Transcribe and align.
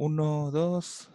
Uno, 0.00 0.52
dos. 0.52 1.10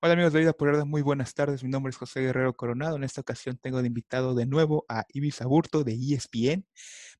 Hola 0.00 0.14
amigos 0.14 0.32
de 0.32 0.40
Vida 0.40 0.54
por 0.54 0.86
muy 0.86 1.02
buenas 1.02 1.34
tardes. 1.34 1.62
Mi 1.62 1.68
nombre 1.68 1.90
es 1.90 1.98
José 1.98 2.22
Guerrero 2.22 2.56
Coronado. 2.56 2.96
En 2.96 3.04
esta 3.04 3.20
ocasión 3.20 3.58
tengo 3.58 3.82
de 3.82 3.88
invitado 3.88 4.34
de 4.34 4.46
nuevo 4.46 4.86
a 4.88 5.04
Ibis 5.12 5.42
Aburto 5.42 5.84
de 5.84 5.92
ESPN. 5.92 6.66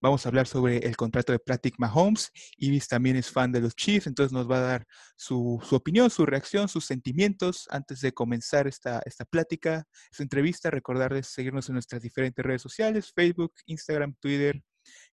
Vamos 0.00 0.24
a 0.24 0.30
hablar 0.30 0.46
sobre 0.46 0.78
el 0.78 0.96
contrato 0.96 1.32
de 1.32 1.38
Patrick 1.38 1.74
Mahomes. 1.76 2.32
Ibis 2.56 2.88
también 2.88 3.16
es 3.16 3.30
fan 3.30 3.52
de 3.52 3.60
los 3.60 3.76
Chiefs, 3.76 4.06
entonces 4.06 4.32
nos 4.32 4.50
va 4.50 4.56
a 4.56 4.60
dar 4.60 4.86
su, 5.16 5.60
opinión, 5.70 6.08
su 6.08 6.24
reacción, 6.24 6.66
sus 6.70 6.86
sentimientos 6.86 7.68
antes 7.70 8.00
de 8.00 8.12
comenzar 8.12 8.66
esta, 8.66 9.02
esta 9.04 9.26
plática, 9.26 9.86
esta 10.10 10.22
entrevista. 10.22 10.70
Recordarles 10.70 11.26
seguirnos 11.26 11.68
en 11.68 11.74
nuestras 11.74 12.00
diferentes 12.00 12.42
redes 12.42 12.62
sociales, 12.62 13.12
Facebook, 13.14 13.52
Instagram, 13.66 14.14
Twitter, 14.18 14.62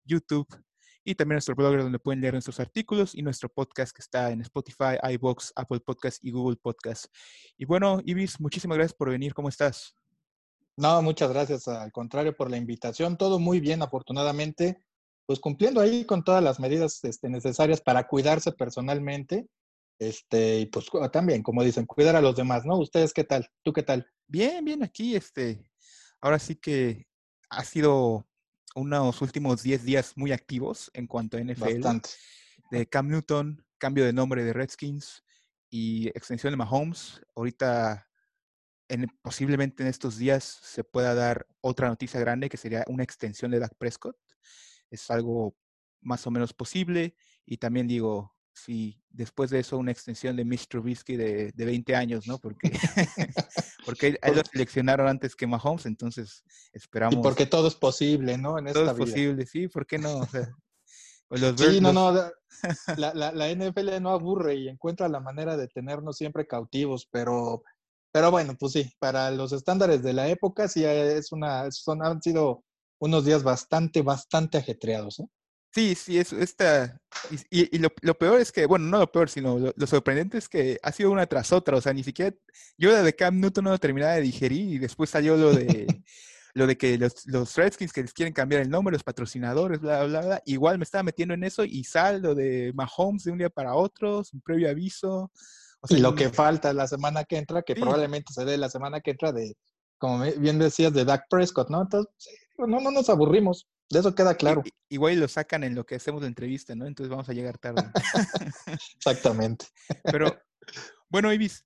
YouTube 0.05 0.47
y 1.03 1.15
también 1.15 1.35
nuestro 1.35 1.55
blog 1.55 1.77
donde 1.77 1.99
pueden 1.99 2.21
leer 2.21 2.33
nuestros 2.33 2.59
artículos 2.59 3.15
y 3.15 3.21
nuestro 3.21 3.49
podcast 3.49 3.95
que 3.95 4.01
está 4.01 4.31
en 4.31 4.41
Spotify, 4.41 4.97
iBox, 5.13 5.51
Apple 5.55 5.81
Podcast 5.81 6.23
y 6.23 6.31
Google 6.31 6.57
Podcast. 6.57 7.05
Y 7.57 7.65
bueno, 7.65 8.01
Ibis, 8.05 8.39
muchísimas 8.39 8.77
gracias 8.77 8.95
por 8.95 9.09
venir. 9.09 9.33
¿Cómo 9.33 9.49
estás? 9.49 9.95
No, 10.77 11.01
muchas 11.01 11.31
gracias. 11.31 11.67
Al 11.67 11.91
contrario, 11.91 12.35
por 12.35 12.49
la 12.49 12.57
invitación. 12.57 13.17
Todo 13.17 13.39
muy 13.39 13.59
bien, 13.59 13.81
afortunadamente. 13.81 14.77
Pues 15.25 15.39
cumpliendo 15.39 15.81
ahí 15.81 16.05
con 16.05 16.23
todas 16.23 16.43
las 16.43 16.59
medidas 16.59 17.03
este, 17.03 17.29
necesarias 17.29 17.81
para 17.81 18.07
cuidarse 18.07 18.51
personalmente. 18.51 19.47
Este, 19.99 20.61
y 20.61 20.65
pues 20.65 20.87
también, 21.11 21.43
como 21.43 21.63
dicen, 21.63 21.85
cuidar 21.85 22.15
a 22.15 22.21
los 22.21 22.35
demás, 22.35 22.65
¿no? 22.65 22.77
¿Ustedes 22.77 23.13
qué 23.13 23.23
tal? 23.23 23.47
¿Tú 23.61 23.71
qué 23.71 23.83
tal? 23.83 24.07
Bien, 24.27 24.65
bien, 24.65 24.83
aquí, 24.83 25.15
este, 25.15 25.69
ahora 26.21 26.39
sí 26.39 26.55
que 26.55 27.05
ha 27.49 27.63
sido 27.63 28.27
unos 28.73 29.21
últimos 29.21 29.63
10 29.63 29.83
días 29.83 30.13
muy 30.15 30.31
activos 30.31 30.89
en 30.93 31.07
cuanto 31.07 31.37
a 31.37 31.41
NFL. 31.41 31.79
Bastante. 31.79 32.09
De 32.71 32.87
Cam 32.87 33.07
Newton, 33.07 33.63
cambio 33.77 34.05
de 34.05 34.13
nombre 34.13 34.43
de 34.43 34.53
Redskins 34.53 35.23
y 35.69 36.07
extensión 36.09 36.51
de 36.51 36.57
Mahomes. 36.57 37.21
Ahorita, 37.35 38.07
en, 38.87 39.07
posiblemente 39.21 39.83
en 39.83 39.89
estos 39.89 40.17
días, 40.17 40.43
se 40.43 40.83
pueda 40.83 41.13
dar 41.13 41.47
otra 41.61 41.87
noticia 41.87 42.19
grande 42.19 42.49
que 42.49 42.57
sería 42.57 42.83
una 42.87 43.03
extensión 43.03 43.51
de 43.51 43.59
Dak 43.59 43.75
Prescott. 43.77 44.17
Es 44.89 45.09
algo 45.11 45.55
más 46.01 46.25
o 46.27 46.31
menos 46.31 46.53
posible. 46.53 47.15
Y 47.45 47.57
también 47.57 47.87
digo, 47.87 48.35
si 48.53 49.01
después 49.09 49.49
de 49.49 49.59
eso 49.59 49.77
una 49.77 49.91
extensión 49.91 50.35
de 50.35 50.45
Mr. 50.45 50.67
Trubisky 50.69 51.15
de, 51.15 51.51
de 51.51 51.65
20 51.65 51.95
años, 51.95 52.27
¿no? 52.27 52.37
Porque, 52.37 52.71
porque 53.85 54.17
ahí 54.21 54.35
lo 54.35 54.41
seleccionaron 54.43 55.07
antes 55.07 55.35
que 55.35 55.47
Mahomes, 55.47 55.85
entonces 55.85 56.43
esperamos. 56.71 57.15
Y 57.15 57.21
porque 57.21 57.45
todo 57.45 57.67
es 57.67 57.75
posible, 57.75 58.37
¿no? 58.37 58.57
En 58.57 58.71
todo 58.71 58.91
es 58.91 58.97
posible, 58.97 59.45
sí, 59.45 59.67
¿por 59.67 59.85
qué 59.85 59.97
no? 59.97 60.27
Pues 61.27 61.41
sí, 61.57 61.81
no, 61.81 61.91
no, 61.91 62.11
la, 62.97 63.13
la, 63.15 63.31
la, 63.31 63.49
NFL 63.49 63.99
no 64.01 64.11
aburre 64.11 64.55
y 64.55 64.67
encuentra 64.67 65.09
la 65.09 65.19
manera 65.19 65.57
de 65.57 65.67
tenernos 65.67 66.17
siempre 66.17 66.45
cautivos, 66.45 67.07
pero, 67.11 67.63
pero 68.11 68.29
bueno, 68.29 68.55
pues 68.59 68.73
sí, 68.73 68.91
para 68.99 69.31
los 69.31 69.51
estándares 69.51 70.03
de 70.03 70.13
la 70.13 70.27
época 70.27 70.67
sí 70.67 70.85
es 70.85 71.31
una, 71.31 71.71
son, 71.71 72.05
han 72.05 72.21
sido 72.21 72.63
unos 72.99 73.25
días 73.25 73.41
bastante, 73.41 74.03
bastante 74.03 74.59
ajetreados, 74.59 75.21
¿eh? 75.21 75.27
Sí, 75.73 75.95
sí, 75.95 76.19
eso 76.19 76.37
esta. 76.37 77.01
Y, 77.49 77.75
y, 77.75 77.79
lo, 77.79 77.89
lo, 78.01 78.15
peor 78.15 78.39
es 78.39 78.51
que, 78.51 78.67
bueno, 78.67 78.85
no 78.85 78.99
lo 78.99 79.11
peor, 79.11 79.27
sino 79.29 79.57
lo, 79.57 79.87
sorprendente 79.87 80.37
es 80.37 80.47
que 80.47 80.79
ha 80.83 80.91
sido 80.91 81.09
una 81.11 81.25
tras 81.25 81.51
otra. 81.51 81.77
O 81.77 81.81
sea, 81.81 81.93
ni 81.93 82.03
siquiera. 82.03 82.35
Yo 82.77 82.91
la 82.91 83.01
de 83.01 83.15
Cam 83.15 83.39
Newton 83.39 83.63
no 83.63 83.71
lo 83.71 83.79
terminaba 83.79 84.13
de 84.13 84.21
digerir 84.21 84.75
y 84.75 84.77
después 84.77 85.09
salió 85.09 85.35
lo 85.35 85.51
de. 85.53 85.87
lo 86.55 86.67
de 86.67 86.77
que 86.77 86.99
los, 86.99 87.25
los, 87.25 87.55
Redskins 87.55 87.91
que 87.91 88.03
les 88.03 88.13
quieren 88.13 88.33
cambiar 88.33 88.61
el 88.61 88.69
nombre, 88.69 88.93
los 88.93 89.03
patrocinadores, 89.03 89.79
bla, 89.79 90.03
bla, 90.03 90.21
bla. 90.21 90.41
Igual 90.45 90.77
me 90.77 90.83
estaba 90.83 91.01
metiendo 91.01 91.33
en 91.33 91.43
eso 91.43 91.63
y 91.63 91.83
sal 91.83 92.21
lo 92.21 92.35
de 92.35 92.71
Mahomes 92.75 93.23
de 93.23 93.31
un 93.31 93.39
día 93.39 93.49
para 93.49 93.73
otro, 93.73 94.23
sin 94.23 94.41
previo 94.41 94.69
aviso. 94.69 95.31
O 95.81 95.87
sea, 95.87 95.97
y 95.97 96.01
lo 96.01 96.13
que 96.13 96.29
falta 96.29 96.71
la 96.71 96.87
semana 96.87 97.23
que 97.23 97.37
entra, 97.37 97.63
que 97.63 97.75
probablemente 97.75 98.31
se 98.31 98.45
dé 98.45 98.57
la 98.57 98.69
semana 98.69 99.01
que 99.01 99.11
entra 99.11 99.31
de, 99.31 99.55
como 99.97 100.23
bien 100.37 100.59
decías, 100.59 100.93
de 100.93 101.03
Dak 101.03 101.25
Prescott, 101.29 101.69
¿no? 101.71 101.81
Entonces, 101.81 102.13
no, 102.59 102.79
no 102.79 102.91
nos 102.91 103.09
aburrimos. 103.09 103.67
De 103.93 103.99
eso 103.99 104.15
queda 104.15 104.35
claro. 104.35 104.63
igual 104.89 105.19
lo 105.19 105.27
sacan 105.27 105.63
en 105.63 105.75
lo 105.75 105.85
que 105.85 105.95
hacemos 105.95 106.21
la 106.21 106.27
entrevista, 106.27 106.73
¿no? 106.73 106.87
Entonces 106.87 107.11
vamos 107.11 107.29
a 107.29 107.33
llegar 107.33 107.59
tarde. 107.59 107.83
Exactamente. 108.97 109.67
Pero, 110.03 110.35
bueno, 111.09 111.31
Ibis, 111.31 111.63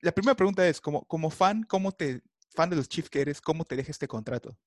la 0.00 0.10
primera 0.10 0.34
pregunta 0.34 0.66
es, 0.66 0.80
como, 0.80 1.04
como 1.04 1.30
fan, 1.30 1.62
¿cómo 1.62 1.92
te, 1.92 2.22
fan 2.56 2.70
de 2.70 2.76
los 2.76 2.88
Chiefs 2.88 3.08
que 3.08 3.20
eres, 3.20 3.40
cómo 3.40 3.64
te 3.64 3.76
deja 3.76 3.92
este 3.92 4.08
contrato? 4.08 4.58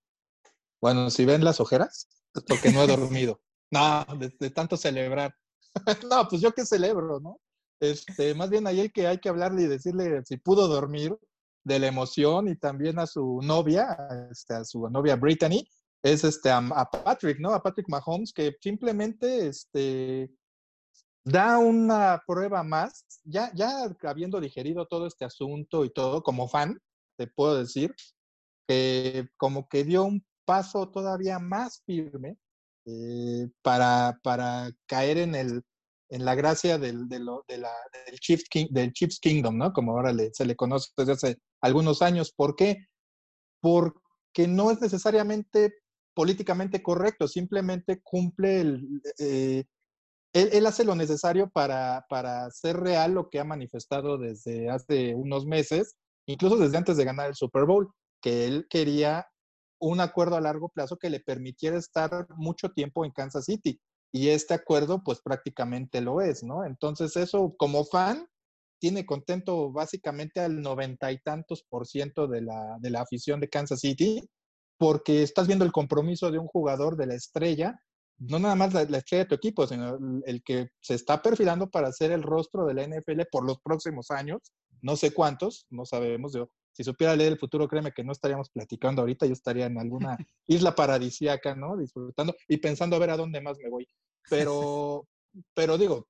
Bueno, 0.81 1.09
si 1.09 1.25
ven 1.25 1.43
las 1.43 1.59
ojeras, 1.59 2.07
es 2.33 2.43
porque 2.43 2.71
no 2.71 2.83
he 2.83 2.87
dormido. 2.87 3.41
no, 3.69 4.05
de, 4.17 4.49
tanto 4.51 4.77
celebrar. 4.77 5.35
no, 6.09 6.27
pues 6.29 6.41
yo 6.41 6.53
qué 6.53 6.65
celebro, 6.65 7.19
¿no? 7.19 7.41
Este, 7.81 8.33
más 8.33 8.49
bien 8.49 8.65
ahí 8.65 8.79
el 8.79 8.93
que 8.93 9.07
hay 9.07 9.17
que 9.17 9.27
hablarle 9.27 9.63
y 9.63 9.67
decirle 9.67 10.23
si 10.23 10.37
pudo 10.37 10.69
dormir 10.69 11.17
de 11.65 11.79
la 11.79 11.87
emoción 11.87 12.47
y 12.47 12.55
también 12.55 12.97
a 12.97 13.07
su 13.07 13.41
novia, 13.41 13.97
este, 14.31 14.53
a 14.53 14.63
su 14.63 14.87
novia 14.89 15.17
Brittany, 15.17 15.67
es 16.03 16.23
este, 16.25 16.51
a, 16.51 16.89
Patrick, 16.91 17.39
¿no? 17.39 17.53
A 17.53 17.63
Patrick 17.63 17.87
Mahomes, 17.87 18.33
que 18.33 18.55
simplemente 18.61 19.47
este, 19.47 20.29
da 21.23 21.57
una 21.57 22.21
prueba 22.27 22.61
más, 22.61 23.05
ya, 23.23 23.51
ya 23.55 23.85
habiendo 24.03 24.41
digerido 24.41 24.85
todo 24.85 25.07
este 25.07 25.23
asunto 25.23 25.85
y 25.85 25.93
todo, 25.93 26.21
como 26.21 26.49
fan, 26.49 26.77
te 27.17 27.27
puedo 27.27 27.55
decir, 27.55 27.95
que 28.67 29.29
como 29.37 29.67
que 29.69 29.85
dio 29.85 30.03
un 30.03 30.25
paso 30.45 30.89
todavía 30.89 31.39
más 31.39 31.81
firme 31.85 32.37
eh, 32.85 33.47
para, 33.61 34.19
para 34.23 34.71
caer 34.85 35.17
en, 35.19 35.35
el, 35.35 35.63
en 36.09 36.25
la 36.25 36.35
gracia 36.35 36.77
del, 36.77 37.07
de 37.07 37.19
del, 37.47 37.65
del 38.71 38.91
Chiefs 38.93 39.19
Kingdom, 39.21 39.57
¿no? 39.57 39.71
Como 39.71 39.93
ahora 39.93 40.13
se 40.33 40.45
le 40.45 40.57
conoce 40.57 40.89
desde 40.97 41.13
hace 41.13 41.37
algunos 41.61 42.01
años. 42.01 42.33
¿Por 42.35 42.57
qué? 42.57 42.87
Porque 43.61 44.47
no 44.49 44.69
es 44.69 44.81
necesariamente 44.81 45.73
políticamente 46.13 46.81
correcto, 46.81 47.27
simplemente 47.27 48.01
cumple 48.01 48.61
el... 48.61 49.01
Eh, 49.19 49.63
él, 50.33 50.65
hace 50.65 50.83
lo 50.83 50.95
necesario 50.95 51.49
para, 51.51 52.05
para 52.09 52.45
hacer 52.45 52.77
real 52.77 53.13
lo 53.13 53.29
que 53.29 53.39
ha 53.39 53.43
manifestado 53.43 54.17
desde 54.17 54.67
hace 54.67 55.13
unos 55.13 55.45
meses, 55.45 55.95
incluso 56.27 56.57
desde 56.57 56.77
antes 56.77 56.97
de 56.97 57.05
ganar 57.05 57.27
el 57.27 57.35
Super 57.35 57.65
Bowl, 57.65 57.91
que 58.19 58.45
él 58.45 58.65
quería 58.67 59.27
un 59.79 59.99
acuerdo 59.99 60.35
a 60.35 60.41
largo 60.41 60.69
plazo 60.69 60.97
que 60.97 61.11
le 61.11 61.19
permitiera 61.19 61.77
estar 61.77 62.25
mucho 62.35 62.69
tiempo 62.69 63.05
en 63.05 63.11
Kansas 63.11 63.45
City. 63.45 63.79
Y 64.11 64.29
este 64.29 64.55
acuerdo, 64.55 65.03
pues 65.03 65.21
prácticamente 65.21 66.01
lo 66.01 66.21
es, 66.21 66.43
¿no? 66.43 66.65
Entonces, 66.65 67.15
eso 67.15 67.53
como 67.57 67.83
fan, 67.85 68.25
tiene 68.79 69.05
contento 69.05 69.71
básicamente 69.71 70.39
al 70.39 70.61
noventa 70.61 71.11
y 71.11 71.19
tantos 71.19 71.63
por 71.69 71.87
ciento 71.87 72.27
de 72.27 72.41
la, 72.41 72.77
de 72.79 72.89
la 72.89 73.01
afición 73.01 73.39
de 73.39 73.49
Kansas 73.49 73.79
City 73.79 74.21
porque 74.83 75.23
estás 75.23 75.47
viendo 75.47 75.63
el 75.63 75.71
compromiso 75.71 76.29
de 76.29 76.39
un 76.39 76.47
jugador 76.47 76.97
de 76.97 77.07
la 77.07 77.15
estrella, 77.15 77.79
no 78.17 78.37
nada 78.37 78.55
más 78.55 78.73
la, 78.73 78.81
estrella 78.81 79.23
de 79.23 79.29
tu 79.29 79.35
equipo, 79.35 79.65
sino 79.65 79.97
el, 80.25 80.43
que 80.43 80.67
se 80.81 80.95
está 80.95 81.21
perfilando 81.21 81.69
para 81.69 81.89
ser 81.93 82.11
el 82.11 82.21
rostro 82.21 82.65
de 82.65 82.73
la 82.73 82.85
NFL 82.85 83.21
por 83.31 83.45
los 83.45 83.61
próximos 83.61 84.11
años, 84.11 84.41
no 84.81 84.97
sé 84.97 85.13
cuántos, 85.13 85.67
no 85.69 85.85
sabemos. 85.85 86.33
Yo, 86.33 86.49
si 86.73 86.83
supiera 86.83 87.15
leer 87.15 87.31
el 87.31 87.39
futuro, 87.39 87.65
créeme 87.69 87.93
que 87.93 88.03
no 88.03 88.11
estaríamos 88.11 88.49
platicando 88.49 89.03
ahorita, 89.03 89.25
yo 89.25 89.31
estaría 89.31 89.67
en 89.67 89.79
alguna 89.79 90.17
isla 90.47 90.75
paradisíaca, 90.75 91.55
¿no? 91.55 91.77
Disfrutando 91.77 92.35
y 92.49 92.57
pensando 92.57 92.97
a 92.97 92.99
ver 92.99 93.11
a 93.11 93.17
dónde 93.17 93.39
más 93.39 93.57
me 93.59 93.69
voy. 93.69 93.87
Pero, 94.29 95.07
pero 95.53 95.77
digo, 95.77 96.09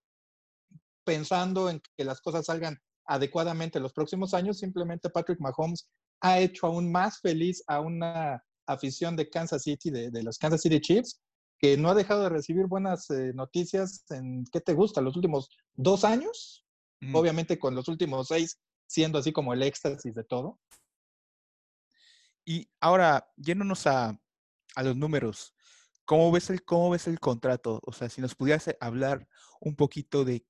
pensando 1.04 1.70
en 1.70 1.80
que 1.96 2.06
las 2.06 2.22
cosas 2.22 2.48
salgan 2.48 2.80
adecuadamente 3.06 3.78
en 3.78 3.84
los 3.84 3.94
próximos 3.94 4.34
años, 4.34 4.58
simplemente 4.58 5.12
Patrick 5.12 5.40
Mahomes 5.40 5.88
ha 6.22 6.40
hecho 6.40 6.66
aún 6.66 6.92
más 6.92 7.20
feliz 7.20 7.64
a 7.68 7.80
una 7.80 8.42
afición 8.66 9.16
de 9.16 9.29
Kansas 9.29 9.63
City, 9.63 9.90
de, 9.90 10.24
los 10.24 10.38
Kansas 10.38 10.62
City 10.62 10.79
Chiefs, 10.79 11.22
que 11.57 11.78
no 11.78 11.90
ha 11.90 11.96
dejado 11.96 12.24
de 12.24 12.29
recibir 12.29 12.66
buenas 12.66 13.09
eh, 13.09 13.31
noticias 13.34 14.06
en, 14.09 14.46
¿qué 14.51 14.62
te 14.62 14.74
gusta? 14.74 15.01
¿Los 15.01 15.16
últimos 15.16 15.50
dos 15.74 16.04
años? 16.04 16.65
Obviamente 17.13 17.60
con 17.60 17.75
los 17.75 17.89
últimos 17.89 18.30
seis 18.30 18.57
siendo 18.88 19.18
así 19.18 19.31
como 19.31 19.54
el 19.54 19.63
éxtasis 19.63 20.13
de 20.13 20.24
todo. 20.24 20.60
Y 22.45 22.69
ahora, 22.80 23.31
yéndonos 23.38 23.88
a, 23.88 24.19
a 24.75 24.83
los 24.83 24.95
números, 24.95 25.56
¿cómo 26.06 26.31
ves, 26.31 26.50
el, 26.50 26.63
¿cómo 26.63 26.89
ves 26.92 27.07
el 27.07 27.19
contrato? 27.19 27.80
O 27.83 27.92
sea, 27.92 28.09
si 28.09 28.21
nos 28.21 28.36
pudieras 28.36 28.69
hablar 28.80 29.27
un 29.59 29.75
poquito 29.75 30.25
de, 30.25 30.45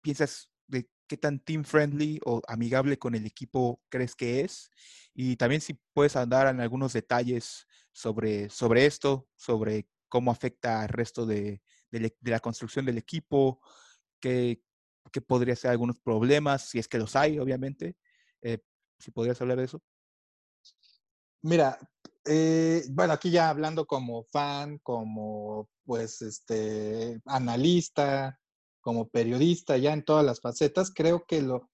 piensas 0.00 0.50
de 0.66 0.88
qué 1.06 1.16
tan 1.16 1.38
team 1.40 1.64
friendly 1.64 2.20
o 2.24 2.40
amigable 2.48 2.98
con 2.98 3.14
el 3.14 3.26
equipo 3.26 3.80
crees 3.88 4.14
que 4.14 4.40
es. 4.40 4.70
Y 5.14 5.36
también 5.36 5.60
si 5.60 5.78
puedes 5.92 6.16
andar 6.16 6.48
en 6.48 6.60
algunos 6.60 6.92
detalles 6.92 7.66
sobre, 7.92 8.48
sobre 8.50 8.86
esto, 8.86 9.28
sobre 9.36 9.88
cómo 10.08 10.30
afecta 10.30 10.82
al 10.82 10.88
resto 10.88 11.26
de, 11.26 11.62
de, 11.90 12.14
la 12.22 12.40
construcción 12.40 12.84
del 12.84 12.98
equipo, 12.98 13.60
qué, 14.20 14.62
qué, 15.12 15.20
podría 15.20 15.56
ser 15.56 15.70
algunos 15.70 16.00
problemas, 16.00 16.68
si 16.68 16.78
es 16.78 16.88
que 16.88 16.98
los 16.98 17.16
hay, 17.16 17.38
obviamente. 17.38 17.96
Eh, 18.42 18.58
si 18.98 19.10
podrías 19.10 19.40
hablar 19.40 19.58
de 19.58 19.64
eso. 19.64 19.82
Mira, 21.42 21.78
eh, 22.24 22.84
bueno, 22.90 23.12
aquí 23.12 23.30
ya 23.30 23.50
hablando 23.50 23.86
como 23.86 24.24
fan, 24.24 24.78
como 24.78 25.68
pues 25.84 26.22
este 26.22 27.20
analista, 27.26 28.40
como 28.84 29.08
periodista 29.08 29.78
ya 29.78 29.94
en 29.94 30.04
todas 30.04 30.24
las 30.24 30.40
facetas, 30.42 30.92
creo 30.94 31.24
que 31.26 31.40
lo, 31.40 31.70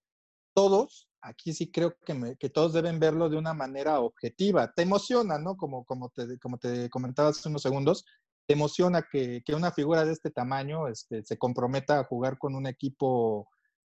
todos, 0.54 1.10
aquí 1.20 1.52
sí 1.52 1.70
creo 1.70 1.96
que, 2.06 2.36
que 2.38 2.50
todos 2.50 2.72
deben 2.72 3.00
verlo 3.00 3.28
de 3.28 3.36
una 3.36 3.52
manera 3.52 3.98
objetiva. 4.00 4.72
Te 4.72 4.82
emociona, 4.82 5.36
¿no? 5.38 5.56
Como, 5.56 5.84
como, 5.84 6.10
te, 6.10 6.38
como 6.38 6.56
te 6.58 6.88
comentaba 6.88 7.30
hace 7.30 7.48
unos 7.48 7.62
segundos, 7.62 8.04
te 8.46 8.54
emociona 8.54 9.04
que, 9.10 9.42
que 9.44 9.54
una 9.56 9.72
figura 9.72 10.04
de 10.04 10.12
este 10.12 10.30
tamaño 10.30 10.86
este, 10.86 11.24
se 11.24 11.36
comprometa 11.36 11.98
a 11.98 12.04
jugar 12.04 12.38
con 12.38 12.54
un 12.54 12.68
equipo 12.68 13.48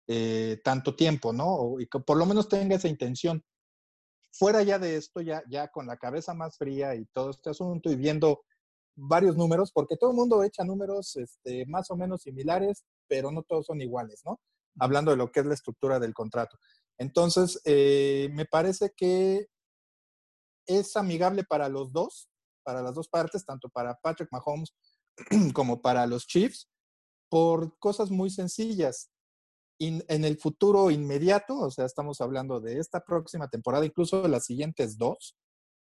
eh, 0.09 0.59
tanto 0.65 0.97
tiempo, 0.97 1.33
¿no? 1.33 1.79
y 1.79 1.87
que 1.87 2.01
por 2.01 2.17
lo 2.17 2.25
menos 2.25 2.49
tenga 2.49 2.77
esa 2.77 2.89
intención. 2.89 3.45
Fuera 4.33 4.63
ya 4.63 4.79
de 4.79 4.97
esto, 4.97 5.21
ya, 5.21 5.43
ya 5.49 5.69
con 5.69 5.87
la 5.87 5.99
cabeza 5.99 6.33
más 6.33 6.57
fría 6.57 6.95
y 6.95 7.05
todo 7.13 7.31
este 7.31 7.51
asunto 7.51 7.91
y 7.91 7.97
viendo 7.97 8.41
varios 8.97 9.37
números, 9.37 9.73
porque 9.73 9.97
todo 9.97 10.11
el 10.11 10.17
mundo 10.17 10.43
echa 10.43 10.65
números 10.65 11.17
este, 11.17 11.67
más 11.67 11.91
o 11.91 11.97
menos 11.97 12.23
similares, 12.23 12.85
pero 13.11 13.33
no 13.33 13.43
todos 13.43 13.67
son 13.67 13.81
iguales, 13.81 14.23
¿no? 14.25 14.41
Hablando 14.79 15.11
de 15.11 15.17
lo 15.17 15.33
que 15.33 15.41
es 15.41 15.47
la 15.47 15.55
estructura 15.55 15.99
del 15.99 16.15
contrato. 16.15 16.57
Entonces, 16.97 17.61
eh, 17.65 18.31
me 18.33 18.47
parece 18.47 18.93
que 18.97 19.49
es 20.67 20.97
amigable 20.97 21.43
para 21.43 21.69
los 21.69 21.93
dos, 21.93 22.31
para 22.63 22.83
las 22.83 22.95
dos 22.95 23.09
partes, 23.09 23.45
tanto 23.45 23.69
para 23.69 23.97
Patrick 23.97 24.31
Mahomes 24.31 24.73
como 25.53 25.83
para 25.83 26.07
los 26.07 26.27
Chiefs, 26.29 26.71
por 27.29 27.77
cosas 27.81 28.11
muy 28.11 28.31
sencillas. 28.31 29.11
en 29.79 30.25
el 30.25 30.39
futuro 30.39 30.91
inmediato, 30.91 31.59
o 31.59 31.71
sea, 31.71 31.87
estamos 31.87 32.21
hablando 32.21 32.61
de 32.61 32.79
esta 32.79 33.01
próxima 33.01 33.49
temporada, 33.49 33.87
incluso 33.87 34.23
de 34.23 34.29
las 34.29 34.45
siguientes 34.45 34.99
dos, 34.99 35.37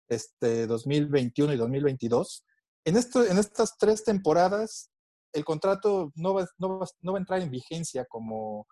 este 0.10 0.68
2021 0.68 1.54
y 1.54 1.58
2022, 1.58 2.44
en, 2.86 2.98
esto, 2.98 3.24
en 3.24 3.38
estas 3.38 3.78
tres 3.78 4.04
temporadas, 4.04 4.90
el 5.36 5.44
contrato 5.44 6.12
no 6.16 6.34
va, 6.34 6.48
no, 6.58 6.80
va, 6.80 6.86
a 6.86 7.20
entrar 7.20 7.42
en 7.42 7.52
vigencia 7.52 8.06
como, 8.06 8.68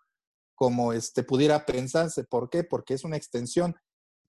como 0.56 0.94
este, 0.94 1.24
pudiera 1.24 1.66
pensarse. 1.66 2.24
¿Por 2.24 2.50
qué? 2.50 2.64
Porque 2.64 2.94
es 2.94 3.04
una 3.04 3.18
extensión. 3.18 3.76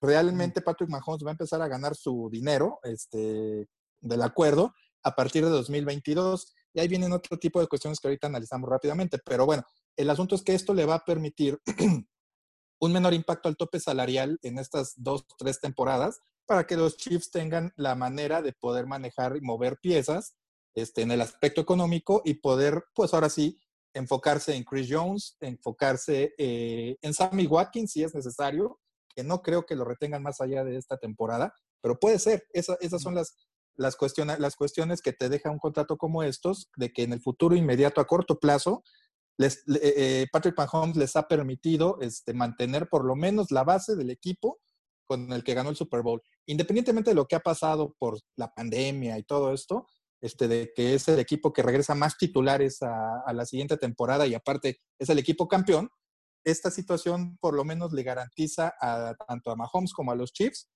Realmente 0.01 0.61
Patrick 0.61 0.89
Mahomes 0.89 1.23
va 1.25 1.29
a 1.29 1.31
empezar 1.31 1.61
a 1.61 1.69
ganar 1.69 1.95
su 1.95 2.29
dinero 2.29 2.79
este, 2.83 3.69
del 4.01 4.21
acuerdo 4.21 4.73
a 5.03 5.15
partir 5.15 5.45
de 5.45 5.49
2022. 5.49 6.53
Y 6.73 6.81
ahí 6.81 6.89
vienen 6.89 7.13
otro 7.13 7.39
tipo 7.39 7.61
de 7.61 7.67
cuestiones 7.67 7.99
que 7.99 8.09
ahorita 8.09 8.27
analizamos 8.27 8.69
rápidamente. 8.69 9.17
Pero 9.25 9.45
bueno, 9.45 9.63
el 9.95 10.09
asunto 10.09 10.35
es 10.35 10.43
que 10.43 10.53
esto 10.53 10.73
le 10.73 10.85
va 10.85 10.95
a 10.95 11.05
permitir 11.05 11.57
un 12.81 12.91
menor 12.91 13.13
impacto 13.13 13.47
al 13.47 13.55
tope 13.55 13.79
salarial 13.79 14.37
en 14.41 14.59
estas 14.59 14.93
dos, 14.97 15.25
tres 15.37 15.61
temporadas, 15.61 16.19
para 16.45 16.67
que 16.67 16.75
los 16.75 16.97
Chiefs 16.97 17.31
tengan 17.31 17.71
la 17.77 17.95
manera 17.95 18.41
de 18.41 18.51
poder 18.51 18.87
manejar 18.87 19.37
y 19.37 19.41
mover 19.41 19.77
piezas 19.81 20.35
este, 20.75 21.01
en 21.01 21.11
el 21.11 21.21
aspecto 21.21 21.61
económico 21.61 22.21
y 22.25 22.35
poder, 22.35 22.83
pues 22.93 23.13
ahora 23.13 23.29
sí, 23.29 23.59
enfocarse 23.93 24.55
en 24.55 24.63
Chris 24.63 24.87
Jones, 24.91 25.37
enfocarse 25.39 26.35
eh, 26.37 26.97
en 27.01 27.13
Sammy 27.13 27.47
Watkins 27.47 27.93
si 27.93 28.03
es 28.03 28.13
necesario, 28.13 28.79
que 29.15 29.23
no 29.23 29.41
creo 29.41 29.65
que 29.65 29.75
lo 29.75 29.85
retengan 29.85 30.21
más 30.21 30.41
allá 30.41 30.65
de 30.65 30.77
esta 30.77 30.97
temporada, 30.97 31.53
pero 31.81 31.97
puede 31.97 32.19
ser. 32.19 32.45
esas 32.51 33.01
son 33.01 33.15
las, 33.15 33.37
las, 33.75 33.95
cuestiones, 33.95 34.39
las 34.39 34.57
cuestiones 34.57 35.01
que 35.01 35.13
te 35.13 35.29
deja 35.29 35.49
un 35.49 35.59
contrato 35.59 35.97
como 35.97 36.23
estos, 36.23 36.69
de 36.75 36.91
que 36.91 37.03
en 37.03 37.13
el 37.13 37.21
futuro 37.21 37.55
inmediato, 37.55 38.01
a 38.01 38.07
corto 38.07 38.39
plazo, 38.39 38.83
les, 39.37 39.59
eh, 39.67 39.93
eh, 39.95 40.27
Patrick 40.31 40.57
Mahomes 40.57 40.97
les 40.97 41.15
ha 41.15 41.27
permitido 41.27 41.97
este, 42.01 42.33
mantener 42.33 42.89
por 42.89 43.05
lo 43.05 43.15
menos 43.15 43.51
la 43.51 43.63
base 43.63 43.95
del 43.95 44.09
equipo 44.09 44.59
con 45.07 45.31
el 45.31 45.43
que 45.43 45.53
ganó 45.53 45.69
el 45.69 45.75
Super 45.75 46.01
Bowl. 46.01 46.21
Independientemente 46.47 47.11
de 47.11 47.15
lo 47.15 47.27
que 47.27 47.35
ha 47.35 47.41
pasado 47.41 47.95
por 47.97 48.19
la 48.35 48.53
pandemia 48.53 49.17
y 49.17 49.23
todo 49.23 49.53
esto, 49.53 49.87
este, 50.21 50.47
de 50.47 50.71
que 50.75 50.95
es 50.95 51.07
el 51.07 51.19
equipo 51.19 51.53
que 51.53 51.63
regresa 51.63 51.95
más 51.95 52.17
titulares 52.17 52.79
a, 52.81 53.31
la 53.33 53.45
siguiente 53.45 53.77
temporada 53.77 54.27
y 54.27 54.33
aparte 54.33 54.79
es 54.99 55.09
el 55.09 55.19
equipo 55.19 55.47
campeón, 55.47 55.89
esta 56.43 56.69
situación 56.71 57.37
por 57.39 57.55
lo 57.55 57.63
menos 57.63 57.91
le 57.93 58.03
garantiza 58.03 58.73
a, 58.79 59.15
tanto 59.27 59.51
a 59.51 59.55
Mahomes 59.55 59.93
como 59.93 60.11
a 60.11 60.15
los 60.15 60.31
Chiefs 60.31 60.69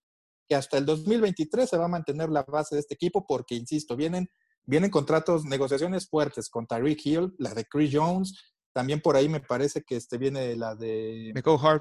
que 0.48 0.56
hasta 0.56 0.78
el 0.78 0.86
2023 0.86 1.70
se 1.70 1.78
va 1.78 1.86
a 1.86 1.90
mantener 1.90 2.30
la 2.30 2.44
base 2.44 2.76
de 2.76 2.82
este 2.82 2.96
equipo 2.96 3.26
porque, 3.28 3.54
insisto, 3.54 3.96
vienen, 3.96 4.28
vienen 4.66 4.90
contratos, 4.90 5.46
negociaciones 5.46 6.10
fuertes 6.10 6.50
con 6.50 6.66
Tyreek 6.66 7.06
Hill, 7.06 7.36
la 7.38 7.54
de 7.54 7.66
Chris 7.66 7.92
Jones, 7.94 8.34
también 8.74 9.02
por 9.02 9.16
ahí 9.16 9.30
me 9.30 9.40
parece 9.40 9.84
que 9.84 9.96
este 9.96 10.18
viene 10.18 10.56
la 10.56 10.76
de 10.76 11.34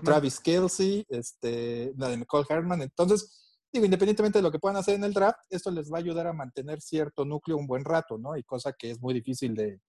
Travis 0.03 0.41
Kelsey, 0.41 1.07
este, 1.09 1.93
la 1.97 2.09
de 2.09 2.17
McCall 2.17 2.47
Hartman. 2.49 2.83
Entonces, 2.83 3.48
digo, 3.73 3.85
independientemente 3.85 4.39
de 4.39 4.43
lo 4.43 4.51
que 4.51 4.59
puedan 4.59 4.77
hacer 4.77 4.95
en 4.95 5.05
el 5.05 5.13
draft, 5.13 5.41
esto 5.51 5.71
les 5.71 5.93
va 5.93 5.99
a 5.99 6.01
ayudar 6.01 6.27
a 6.27 6.33
mantener 6.33 6.81
cierto 6.81 7.25
núcleo 7.25 7.57
un 7.57 7.67
buen 7.67 7.85
rato, 7.85 8.19
¿no? 8.19 8.37
Y 8.37 8.43
cosa 8.43 8.73
que 8.73 8.91
es 8.91 9.01
muy 9.01 9.15
difícil 9.15 9.55
de, 9.55 9.81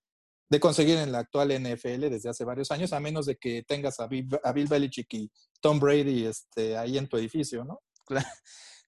conseguir 0.59 0.97
en 0.97 1.11
la 1.11 1.19
actual 1.19 1.49
NFL 1.49 2.09
desde 2.09 2.29
hace 2.29 2.43
varios 2.43 2.71
años, 2.71 2.91
a 2.91 2.99
menos 2.99 3.25
de 3.25 3.37
que 3.37 3.63
tengas 3.63 3.99
a 3.99 4.07
Bill, 4.07 4.27
Belichick 4.67 5.13
y 5.13 5.31
Tom 5.61 5.79
Brady 5.79 6.25
este, 6.25 6.77
ahí 6.77 6.97
en 6.97 7.07
tu 7.07 7.17
edificio, 7.17 7.63
¿no? 7.63 7.81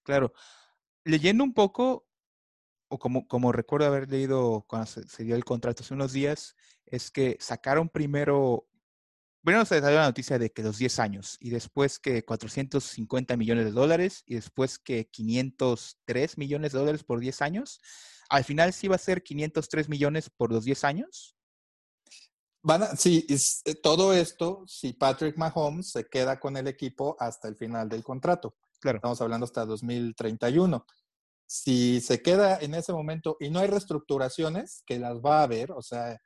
Claro. 0.04 0.32
Leyendo 1.04 1.44
un 1.44 1.54
poco, 1.54 2.08
o 2.88 2.98
como, 2.98 3.28
como 3.28 3.52
recuerdo 3.52 3.86
haber 3.86 4.10
leído 4.10 4.64
cuando 4.68 4.86
se 4.86 5.22
dio 5.22 5.36
el 5.36 5.44
contrato 5.44 5.84
hace 5.84 5.94
unos 5.94 6.12
días, 6.12 6.56
es 6.86 7.12
que 7.12 7.36
sacaron 7.40 7.88
primero, 7.88 8.68
primero 9.42 9.64
se 9.64 9.80
salió 9.80 9.98
la 9.98 10.06
noticia 10.06 10.38
de 10.38 10.50
que 10.50 10.62
los 10.62 10.78
10 10.78 10.98
años 10.98 11.36
y 11.40 11.50
después 11.50 11.98
que 11.98 12.24
450 12.24 13.36
millones 13.36 13.64
de 13.64 13.72
dólares 13.72 14.22
y 14.26 14.34
después 14.36 14.78
que 14.78 15.08
503 15.10 16.38
millones 16.38 16.72
de 16.72 16.78
dólares 16.78 17.04
por 17.04 17.20
10 17.20 17.42
años. 17.42 17.80
Al 18.28 18.44
final 18.44 18.72
sí 18.72 18.88
va 18.88 18.96
a 18.96 18.98
ser 18.98 19.22
503 19.22 19.88
millones 19.88 20.30
por 20.30 20.52
los 20.52 20.64
10 20.64 20.84
años. 20.84 21.36
Van 22.62 22.84
a, 22.84 22.96
sí, 22.96 23.26
eh, 23.28 23.74
todo 23.74 24.14
esto, 24.14 24.64
si 24.66 24.92
Patrick 24.92 25.36
Mahomes 25.36 25.90
se 25.90 26.06
queda 26.08 26.38
con 26.38 26.56
el 26.56 26.68
equipo 26.68 27.16
hasta 27.18 27.48
el 27.48 27.56
final 27.56 27.88
del 27.88 28.04
contrato. 28.04 28.54
Claro. 28.80 28.96
Estamos 28.96 29.20
hablando 29.20 29.44
hasta 29.44 29.66
2031 29.66 30.86
si 31.52 32.00
se 32.00 32.22
queda 32.22 32.56
en 32.60 32.72
ese 32.72 32.94
momento 32.94 33.36
y 33.38 33.50
no 33.50 33.58
hay 33.58 33.66
reestructuraciones, 33.66 34.82
que 34.86 34.98
las 34.98 35.20
va 35.20 35.40
a 35.40 35.42
haber, 35.42 35.72
o 35.72 35.82
sea, 35.82 36.18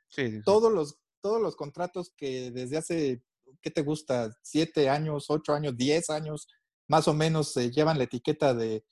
Todos, 0.45 0.71
los, 0.71 0.99
todos 1.21 1.41
los 1.41 1.55
contratos 1.55 2.13
que 2.15 2.51
desde 2.51 2.77
hace, 2.77 3.23
¿qué 3.61 3.71
te 3.71 3.81
gusta? 3.81 4.31
Siete 4.43 4.89
años, 4.89 5.25
ocho 5.29 5.53
años, 5.53 5.75
diez 5.75 6.09
años, 6.09 6.47
más 6.87 7.07
o 7.07 7.13
menos 7.13 7.53
se 7.53 7.71
llevan 7.71 7.97
la 7.97 8.05
etiqueta 8.05 8.53
de 8.53 8.83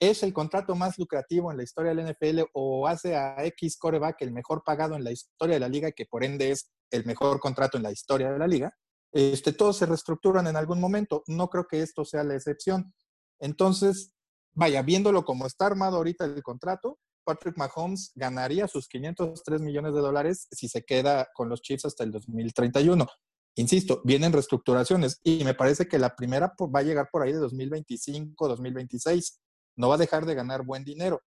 es 0.00 0.22
el 0.22 0.32
contrato 0.32 0.74
más 0.74 0.98
lucrativo 0.98 1.50
en 1.50 1.58
la 1.58 1.62
historia 1.62 1.94
del 1.94 2.10
NFL 2.10 2.40
o 2.54 2.88
hace 2.88 3.14
a 3.14 3.44
X 3.44 3.76
coreback 3.76 4.22
el 4.22 4.32
mejor 4.32 4.62
pagado 4.64 4.96
en 4.96 5.04
la 5.04 5.12
historia 5.12 5.54
de 5.54 5.60
la 5.60 5.68
liga, 5.68 5.92
que 5.92 6.06
por 6.06 6.24
ende 6.24 6.50
es 6.50 6.72
el 6.90 7.04
mejor 7.04 7.38
contrato 7.38 7.76
en 7.76 7.82
la 7.82 7.92
historia 7.92 8.32
de 8.32 8.38
la 8.38 8.46
liga. 8.46 8.74
Este, 9.12 9.52
todos 9.52 9.76
se 9.76 9.86
reestructuran 9.86 10.46
en 10.46 10.56
algún 10.56 10.80
momento. 10.80 11.22
No 11.26 11.48
creo 11.48 11.66
que 11.68 11.82
esto 11.82 12.06
sea 12.06 12.24
la 12.24 12.34
excepción. 12.34 12.94
Entonces, 13.40 14.14
vaya, 14.54 14.80
viéndolo 14.80 15.24
como 15.24 15.46
está 15.46 15.66
armado 15.66 15.98
ahorita 15.98 16.24
el 16.24 16.42
contrato, 16.42 16.98
Patrick 17.30 17.56
Mahomes 17.56 18.10
ganaría 18.16 18.66
sus 18.66 18.88
503 18.88 19.60
millones 19.60 19.94
de 19.94 20.00
dólares 20.00 20.48
si 20.50 20.68
se 20.68 20.82
queda 20.82 21.28
con 21.32 21.48
los 21.48 21.62
Chiefs 21.62 21.84
hasta 21.84 22.02
el 22.02 22.10
2031. 22.10 23.06
Insisto, 23.54 24.02
vienen 24.04 24.32
reestructuraciones 24.32 25.20
y 25.22 25.44
me 25.44 25.54
parece 25.54 25.86
que 25.86 26.00
la 26.00 26.16
primera 26.16 26.52
va 26.58 26.80
a 26.80 26.82
llegar 26.82 27.08
por 27.12 27.22
ahí 27.22 27.32
de 27.32 27.38
2025, 27.38 28.48
2026. 28.48 29.40
No 29.76 29.88
va 29.88 29.94
a 29.94 29.98
dejar 29.98 30.26
de 30.26 30.34
ganar 30.34 30.64
buen 30.64 30.82
dinero. 30.82 31.22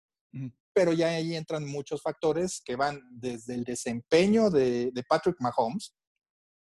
Pero 0.74 0.92
ya 0.92 1.08
ahí 1.08 1.38
entran 1.38 1.66
muchos 1.66 2.02
factores 2.02 2.62
que 2.66 2.76
van 2.76 3.02
desde 3.10 3.54
el 3.54 3.64
desempeño 3.64 4.50
de, 4.50 4.92
de 4.92 5.04
Patrick 5.04 5.38
Mahomes, 5.40 5.96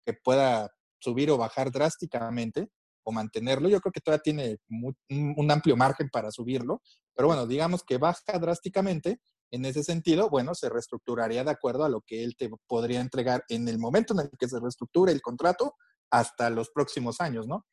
que 0.06 0.14
pueda 0.14 0.70
subir 1.00 1.32
o 1.32 1.38
bajar 1.38 1.70
drásticamente, 1.70 2.70
o 3.08 3.14
mantenerlo. 3.14 3.70
Yo 3.70 3.80
creo 3.80 3.94
que 3.94 4.02
todavía 4.02 4.22
tiene 4.22 4.58
un, 4.70 5.52
amplio 5.52 5.78
margen 5.78 6.10
para 6.10 6.30
subirlo, 6.30 6.82
pero 7.16 7.30
bueno, 7.30 7.48
digamos 7.48 7.84
que 7.84 7.98
baja 7.98 8.38
drásticamente. 8.38 9.22
En 9.50 9.64
ese 9.64 9.82
sentido, 9.82 10.30
bueno, 10.30 10.54
se 10.54 10.68
reestructuraría 10.68 11.46
de 11.46 11.52
acuerdo 11.52 11.86
a 11.86 11.90
lo 11.90 12.02
que 12.02 12.26
él 12.26 12.36
te 12.36 12.50
podría 12.68 13.00
entregar 13.00 13.46
en 13.48 13.70
el 13.70 13.80
momento 13.80 14.14
en 14.14 14.20
el 14.20 14.30
que 14.38 14.50
se 14.50 14.60
reestructure 14.60 15.10
el 15.10 15.22
contrato 15.22 15.76
hasta 16.12 16.50
los 16.50 16.70
próximos 16.70 17.22
años, 17.22 17.48
¿no? 17.48 17.66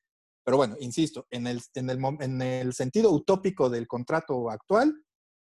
Pero 0.44 0.56
bueno, 0.56 0.76
insisto, 0.78 1.26
en 1.30 1.48
el, 1.48 1.60
en 1.74 1.90
el, 1.90 1.98
en 2.20 2.42
el 2.42 2.74
sentido 2.74 3.10
utópico 3.10 3.68
del 3.68 3.88
contrato 3.88 4.50
actual, 4.50 4.94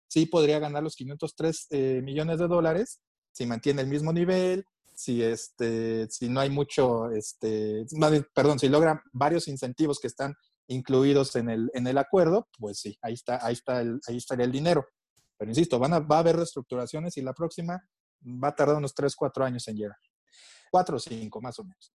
sí 0.09 0.25
podría 0.25 0.59
ganar 0.59 0.83
los 0.83 0.97
503 0.97 1.67
eh, 1.69 2.01
millones 2.03 2.39
de 2.39 2.49
dólares 2.49 3.03
si 3.33 3.47
mantiene 3.47 3.83
el 3.83 3.89
mismo 3.89 4.13
nivel, 4.13 4.65
si, 4.95 5.23
este, 5.23 6.09
si 6.11 6.29
no 6.29 6.41
hay 6.41 6.51
mucho, 6.51 7.11
este, 7.11 7.85
perdón, 8.35 8.59
si 8.59 8.69
logra 8.69 9.03
varios 9.13 9.49
incentivos 9.49 9.99
que 10.01 10.07
están 10.07 10.35
incluidos 10.69 11.37
en 11.37 11.51
el, 11.51 11.71
en 11.75 11.87
el 11.87 11.99
acuerdo, 11.99 12.49
pues 12.59 12.79
sí, 12.79 12.99
ahí, 13.03 13.15
está, 13.15 13.45
ahí, 13.45 13.55
está 13.55 13.81
el, 13.81 14.01
ahí 14.09 14.17
estaría 14.17 14.45
el 14.45 14.53
dinero. 14.53 14.87
Pero 15.37 15.51
insisto, 15.51 15.79
van 15.79 15.95
a, 15.95 15.99
va 15.99 16.17
a 16.17 16.21
haber 16.21 16.37
reestructuraciones 16.37 17.17
y 17.17 17.23
la 17.23 17.33
próxima 17.33 17.83
va 18.23 18.49
a 18.49 18.55
tardar 18.55 18.77
unos 18.77 18.95
3, 18.95 19.15
4 19.15 19.45
años 19.45 19.67
en 19.69 19.77
llegar. 19.77 19.99
4 20.71 20.97
o 20.97 21.01
5, 21.01 21.41
más 21.41 21.59
o 21.59 21.65
menos. 21.65 21.93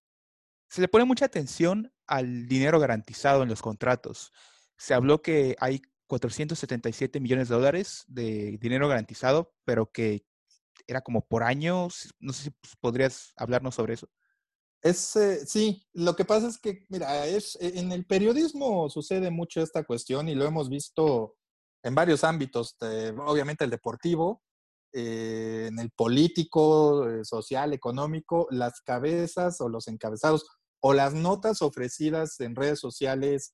Se 0.69 0.81
le 0.81 0.87
pone 0.87 1.05
mucha 1.05 1.25
atención 1.25 1.91
al 2.05 2.47
dinero 2.47 2.79
garantizado 2.79 3.43
en 3.43 3.49
los 3.49 3.61
contratos. 3.61 4.31
Se 4.77 4.93
habló 4.93 5.21
que 5.21 5.55
hay 5.59 5.81
477 6.07 7.19
millones 7.19 7.49
de 7.49 7.55
dólares 7.55 8.03
de 8.07 8.57
dinero 8.59 8.87
garantizado, 8.87 9.53
pero 9.65 9.91
que 9.91 10.25
era 10.85 11.01
como 11.01 11.25
por 11.25 11.43
años. 11.43 12.13
No 12.19 12.33
sé 12.33 12.43
si 12.43 12.49
pues, 12.51 12.75
podrías 12.79 13.33
hablarnos 13.35 13.75
sobre 13.75 13.95
eso. 13.95 14.07
Es, 14.81 15.15
eh, 15.15 15.45
sí, 15.45 15.87
lo 15.93 16.15
que 16.15 16.23
pasa 16.23 16.47
es 16.47 16.57
que, 16.59 16.85
mira, 16.89 17.25
es, 17.25 17.57
e, 17.59 17.79
en 17.79 17.91
el 17.91 18.05
periodismo 18.05 18.89
sucede 18.89 19.31
mucho 19.31 19.61
esta 19.61 19.83
cuestión 19.83 20.29
y 20.29 20.35
lo 20.35 20.45
hemos 20.45 20.69
visto 20.69 21.35
en 21.83 21.95
varios 21.95 22.23
ámbitos, 22.23 22.75
obviamente 22.79 23.63
el 23.63 23.69
deportivo, 23.69 24.43
eh, 24.93 25.67
en 25.67 25.79
el 25.79 25.91
político, 25.91 27.07
eh, 27.09 27.25
social, 27.25 27.73
económico, 27.73 28.47
las 28.51 28.81
cabezas 28.81 29.61
o 29.61 29.69
los 29.69 29.87
encabezados 29.87 30.45
o 30.81 30.93
las 30.93 31.13
notas 31.13 31.61
ofrecidas 31.61 32.39
en 32.39 32.55
redes 32.55 32.79
sociales 32.79 33.53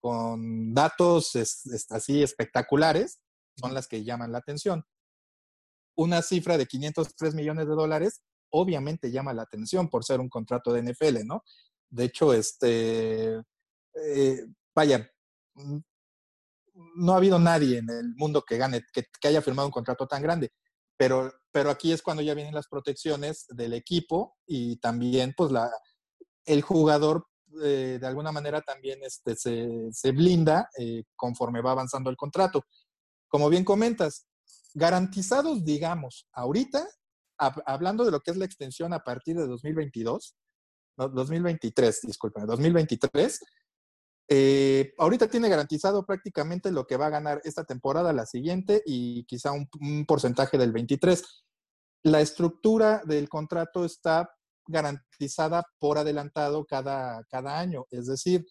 con 0.00 0.72
datos 0.72 1.32
así 1.90 2.22
espectaculares 2.22 3.20
son 3.56 3.74
las 3.74 3.86
que 3.86 4.04
llaman 4.04 4.32
la 4.32 4.38
atención. 4.38 4.84
Una 6.00 6.22
cifra 6.22 6.56
de 6.56 6.64
503 6.64 7.34
millones 7.34 7.66
de 7.66 7.74
dólares 7.74 8.22
obviamente 8.50 9.10
llama 9.10 9.34
la 9.34 9.42
atención 9.42 9.90
por 9.90 10.02
ser 10.02 10.18
un 10.18 10.30
contrato 10.30 10.72
de 10.72 10.82
NFL, 10.82 11.26
¿no? 11.26 11.44
De 11.90 12.04
hecho, 12.04 12.32
este, 12.32 13.34
eh, 13.94 14.46
vaya, 14.74 15.10
no 16.96 17.12
ha 17.12 17.16
habido 17.18 17.38
nadie 17.38 17.78
en 17.78 17.90
el 17.90 18.14
mundo 18.16 18.42
que 18.42 18.56
gane, 18.56 18.82
que, 18.94 19.04
haya 19.28 19.42
firmado 19.42 19.68
un 19.68 19.72
contrato 19.72 20.06
tan 20.06 20.22
grande. 20.22 20.50
Pero, 20.96 21.30
pero 21.52 21.68
aquí 21.68 21.92
es 21.92 22.00
cuando 22.00 22.22
ya 22.22 22.32
vienen 22.32 22.54
las 22.54 22.68
protecciones 22.68 23.44
del 23.50 23.74
equipo 23.74 24.38
y 24.46 24.76
también, 24.76 25.34
pues, 25.36 25.52
la, 25.52 25.70
el 26.46 26.62
jugador 26.62 27.26
eh, 27.62 27.98
de 28.00 28.06
alguna 28.06 28.32
manera 28.32 28.62
también 28.62 29.00
este, 29.02 29.36
se, 29.36 30.12
blinda 30.12 30.70
eh, 30.78 31.04
conforme 31.14 31.60
va 31.60 31.72
avanzando 31.72 32.08
el 32.08 32.16
contrato. 32.16 32.64
Como 33.28 33.50
bien 33.50 33.64
comentas, 33.64 34.29
garantizados, 34.74 35.64
digamos, 35.64 36.28
ahorita, 36.32 36.86
hablando 37.38 38.04
de 38.04 38.10
lo 38.10 38.20
que 38.20 38.30
es 38.30 38.36
la 38.36 38.44
extensión 38.44 38.92
a 38.92 39.00
partir 39.00 39.36
de 39.36 39.46
2022, 39.46 40.36
2023, 40.96 42.00
disculpen, 42.02 42.46
2023, 42.46 43.40
eh, 44.28 44.92
ahorita 44.98 45.28
tiene 45.28 45.48
garantizado 45.48 46.06
prácticamente 46.06 46.70
lo 46.70 46.86
que 46.86 46.96
va 46.96 47.06
a 47.06 47.10
ganar 47.10 47.40
esta 47.44 47.64
temporada, 47.64 48.12
la 48.12 48.26
siguiente 48.26 48.82
y 48.86 49.24
quizá 49.24 49.52
un, 49.52 50.06
porcentaje 50.06 50.56
del 50.56 50.72
23. 50.72 51.24
La 52.04 52.20
estructura 52.20 53.02
del 53.04 53.28
contrato 53.28 53.84
está 53.84 54.30
garantizada 54.66 55.66
por 55.78 55.98
adelantado 55.98 56.64
cada, 56.64 57.24
cada 57.24 57.58
año, 57.58 57.86
es 57.90 58.06
decir, 58.06 58.46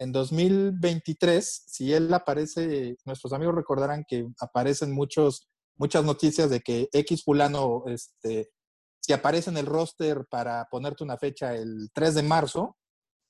en 0.00 0.12
2023, 0.12 1.64
si 1.66 1.92
él 1.92 2.14
aparece, 2.14 2.96
nuestros 3.04 3.32
amigos 3.32 3.56
recordarán 3.56 4.04
que 4.06 4.28
aparecen 4.40 4.92
muchos, 4.92 5.48
muchas 5.78 6.04
noticias 6.04 6.50
de 6.50 6.60
que 6.60 6.88
X 6.92 7.24
fulano, 7.24 7.84
este, 7.86 8.50
si 9.00 9.12
aparece 9.12 9.50
en 9.50 9.56
el 9.56 9.66
roster 9.66 10.26
para 10.28 10.66
ponerte 10.70 11.04
una 11.04 11.16
fecha 11.16 11.54
el 11.54 11.90
3 11.94 12.16
de 12.16 12.22
marzo, 12.22 12.76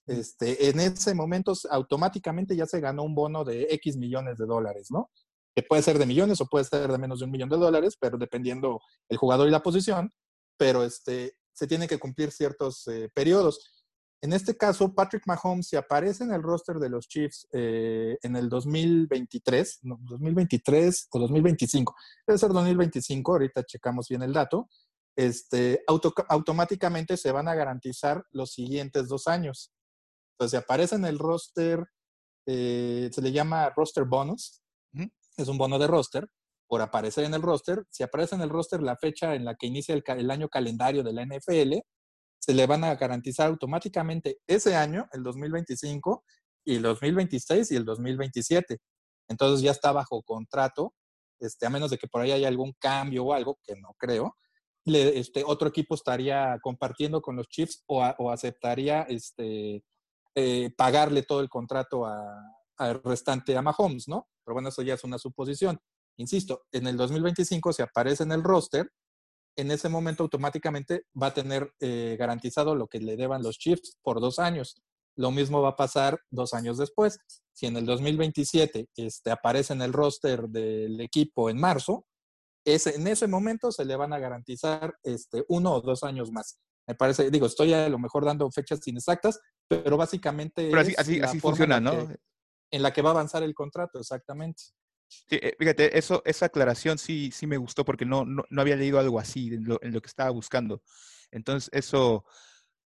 este, 0.07 0.71
en 0.71 0.81
ese 0.81 1.15
momento 1.15 1.53
automáticamente 1.71 2.57
ya 2.57 2.67
se 2.67 2.81
ganó 2.81 3.05
un 3.05 3.15
bono 3.15 3.45
de 3.45 3.69
X 3.71 3.97
millones 3.97 4.39
de 4.39 4.47
dólares, 4.47 4.89
¿no? 4.91 5.11
Que 5.55 5.63
puede 5.63 5.83
ser 5.83 5.99
de 5.99 6.07
millones 6.07 6.41
o 6.41 6.47
puede 6.47 6.65
ser 6.65 6.91
de 6.91 6.99
menos 6.99 7.19
de 7.19 7.27
un 7.27 7.31
millón 7.31 7.51
de 7.51 7.59
dólares, 7.59 7.97
pero 8.01 8.17
dependiendo 8.17 8.81
el 9.09 9.19
jugador 9.19 9.47
y 9.47 9.51
la 9.51 9.63
posición, 9.63 10.11
pero 10.57 10.83
este, 10.83 11.35
se 11.53 11.67
tienen 11.67 11.89
que 11.89 11.99
cumplir 11.99 12.31
ciertos 12.31 12.87
eh, 12.89 13.11
periodos. 13.15 13.78
En 14.21 14.33
este 14.33 14.57
caso, 14.57 14.93
Patrick 14.95 15.23
Mahomes, 15.27 15.69
si 15.69 15.77
aparece 15.77 16.25
en 16.25 16.33
el 16.33 16.43
roster 16.43 16.77
de 16.79 16.89
los 16.89 17.07
Chiefs 17.07 17.47
eh, 17.53 18.19
en 18.23 18.35
el 18.35 18.49
2023, 18.49 19.81
no, 19.83 19.99
2023 20.03 21.09
o 21.13 21.19
2025, 21.21 21.95
debe 22.27 22.39
ser 22.39 22.51
2025, 22.51 23.33
ahorita 23.33 23.63
checamos 23.65 24.09
bien 24.09 24.23
el 24.23 24.33
dato, 24.33 24.69
este, 25.17 25.83
automáticamente 25.87 27.17
se 27.17 27.33
van 27.33 27.49
a 27.49 27.55
garantizar 27.55 28.25
los 28.31 28.53
siguientes 28.53 29.09
dos 29.09 29.27
años. 29.27 29.73
Entonces, 30.33 30.51
si 30.53 30.57
aparece 30.65 30.95
en 30.97 31.05
el 31.05 31.19
roster, 31.19 31.85
eh, 32.47 33.11
se 33.13 33.23
le 33.23 33.33
llama 33.33 33.73
roster 33.77 34.05
bonus, 34.05 34.63
es 35.37 35.49
un 35.49 35.59
bono 35.59 35.79
de 35.79 35.87
roster, 35.87 36.29
por 36.69 36.83
aparecer 36.83 37.25
en 37.25 37.35
el 37.35 37.43
roster. 37.43 37.85
Si 37.91 38.03
aparece 38.03 38.35
en 38.35 38.43
el 38.43 38.51
roster 38.51 38.83
la 38.83 38.97
fecha 38.97 39.35
en 39.35 39.45
la 39.45 39.55
que 39.57 39.67
inicia 39.67 39.95
el, 39.95 40.31
año 40.31 40.49
calendario 40.49 41.03
de 41.03 41.13
la 41.13 41.25
NFL, 41.25 41.79
se 42.49 42.55
le 42.55 42.67
van 42.67 42.83
a 42.83 42.95
garantizar 42.95 43.49
automáticamente 43.49 44.39
ese 44.47 44.75
año, 44.75 45.07
el 45.13 45.23
2025, 45.23 46.25
y 46.65 46.77
el 46.77 46.83
2026 46.83 47.71
y 47.73 47.77
el 47.77 47.85
2027. 47.85 48.79
Entonces 49.29 49.61
ya 49.61 49.71
está 49.71 49.93
bajo 49.93 50.23
contrato, 50.23 50.95
este, 51.39 51.67
a 51.67 51.71
menos 51.71 51.91
de 51.91 51.99
que 51.99 52.09
por 52.09 52.23
ahí 52.23 52.33
haya 52.33 52.49
algún 52.49 52.73
cambio 52.79 53.27
o 53.27 53.35
algo, 53.35 53.59
que 53.63 53.77
no 53.77 53.95
creo. 53.99 54.35
este, 54.87 55.45
otro 55.45 55.69
equipo 55.69 55.95
estaría 55.95 56.59
compartiendo 56.63 57.21
con 57.21 57.37
los 57.37 57.49
Chiefs 57.49 57.85
o, 57.87 58.31
aceptaría 58.31 59.03
este, 59.03 59.85
eh, 60.35 60.71
pagarle 60.75 61.25
todo 61.25 61.41
el 61.41 61.51
contrato 61.51 62.07
al 62.07 63.03
restante 63.05 63.59
a 63.59 63.61
Mahomes, 63.61 64.09
¿no? 64.09 64.27
Pero 64.43 64.55
bueno, 64.55 64.71
eso 64.71 64.81
ya 64.81 64.95
es 64.95 65.05
una 65.05 65.19
suposición. 65.19 65.79
Insisto, 66.17 66.63
en 66.73 66.87
el 66.87 66.97
2025 66.97 67.75
si 67.75 67.83
aparece 67.83 68.23
en 68.23 68.33
el 68.33 68.43
roster, 68.43 68.91
en 69.59 69.73
ese 69.73 69.89
momento 69.89 70.23
automáticamente 70.23 71.05
va 71.21 71.29
a 71.29 71.35
tener 71.35 71.73
eh, 71.81 72.17
garantizado 72.19 72.77
lo 72.77 72.87
que 72.87 73.01
le 73.01 73.17
deban 73.17 73.43
los 73.43 73.59
Chiefs 73.59 73.99
por 74.03 74.21
dos 74.21 74.39
años. 74.39 74.81
Lo 75.17 75.33
mismo 75.33 75.61
va 75.61 75.71
a 75.71 75.77
pasar 75.77 76.21
dos 76.31 76.55
años 76.55 76.79
después. 76.79 77.19
Si 77.53 77.67
en 77.67 77.77
el 77.77 77.85
2027 77.85 78.89
este, 78.95 79.31
aparece 79.33 79.73
en 79.73 79.83
el 79.83 79.93
roster 79.93 80.49
del 80.49 81.01
equipo 81.01 81.51
en 81.51 81.59
marzo, 81.59 82.07
ese, 82.65 82.95
en 82.95 83.09
ese 83.09 83.27
momento 83.27 83.73
se 83.73 83.85
le 83.85 83.97
van 83.97 84.13
a 84.13 84.21
garantizar 84.21 84.95
este, 85.03 85.45
uno 85.49 85.75
o 85.75 85.81
dos 85.81 86.05
años 86.05 86.31
más. 86.31 86.61
Me 86.87 86.95
parece, 86.95 87.29
digo, 87.29 87.47
estoy 87.47 87.73
a 87.75 87.89
lo 87.89 87.99
mejor 87.99 88.25
dando 88.25 88.49
fechas 88.53 88.87
inexactas, 88.87 89.41
pero 89.67 89.97
básicamente. 89.97 90.69
Pero 90.71 90.81
así, 90.81 91.21
así, 91.21 91.41
funciona, 91.41 91.81
¿no? 91.81 92.09
en 92.71 92.83
la 92.83 92.93
que 92.93 93.03
va 93.03 93.11
a 93.11 93.13
avanzar 93.13 93.43
el 93.43 93.55
contrato, 93.55 93.99
exactamente. 93.99 94.63
Sí, 95.09 95.39
eh, 95.43 95.57
fíjate, 95.59 95.99
eso, 95.99 96.23
esa 96.25 96.47
aclaración 96.47 96.99
sí, 96.99 97.31
sí 97.33 97.47
me 97.47 97.57
gustó 97.57 97.85
porque 97.85 98.05
no, 98.05 98.25
no, 98.25 98.45
había 98.61 98.77
leído 98.77 98.99
algo 98.99 99.19
así 99.19 99.49
en 99.55 99.65
lo, 99.65 99.79
que 99.79 100.07
estaba 100.07 100.31
buscando. 100.31 100.83
Entonces, 101.31 101.71
eso, 101.73 102.25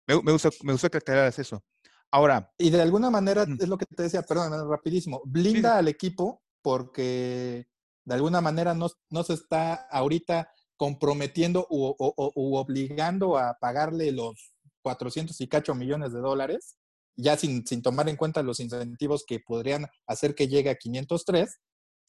me, 0.07 0.21
me, 0.23 0.33
gustó, 0.33 0.51
me 0.63 0.73
gustó 0.73 0.91
que 0.91 0.99
aclararas 0.99 1.39
eso. 1.39 1.65
Ahora. 2.11 2.53
Y 2.59 2.71
de 2.71 2.81
alguna 2.81 3.11
manera, 3.11 3.45
es 3.59 3.69
lo 3.69 3.77
que 3.77 3.87
te 3.87 4.05
decía, 4.05 4.23
perdón, 4.23 4.71
rapidísimo, 4.71 5.21
blinda 5.25 5.79
al 5.79 5.89
equipo 5.89 6.43
porque 6.63 7.67
de 8.05 8.15
alguna 8.15 8.41
manera 8.41 8.73
no, 8.73 8.89
no 9.11 9.23
se 9.25 9.35
está 9.35 9.75
ahorita 9.91 10.49
comprometiendo 10.77 11.67
u, 11.71 11.95
obligando 11.99 13.37
a 13.37 13.57
pagarle 13.61 14.13
los 14.13 14.55
400 14.83 15.41
y 15.41 15.49
cacho 15.49 15.75
millones 15.75 16.13
de 16.13 16.21
dólares, 16.21 16.77
ya 17.17 17.37
sin, 17.37 17.67
sin, 17.67 17.83
tomar 17.83 18.09
en 18.09 18.17
cuenta 18.17 18.43
los 18.43 18.61
incentivos 18.61 19.25
que 19.27 19.41
podrían 19.41 19.87
hacer 20.07 20.35
que 20.35 20.49
llegue 20.49 20.71
a 20.71 20.77
503, 20.77 21.61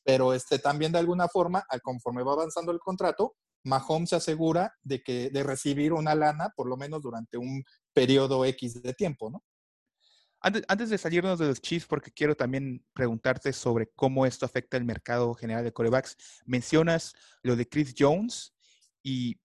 pero 0.06 0.34
este, 0.34 0.60
también 0.60 0.92
de 0.92 1.00
alguna 1.00 1.28
forma, 1.28 1.66
conforme 1.84 2.24
va 2.24 2.34
avanzando 2.34 2.72
el 2.72 2.80
contrato, 2.80 3.36
Mahomes 3.64 4.10
se 4.10 4.16
asegura 4.16 4.74
de, 4.84 5.02
que, 5.02 5.32
de 5.32 5.44
recibir 5.44 5.92
una 5.92 6.14
lana 6.14 6.54
por 6.56 6.68
lo 6.68 6.78
menos 6.78 7.02
durante 7.02 7.38
un 7.38 7.64
periodo 7.92 8.46
X 8.46 8.82
de 8.84 8.94
tiempo, 8.94 9.32
¿no? 9.32 9.44
Antes, 10.42 10.64
antes, 10.68 10.92
de 10.92 11.00
salirnos 11.00 11.40
de 11.40 11.48
los 11.48 11.60
Chiefs, 11.60 11.88
porque 11.88 12.12
quiero 12.12 12.36
también 12.36 12.86
preguntarte 12.94 13.52
sobre 13.52 13.90
cómo 13.96 14.28
esto 14.28 14.46
afecta 14.46 14.78
el 14.78 14.86
mercado 14.86 15.34
general 15.34 15.64
de 15.64 15.74
corebacks, 15.74 16.16
mencionas 16.46 17.16
lo 17.42 17.56
de 17.56 17.68
Chris 17.68 17.96
Jones 17.98 18.54
y 19.02 19.42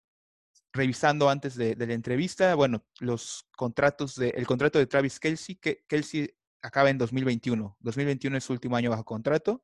revisando 0.73 1.29
antes 1.29 1.55
de, 1.55 1.75
la 1.75 1.93
entrevista, 1.93 2.55
bueno, 2.55 2.83
los 2.99 3.47
contratos 3.55 4.15
de, 4.15 4.29
el 4.29 4.47
contrato 4.47 4.79
de 4.79 4.87
Travis 4.87 5.19
Kelsey, 5.19 5.57
que 5.57 5.83
Kelsey 5.87 6.33
acaba 6.63 6.89
en 6.89 6.97
2021. 6.97 7.77
2021 7.79 8.37
es 8.37 8.43
su 8.43 8.53
último 8.53 8.75
año 8.75 8.89
bajo 8.89 9.05
contrato 9.05 9.63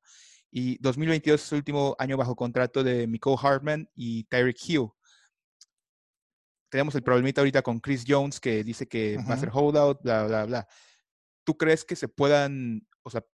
y 0.56 0.78
2022 0.82 1.42
es 1.42 1.48
su 1.48 1.56
último 1.56 1.96
año 1.98 2.16
bajo 2.16 2.36
contrato 2.36 2.84
de 2.84 3.08
Michael 3.08 3.38
Hartman 3.42 3.90
y 3.96 4.26
Tyreek 4.26 4.58
Hill. 4.68 4.90
Tenemos 6.70 6.94
el 6.94 7.02
problemita 7.02 7.42
ahorita 7.42 7.64
con 7.64 7.80
Chris 7.80 8.06
Jones 8.08 8.40
que 8.40 8.64
dice 8.64 8.88
que 8.88 9.18
va 9.18 9.34
a 9.34 9.38
ser 9.38 9.50
holdout, 9.52 10.04
bla, 10.04 10.28
bla, 10.28 10.46
bla. 10.46 10.68
¿Tú 11.44 11.58
crees 11.58 11.84
que 11.84 11.96
se 11.96 12.08
puedan, 12.08 12.88
o 13.02 13.10
sea, 13.10 13.26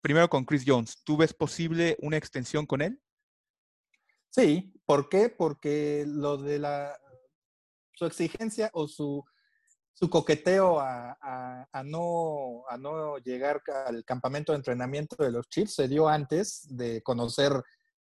primero 0.00 0.30
con 0.30 0.44
Chris 0.44 0.62
Jones, 0.64 1.02
¿tú 1.02 1.16
ves 1.16 1.34
posible 1.34 1.96
una 2.02 2.16
extensión 2.16 2.66
con 2.66 2.82
él? 2.82 3.02
Sí, 4.28 4.72
¿por 4.86 5.08
qué? 5.08 5.28
Porque 5.28 6.04
lo 6.06 6.36
de 6.36 6.60
la 6.60 6.96
su 7.94 8.06
exigencia 8.06 8.70
o 8.74 8.86
su, 8.86 9.24
su 10.00 10.08
coqueteo 10.08 10.80
a, 10.80 11.68
no, 11.84 12.64
llegar 13.22 13.62
al 13.86 14.02
campamento 14.04 14.52
de 14.52 14.56
entrenamiento 14.56 15.22
de 15.22 15.30
los 15.30 15.48
Chiefs 15.48 15.74
se 15.74 15.88
dio 15.88 16.08
antes 16.08 16.66
de 16.70 17.02
conocer 17.02 17.52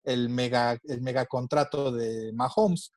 el 0.04 0.30
mega, 0.30 0.80
mega 1.02 1.26
contrato 1.26 1.92
de 1.92 2.32
Mahomes. 2.34 2.92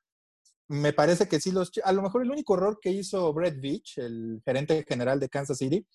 Me 0.68 0.92
parece 0.92 1.26
que 1.28 1.40
sí, 1.40 1.50
los, 1.50 1.72
a 1.82 1.92
lo 1.92 2.02
mejor 2.02 2.22
el 2.22 2.30
único 2.30 2.54
error 2.54 2.78
que 2.80 2.90
hizo 2.90 3.32
Brett 3.32 3.58
Beach, 3.58 3.98
el 3.98 4.42
gerente 4.44 4.84
general 4.86 5.18
de 5.18 5.30
Kansas 5.30 5.58
City, 5.58 5.86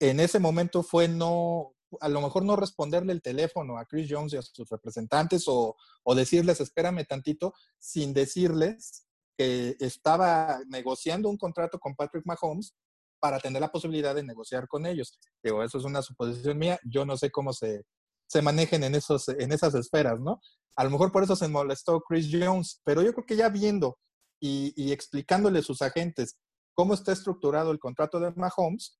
en 0.00 0.18
ese 0.18 0.38
momento 0.38 0.82
fue 0.82 1.08
no, 1.08 1.74
a 2.00 2.08
lo 2.08 2.22
mejor 2.22 2.42
no 2.44 2.56
responderle 2.56 3.12
el 3.12 3.22
teléfono 3.22 3.78
a 3.78 3.84
Chris 3.84 4.08
Jones 4.10 4.32
y 4.32 4.38
a 4.38 4.42
sus 4.42 4.68
representantes 4.70 5.44
o, 5.46 5.76
o 6.02 6.14
decirles, 6.14 6.60
espérame 6.60 7.04
tantito, 7.06 7.52
sin 7.78 8.14
decirles 8.14 9.05
que 9.36 9.76
estaba 9.80 10.60
negociando 10.68 11.28
un 11.28 11.36
contrato 11.36 11.78
con 11.78 11.94
Patrick 11.94 12.24
Mahomes 12.24 12.74
para 13.20 13.38
tener 13.38 13.60
la 13.60 13.72
posibilidad 13.72 14.14
de 14.14 14.22
negociar 14.22 14.68
con 14.68 14.86
ellos. 14.86 15.18
Digo, 15.42 15.62
eso 15.62 15.78
es 15.78 15.84
una 15.84 16.02
suposición 16.02 16.58
mía. 16.58 16.78
Yo 16.84 17.04
no 17.04 17.16
sé 17.16 17.30
cómo 17.30 17.52
se, 17.52 17.84
se 18.28 18.42
manejen 18.42 18.84
en, 18.84 18.94
esos, 18.94 19.28
en 19.28 19.52
esas 19.52 19.74
esferas, 19.74 20.20
¿no? 20.20 20.40
A 20.76 20.84
lo 20.84 20.90
mejor 20.90 21.10
por 21.12 21.22
eso 21.22 21.36
se 21.36 21.48
molestó 21.48 22.00
Chris 22.02 22.28
Jones, 22.30 22.80
pero 22.84 23.02
yo 23.02 23.12
creo 23.14 23.26
que 23.26 23.36
ya 23.36 23.48
viendo 23.48 23.98
y, 24.40 24.72
y 24.76 24.92
explicándole 24.92 25.60
a 25.60 25.62
sus 25.62 25.80
agentes 25.80 26.36
cómo 26.74 26.92
está 26.92 27.12
estructurado 27.12 27.70
el 27.70 27.78
contrato 27.78 28.20
de 28.20 28.32
Mahomes, 28.32 28.98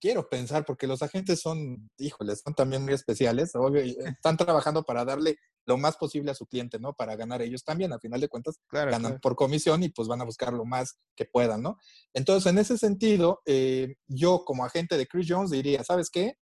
quiero 0.00 0.28
pensar, 0.28 0.64
porque 0.64 0.88
los 0.88 1.02
agentes 1.02 1.40
son, 1.40 1.88
híjoles, 1.96 2.42
son 2.44 2.54
también 2.54 2.82
muy 2.82 2.92
especiales, 2.92 3.54
obvio, 3.54 3.82
están 3.82 4.36
trabajando 4.36 4.82
para 4.82 5.04
darle 5.04 5.36
lo 5.66 5.78
más 5.78 5.96
posible 5.96 6.30
a 6.30 6.34
su 6.34 6.46
cliente, 6.46 6.78
¿no? 6.78 6.92
Para 6.94 7.16
ganar 7.16 7.42
ellos 7.42 7.64
también, 7.64 7.92
a 7.92 7.98
final 7.98 8.20
de 8.20 8.28
cuentas, 8.28 8.60
ganan 8.70 9.20
por 9.20 9.36
comisión 9.36 9.82
y 9.82 9.88
pues 9.88 10.08
van 10.08 10.20
a 10.20 10.24
buscar 10.24 10.52
lo 10.52 10.64
más 10.64 10.98
que 11.14 11.24
puedan, 11.24 11.62
¿no? 11.62 11.78
Entonces, 12.12 12.50
en 12.50 12.58
ese 12.58 12.78
sentido, 12.78 13.42
eh, 13.46 13.94
yo 14.06 14.44
como 14.44 14.64
agente 14.64 14.96
de 14.96 15.06
Chris 15.06 15.26
Jones 15.28 15.50
diría, 15.50 15.84
¿sabes 15.84 16.10
qué? 16.10 16.36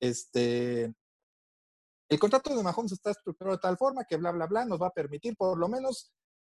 Este, 0.00 0.92
el 2.10 2.18
contrato 2.18 2.54
de 2.54 2.62
Mahomes 2.62 2.92
está 2.92 3.10
estructurado 3.10 3.56
de 3.56 3.60
tal 3.60 3.76
forma 3.76 4.04
que 4.04 4.16
bla, 4.16 4.30
bla, 4.32 4.46
bla, 4.46 4.64
nos 4.64 4.80
va 4.80 4.88
a 4.88 4.92
permitir 4.92 5.36
por 5.36 5.58
lo 5.58 5.68
menos 5.68 6.12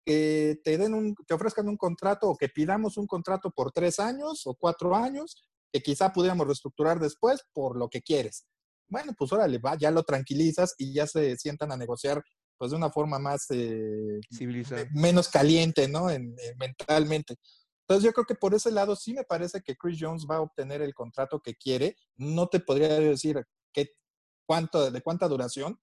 que 0.06 0.60
te 0.64 0.78
den 0.78 0.94
un, 0.94 1.16
que 1.16 1.34
ofrezcan 1.34 1.68
un 1.68 1.78
contrato 1.78 2.30
o 2.30 2.38
que 2.38 2.50
pidamos 2.50 2.98
un 2.98 3.08
contrato 3.08 3.52
por 3.52 3.72
tres 3.72 4.00
años 4.00 4.46
o 4.46 4.56
cuatro 4.56 4.96
años, 4.96 5.38
que 5.72 5.82
quizá 5.82 6.12
pudiéramos 6.12 6.48
reestructurar 6.48 7.00
después 7.00 7.44
por 7.54 7.78
lo 7.78 7.90
que 7.90 8.02
quieres. 8.02 8.48
Bueno, 8.90 9.14
pues 9.18 9.32
órale, 9.32 9.60
va, 9.60 9.78
ya 9.78 9.92
lo 9.92 10.04
tranquilizas 10.04 10.74
y 10.78 10.94
ya 10.94 11.06
se 11.08 11.38
sientan 11.38 11.72
a 11.72 11.78
negociar 11.78 12.24
pues 12.58 12.72
de 12.72 12.78
una 12.78 12.90
forma 12.90 13.20
más 13.20 13.46
eh, 13.52 14.20
menos 14.92 15.30
caliente, 15.30 15.88
¿no? 15.88 16.10
En, 16.10 16.36
mentalmente. 16.60 17.38
Entonces 17.88 18.04
yo 18.04 18.12
creo 18.12 18.26
que 18.26 18.36
por 18.36 18.54
ese 18.54 18.70
lado 18.70 18.96
sí 18.96 19.14
me 19.14 19.24
parece 19.24 19.62
que 19.62 19.78
Chris 19.78 19.98
Jones 20.00 20.28
va 20.30 20.36
a 20.36 20.42
obtener 20.42 20.82
el 20.82 20.94
contrato 20.94 21.40
que 21.40 21.56
quiere. 21.56 21.96
No 22.18 22.48
te 22.48 22.60
podría 22.60 23.00
decir 23.00 23.42
qué, 23.72 23.94
cuánto, 24.46 24.92
de 24.92 25.02
cuánta 25.02 25.28
duración, 25.28 25.80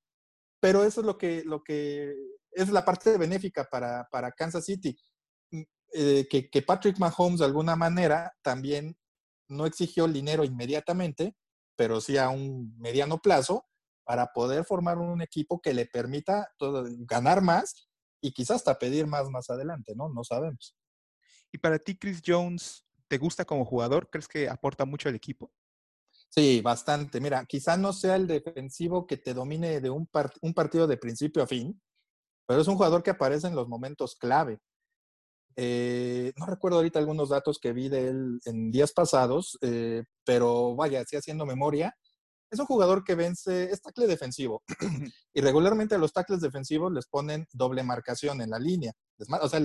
pero 0.60 0.84
eso 0.84 1.00
es 1.00 1.06
lo 1.06 1.16
que, 1.16 1.42
lo 1.44 1.62
que 1.62 2.14
es 2.52 2.68
la 2.70 2.84
parte 2.84 3.16
benéfica 3.16 3.64
para, 3.70 4.06
para 4.10 4.30
Kansas 4.32 4.66
City. 4.66 4.96
Mm, 5.50 5.62
eh, 5.94 6.26
que, 6.28 6.50
que, 6.50 6.62
Patrick 6.62 6.98
Mahomes 6.98 7.40
de 7.40 7.46
alguna 7.46 7.74
manera 7.74 8.32
también 8.42 8.96
no 9.48 9.64
exigió 9.66 10.04
el 10.04 10.12
dinero 10.12 10.44
inmediatamente, 10.44 11.34
pero 11.76 12.00
sí 12.00 12.16
a 12.16 12.30
un 12.30 12.76
mediano 12.78 13.18
plazo 13.18 13.66
para 14.04 14.32
poder 14.32 14.64
formar 14.64 14.98
un 14.98 15.20
equipo 15.20 15.60
que 15.60 15.74
le 15.74 15.86
permita 15.86 16.48
ganar 17.00 17.42
más 17.42 17.88
y 18.20 18.32
quizás 18.32 18.56
hasta 18.56 18.78
pedir 18.78 19.06
más 19.06 19.28
más 19.28 19.50
adelante, 19.50 19.94
¿no? 19.94 20.08
No 20.08 20.24
sabemos. 20.24 20.76
¿Y 21.52 21.58
para 21.58 21.78
ti, 21.78 21.96
Chris 21.96 22.22
Jones, 22.24 22.84
te 23.08 23.18
gusta 23.18 23.44
como 23.44 23.64
jugador? 23.64 24.08
¿Crees 24.10 24.28
que 24.28 24.48
aporta 24.48 24.84
mucho 24.84 25.08
al 25.08 25.14
equipo? 25.14 25.52
Sí, 26.28 26.60
bastante. 26.60 27.20
Mira, 27.20 27.44
quizá 27.46 27.76
no 27.76 27.92
sea 27.92 28.16
el 28.16 28.26
defensivo 28.26 29.06
que 29.06 29.16
te 29.16 29.32
domine 29.32 29.80
de 29.80 29.90
un, 29.90 30.08
un 30.42 30.54
partido 30.54 30.86
de 30.86 30.96
principio 30.96 31.42
a 31.42 31.46
fin, 31.46 31.80
pero 32.46 32.60
es 32.60 32.68
un 32.68 32.76
jugador 32.76 33.02
que 33.02 33.10
aparece 33.10 33.46
en 33.46 33.54
los 33.54 33.68
momentos 33.68 34.16
clave. 34.16 34.60
Eh, 35.58 36.34
no 36.36 36.44
recuerdo 36.44 36.76
ahorita 36.76 36.98
algunos 36.98 37.30
datos 37.30 37.58
que 37.58 37.72
vi 37.72 37.88
de 37.88 38.08
él 38.08 38.40
en 38.44 38.70
días 38.70 38.92
pasados, 38.92 39.58
eh, 39.62 40.04
pero 40.24 40.76
vaya, 40.76 41.00
así 41.00 41.16
haciendo 41.16 41.46
memoria, 41.46 41.96
es 42.50 42.60
un 42.60 42.66
jugador 42.66 43.02
que 43.02 43.14
vence, 43.14 43.64
es 43.64 43.80
tackle 43.80 44.06
defensivo. 44.06 44.62
y 45.34 45.40
regularmente 45.40 45.94
a 45.94 45.98
los 45.98 46.12
tackles 46.12 46.42
defensivos 46.42 46.92
les 46.92 47.06
ponen 47.06 47.46
doble 47.52 47.82
marcación 47.82 48.42
en 48.42 48.50
la 48.50 48.58
línea. 48.58 48.92
O 49.40 49.48
sea, 49.48 49.60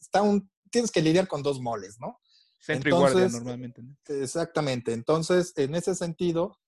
está 0.00 0.20
un, 0.22 0.50
tienes 0.70 0.90
que 0.90 1.00
lidiar 1.00 1.28
con 1.28 1.42
dos 1.44 1.60
moles, 1.60 1.96
¿no? 2.00 2.18
Centro 2.58 2.90
y 2.90 2.92
guardia 2.92 3.28
normalmente. 3.28 3.82
Exactamente. 4.08 4.92
Entonces, 4.92 5.52
en 5.56 5.76
ese 5.76 5.94
sentido, 5.94 6.58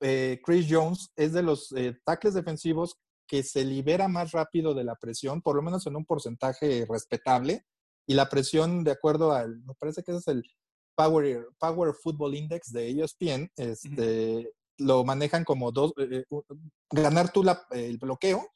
eh, 0.00 0.40
Chris 0.42 0.66
Jones 0.68 1.10
es 1.14 1.34
de 1.34 1.42
los 1.42 1.74
tackles 2.04 2.34
defensivos 2.34 2.98
que 3.26 3.42
se 3.42 3.64
libera 3.64 4.08
más 4.08 4.32
rápido 4.32 4.72
de 4.72 4.84
la 4.84 4.96
presión, 4.96 5.42
por 5.42 5.56
lo 5.56 5.62
menos 5.62 5.86
en 5.86 5.96
un 5.96 6.06
porcentaje 6.06 6.86
respetable 6.88 7.64
y 8.06 8.14
la 8.14 8.28
presión 8.28 8.84
de 8.84 8.92
acuerdo 8.92 9.32
al, 9.32 9.62
me 9.64 9.74
parece 9.74 10.02
que 10.02 10.12
ese 10.12 10.20
es 10.20 10.28
el 10.28 10.44
Power, 10.94 11.48
Power 11.58 11.94
Football 11.94 12.36
Index 12.36 12.72
de 12.72 12.90
ESPN, 12.90 13.50
este, 13.56 14.52
lo 14.78 15.04
manejan 15.04 15.44
como 15.44 15.72
dos, 15.72 15.92
eh, 15.98 16.24
ganar 16.90 17.32
tú 17.32 17.42
la, 17.42 17.66
el 17.70 17.98
bloqueo 17.98 18.46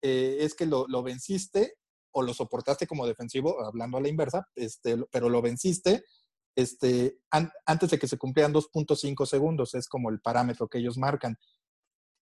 eh, 0.00 0.38
es 0.40 0.54
que 0.54 0.64
lo, 0.64 0.86
lo, 0.88 1.02
venciste 1.02 1.74
o 2.12 2.22
lo 2.22 2.32
soportaste 2.32 2.86
como 2.86 3.06
defensivo, 3.06 3.62
hablando 3.62 3.98
a 3.98 4.00
la 4.00 4.08
inversa, 4.08 4.48
este, 4.54 4.96
pero 5.10 5.28
lo 5.28 5.42
venciste 5.42 6.04
este, 6.56 7.20
antes 7.66 7.90
de 7.90 7.98
que 7.98 8.08
se 8.08 8.16
cumplieran 8.16 8.54
2.5 8.54 9.26
segundos, 9.26 9.74
es 9.74 9.88
como 9.88 10.08
el 10.08 10.20
parámetro 10.20 10.68
que 10.68 10.78
ellos 10.78 10.96
marcan. 10.96 11.38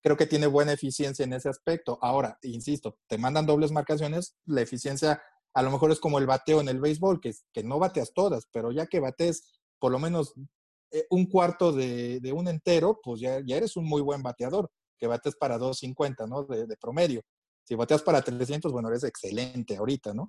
Creo 0.03 0.17
que 0.17 0.27
tiene 0.27 0.49
buena 0.49 0.73
eficiencia 0.73 1.25
en 1.25 1.33
ese 1.33 1.49
aspecto. 1.49 1.99
Ahora, 2.03 2.37
insisto, 2.43 2.99
te 3.07 3.17
mandan 3.17 3.47
dobles 3.47 3.71
marcaciones, 3.71 4.37
la 4.45 4.61
eficiencia 4.61 5.23
a 5.55 5.63
lo 5.63 5.71
mejor 5.71 5.93
es 5.93 6.01
como 6.01 6.19
el 6.19 6.27
bateo 6.27 6.61
en 6.61 6.69
el 6.69 6.81
béisbol, 6.81 7.21
que, 7.21 7.33
que 7.53 7.63
no 7.63 7.79
bateas 7.79 8.13
todas, 8.13 8.49
pero 8.53 8.73
ya 8.73 8.87
que 8.87 9.01
bates 9.01 9.53
por 9.79 9.93
lo 9.93 9.99
menos 9.99 10.35
eh, 10.91 11.07
un 11.11 11.27
cuarto 11.27 11.73
de, 11.73 12.33
un 12.33 12.47
entero, 12.47 13.01
pues 13.03 13.21
ya, 13.21 13.41
ya, 13.45 13.57
eres 13.57 13.77
un 13.77 13.85
muy 13.85 14.01
buen 14.01 14.23
bateador, 14.23 14.71
que 14.99 15.09
bates 15.09 15.35
para 15.35 15.59
250, 15.59 16.27
¿no? 16.27 16.45
De, 16.45 16.77
promedio. 16.81 17.23
Si 17.65 17.75
bateas 17.75 18.03
para 18.03 18.23
300, 18.23 18.71
bueno, 18.71 18.89
eres 18.89 19.03
excelente 19.03 19.77
ahorita, 19.77 20.15
¿no? 20.15 20.29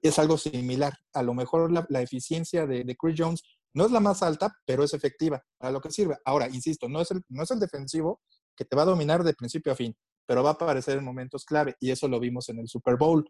Es 0.00 0.18
algo 0.18 0.38
similar. 0.38 0.94
A 1.12 1.22
lo 1.22 1.34
mejor 1.34 1.70
la, 1.90 2.00
eficiencia 2.00 2.66
de, 2.66 2.84
de, 2.84 2.96
Chris 2.96 3.16
Jones 3.18 3.42
no 3.74 3.84
es 3.84 3.92
la 3.92 4.00
más 4.00 4.22
alta, 4.22 4.50
pero 4.64 4.82
es 4.82 4.94
efectiva 4.94 5.42
para 5.58 5.72
lo 5.72 5.80
que 5.80 5.90
sirve. 5.90 6.16
Ahora, 6.24 6.48
insisto, 6.48 6.88
no 6.88 7.00
es 7.00 7.10
el, 7.10 7.22
no 7.28 7.42
es 7.42 7.50
el 7.50 7.60
defensivo 7.60 8.22
que 8.56 8.64
te 8.64 8.76
va 8.76 8.82
a 8.82 8.86
dominar 8.86 9.22
de 9.24 9.34
principio 9.34 9.72
a 9.72 9.76
fin, 9.76 9.94
pero 10.26 10.42
va 10.42 10.50
a 10.50 10.52
aparecer 10.54 10.96
en 10.98 11.04
momentos 11.04 11.44
clave 11.44 11.76
y 11.80 11.90
eso 11.90 12.08
lo 12.08 12.18
vimos 12.18 12.48
en 12.48 12.60
el 12.60 12.68
Super 12.68 12.96
Bowl. 12.96 13.28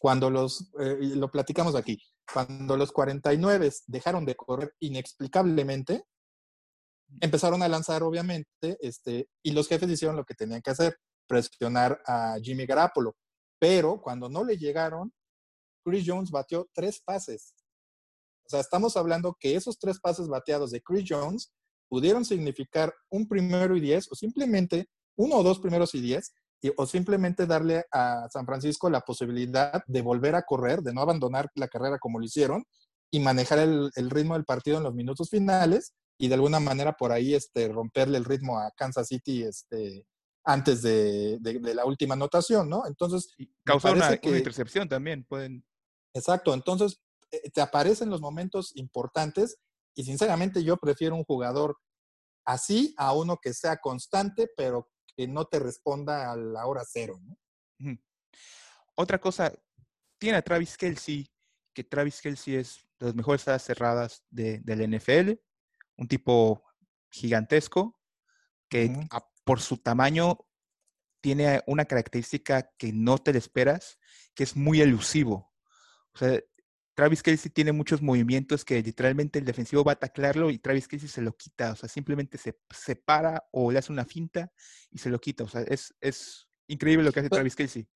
Cuando 0.00 0.30
los, 0.30 0.72
eh, 0.80 0.96
lo 1.00 1.30
platicamos 1.30 1.74
aquí, 1.74 2.02
cuando 2.32 2.76
los 2.76 2.92
49 2.92 3.70
dejaron 3.86 4.24
de 4.24 4.34
correr 4.34 4.74
inexplicablemente, 4.80 6.04
empezaron 7.20 7.62
a 7.62 7.68
lanzar, 7.68 8.02
obviamente, 8.02 8.78
este, 8.80 9.28
y 9.42 9.52
los 9.52 9.68
jefes 9.68 9.90
hicieron 9.90 10.16
lo 10.16 10.24
que 10.24 10.34
tenían 10.34 10.62
que 10.62 10.70
hacer, 10.70 10.96
presionar 11.26 12.00
a 12.06 12.36
Jimmy 12.42 12.66
Garapolo. 12.66 13.16
Pero 13.58 14.00
cuando 14.00 14.28
no 14.28 14.44
le 14.44 14.56
llegaron, 14.56 15.12
Chris 15.84 16.04
Jones 16.06 16.30
batió 16.30 16.68
tres 16.72 17.00
pases. 17.00 17.54
O 18.44 18.48
sea, 18.48 18.60
estamos 18.60 18.96
hablando 18.96 19.36
que 19.38 19.54
esos 19.54 19.78
tres 19.78 20.00
pases 20.00 20.28
bateados 20.28 20.70
de 20.70 20.80
Chris 20.80 21.04
Jones 21.08 21.52
pudieron 21.88 22.24
significar 22.24 22.92
un 23.10 23.28
primero 23.28 23.76
y 23.76 23.80
diez 23.80 24.10
o 24.10 24.14
simplemente 24.14 24.88
uno 25.16 25.36
o 25.36 25.42
dos 25.42 25.58
primeros 25.60 25.94
y 25.94 26.00
diez 26.00 26.32
o 26.76 26.86
simplemente 26.86 27.46
darle 27.46 27.84
a 27.92 28.28
San 28.30 28.46
Francisco 28.46 28.88
la 28.88 29.00
posibilidad 29.00 29.82
de 29.86 30.02
volver 30.02 30.34
a 30.34 30.42
correr, 30.42 30.82
de 30.82 30.92
no 30.92 31.00
abandonar 31.00 31.50
la 31.56 31.68
carrera 31.68 31.98
como 31.98 32.18
lo 32.18 32.24
hicieron 32.24 32.64
y 33.10 33.20
manejar 33.20 33.58
el, 33.58 33.90
ritmo 34.10 34.34
del 34.34 34.44
partido 34.44 34.78
en 34.78 34.84
los 34.84 34.94
minutos 34.94 35.28
finales 35.28 35.94
y 36.18 36.28
de 36.28 36.34
alguna 36.34 36.60
manera 36.60 36.92
por 36.92 37.12
ahí 37.12 37.34
este, 37.34 37.68
romperle 37.68 38.16
el 38.18 38.24
ritmo 38.24 38.58
a 38.58 38.70
Kansas 38.76 39.08
City 39.08 39.42
este, 39.42 40.06
antes 40.44 40.82
de, 40.82 41.38
la 41.74 41.84
última 41.84 42.14
anotación, 42.14 42.68
¿no? 42.68 42.86
Entonces... 42.86 43.34
Causar 43.64 43.96
una, 43.96 44.14
intercepción 44.14 44.88
también, 44.88 45.24
pueden... 45.24 45.64
Exacto, 46.14 46.54
entonces 46.54 47.00
eh, 47.30 47.50
te 47.50 47.60
aparecen 47.60 48.08
los 48.08 48.20
momentos 48.20 48.72
importantes 48.76 49.58
y 49.94 50.04
sinceramente 50.04 50.62
yo 50.62 50.76
prefiero 50.76 51.16
un 51.16 51.24
jugador 51.24 51.76
así 52.44 52.94
a 52.96 53.12
uno 53.14 53.38
que 53.40 53.52
sea 53.52 53.76
constante, 53.78 54.48
pero 54.56 54.88
que 55.16 55.28
no 55.28 55.46
te 55.46 55.58
responda 55.58 56.32
a 56.32 56.36
la 56.36 56.66
hora 56.66 56.82
cero. 56.86 57.20
¿no? 57.22 57.98
Otra 58.94 59.18
cosa, 59.20 59.52
tiene 60.18 60.38
a 60.38 60.42
Travis 60.42 60.76
Kelsey, 60.76 61.30
que 61.72 61.84
Travis 61.84 62.20
Kelsey 62.20 62.56
es 62.56 62.86
de 62.98 63.06
las 63.06 63.14
mejores 63.14 63.46
alas 63.48 63.64
cerradas 63.64 64.24
de, 64.30 64.60
del 64.60 64.96
NFL, 64.96 65.32
un 65.96 66.08
tipo 66.08 66.64
gigantesco, 67.10 67.98
que 68.68 68.92
por 69.44 69.60
su 69.60 69.78
tamaño 69.78 70.38
tiene 71.20 71.62
una 71.66 71.84
característica 71.84 72.70
que 72.78 72.92
no 72.92 73.18
te 73.18 73.32
la 73.32 73.38
esperas, 73.38 73.98
que 74.34 74.44
es 74.44 74.56
muy 74.56 74.80
elusivo. 74.80 75.52
O 76.14 76.18
sea, 76.18 76.40
Travis 76.94 77.22
Kelsey 77.22 77.50
tiene 77.50 77.72
muchos 77.72 78.02
movimientos 78.02 78.64
que 78.64 78.82
literalmente 78.82 79.38
el 79.38 79.44
defensivo 79.44 79.84
va 79.84 79.92
a 79.92 79.98
taclarlo 79.98 80.50
y 80.50 80.58
Travis 80.58 80.88
Kelsey 80.88 81.08
se 81.08 81.22
lo 81.22 81.36
quita. 81.36 81.72
O 81.72 81.76
sea, 81.76 81.88
simplemente 81.88 82.38
se 82.38 82.58
separa 82.70 83.44
o 83.50 83.72
le 83.72 83.78
hace 83.78 83.92
una 83.92 84.04
finta 84.04 84.52
y 84.90 84.98
se 84.98 85.10
lo 85.10 85.18
quita. 85.18 85.44
O 85.44 85.48
sea, 85.48 85.62
es, 85.62 85.94
es 86.00 86.48
increíble 86.66 87.04
lo 87.04 87.12
que 87.12 87.20
hace 87.20 87.30
Travis 87.30 87.56
Kelsey. 87.56 87.88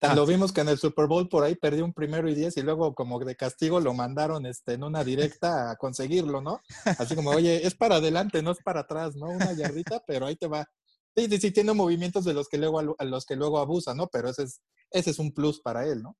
Ah, 0.00 0.14
lo 0.14 0.26
vimos 0.26 0.52
que 0.52 0.60
en 0.60 0.68
el 0.68 0.78
Super 0.78 1.06
Bowl 1.06 1.28
por 1.28 1.44
ahí 1.44 1.54
perdió 1.54 1.84
un 1.84 1.94
primero 1.94 2.28
y 2.28 2.34
diez 2.34 2.56
y 2.56 2.62
luego 2.62 2.94
como 2.94 3.18
de 3.20 3.36
castigo 3.36 3.80
lo 3.80 3.94
mandaron 3.94 4.44
este, 4.44 4.74
en 4.74 4.84
una 4.84 5.02
directa 5.02 5.70
a 5.70 5.76
conseguirlo, 5.76 6.42
¿no? 6.42 6.60
Así 6.98 7.14
como, 7.14 7.30
oye, 7.30 7.66
es 7.66 7.74
para 7.74 7.96
adelante, 7.96 8.42
no 8.42 8.50
es 8.50 8.58
para 8.62 8.80
atrás, 8.80 9.16
¿no? 9.16 9.28
Una 9.28 9.52
yardita, 9.54 10.02
pero 10.06 10.26
ahí 10.26 10.36
te 10.36 10.46
va. 10.46 10.68
Sí, 11.16 11.26
sí, 11.30 11.38
sí, 11.38 11.50
tiene 11.52 11.72
movimientos 11.72 12.24
de 12.24 12.34
los 12.34 12.48
que 12.48 12.58
luego, 12.58 12.96
a 12.98 13.04
los 13.04 13.24
que 13.24 13.36
luego 13.36 13.58
abusa, 13.58 13.94
¿no? 13.94 14.08
Pero 14.08 14.28
ese 14.28 14.42
es, 14.42 14.60
ese 14.90 15.10
es 15.10 15.18
un 15.18 15.32
plus 15.32 15.60
para 15.60 15.86
él, 15.86 16.02
¿no? 16.02 16.18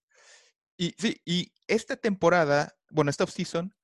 Y 0.76 0.94
sí, 0.98 1.20
y 1.24 1.52
esta 1.66 1.96
temporada, 1.96 2.74
bueno, 2.90 3.10
esta 3.10 3.24
offseason, 3.24 3.74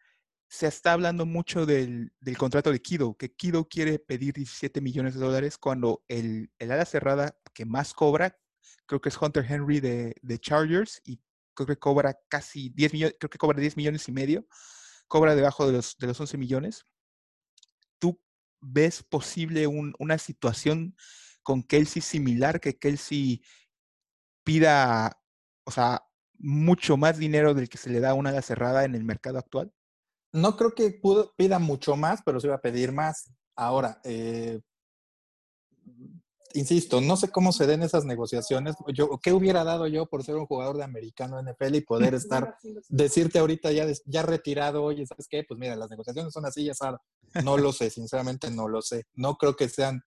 se 0.48 0.66
está 0.66 0.92
hablando 0.92 1.26
mucho 1.26 1.64
del, 1.64 2.12
del, 2.20 2.37
contrato 2.37 2.72
de 2.72 2.83
Kido, 2.83 3.16
que 3.16 3.33
Kido 3.33 3.68
quiere 3.68 4.00
pedir 4.00 4.35
17 4.35 4.81
millones 4.81 5.14
de 5.14 5.20
dólares 5.20 5.59
cuando 5.59 6.03
el, 6.09 6.50
el 6.59 6.72
ala 6.72 6.85
cerrada 6.85 7.37
que 7.55 7.64
más 7.64 7.94
cobra 7.94 8.37
creo 8.90 9.00
que 9.00 9.09
es 9.09 9.22
Hunter 9.22 9.46
Henry 9.48 9.79
de, 9.79 10.38
Chargers 10.40 11.00
y 11.05 11.20
creo 11.55 11.66
que 11.68 11.79
cobra 11.79 12.18
casi 12.29 12.70
10 12.70 12.92
millones, 12.92 13.16
creo 13.20 13.31
que 13.31 13.38
cobra 13.38 13.61
10 13.61 13.76
millones 13.76 14.09
y 14.09 14.12
medio, 14.12 14.48
cobra 15.07 15.37
debajo 15.37 15.64
de 15.64 15.74
los, 15.74 15.96
de 15.96 16.09
los 16.09 16.18
11 16.18 16.37
millones. 16.38 16.85
¿Tú 18.00 18.20
ves 18.61 19.05
posible 19.05 19.68
una 19.68 20.18
situación 20.18 20.96
con 21.44 21.62
Kelsey 21.62 22.03
similar, 22.03 22.61
que 22.61 22.79
Kelsey 22.79 23.42
pida, 24.42 25.22
o 25.64 25.70
sea, 25.70 26.03
mucho 26.40 26.96
más 26.96 27.18
dinero 27.18 27.55
del 27.55 27.68
que 27.68 27.79
se 27.79 27.90
le 27.90 28.00
da 28.00 28.11
a 28.11 28.14
una 28.14 28.31
ala 28.31 28.42
cerrada 28.42 28.85
en 28.85 28.94
el 28.94 29.05
mercado 29.05 29.38
actual? 29.38 29.72
No 30.33 30.57
creo 30.57 30.74
que 30.74 31.00
pida 31.37 31.59
mucho 31.59 31.96
más, 31.96 32.20
pero 32.24 32.40
se 32.40 32.48
va 32.48 32.57
a 32.57 32.61
pedir 32.61 32.92
más. 32.92 33.33
Ahora, 33.57 34.00
eh, 34.05 34.61
insisto, 36.55 37.00
no 37.00 37.16
sé 37.16 37.31
cómo 37.31 37.53
se 37.53 37.66
den 37.66 37.83
esas 37.83 38.05
negociaciones. 38.05 38.76
Yo, 38.94 39.18
¿Qué 39.22 39.33
hubiera 39.33 39.64
dado 39.64 39.87
yo 39.87 40.07
por 40.07 40.24
ser 40.24 40.37
un 40.37 40.46
jugador 40.46 40.76
de 40.76 40.85
americano 40.85 41.40
NFL 41.42 41.74
y 41.74 41.81
poder 41.81 42.14
estar, 42.14 42.57
decirte 42.88 43.38
ahorita 43.38 43.72
ya, 43.72 43.87
ya 44.07 44.22
retirado, 44.22 44.83
oye, 44.83 45.07
¿sabes 45.07 45.26
qué? 45.29 45.44
Pues 45.46 45.59
mira, 45.59 45.76
las 45.76 45.90
negociaciones 45.90 46.33
son 46.33 46.46
así, 46.46 46.64
ya 46.64 46.74
sabes. 46.74 47.00
No 47.44 47.57
lo 47.57 47.72
sé, 47.72 47.90
sinceramente 47.90 48.50
no 48.50 48.68
lo 48.68 48.83
sé. 48.83 49.05
No 49.14 49.37
creo 49.37 49.57
que 49.57 49.68
sean 49.68 50.03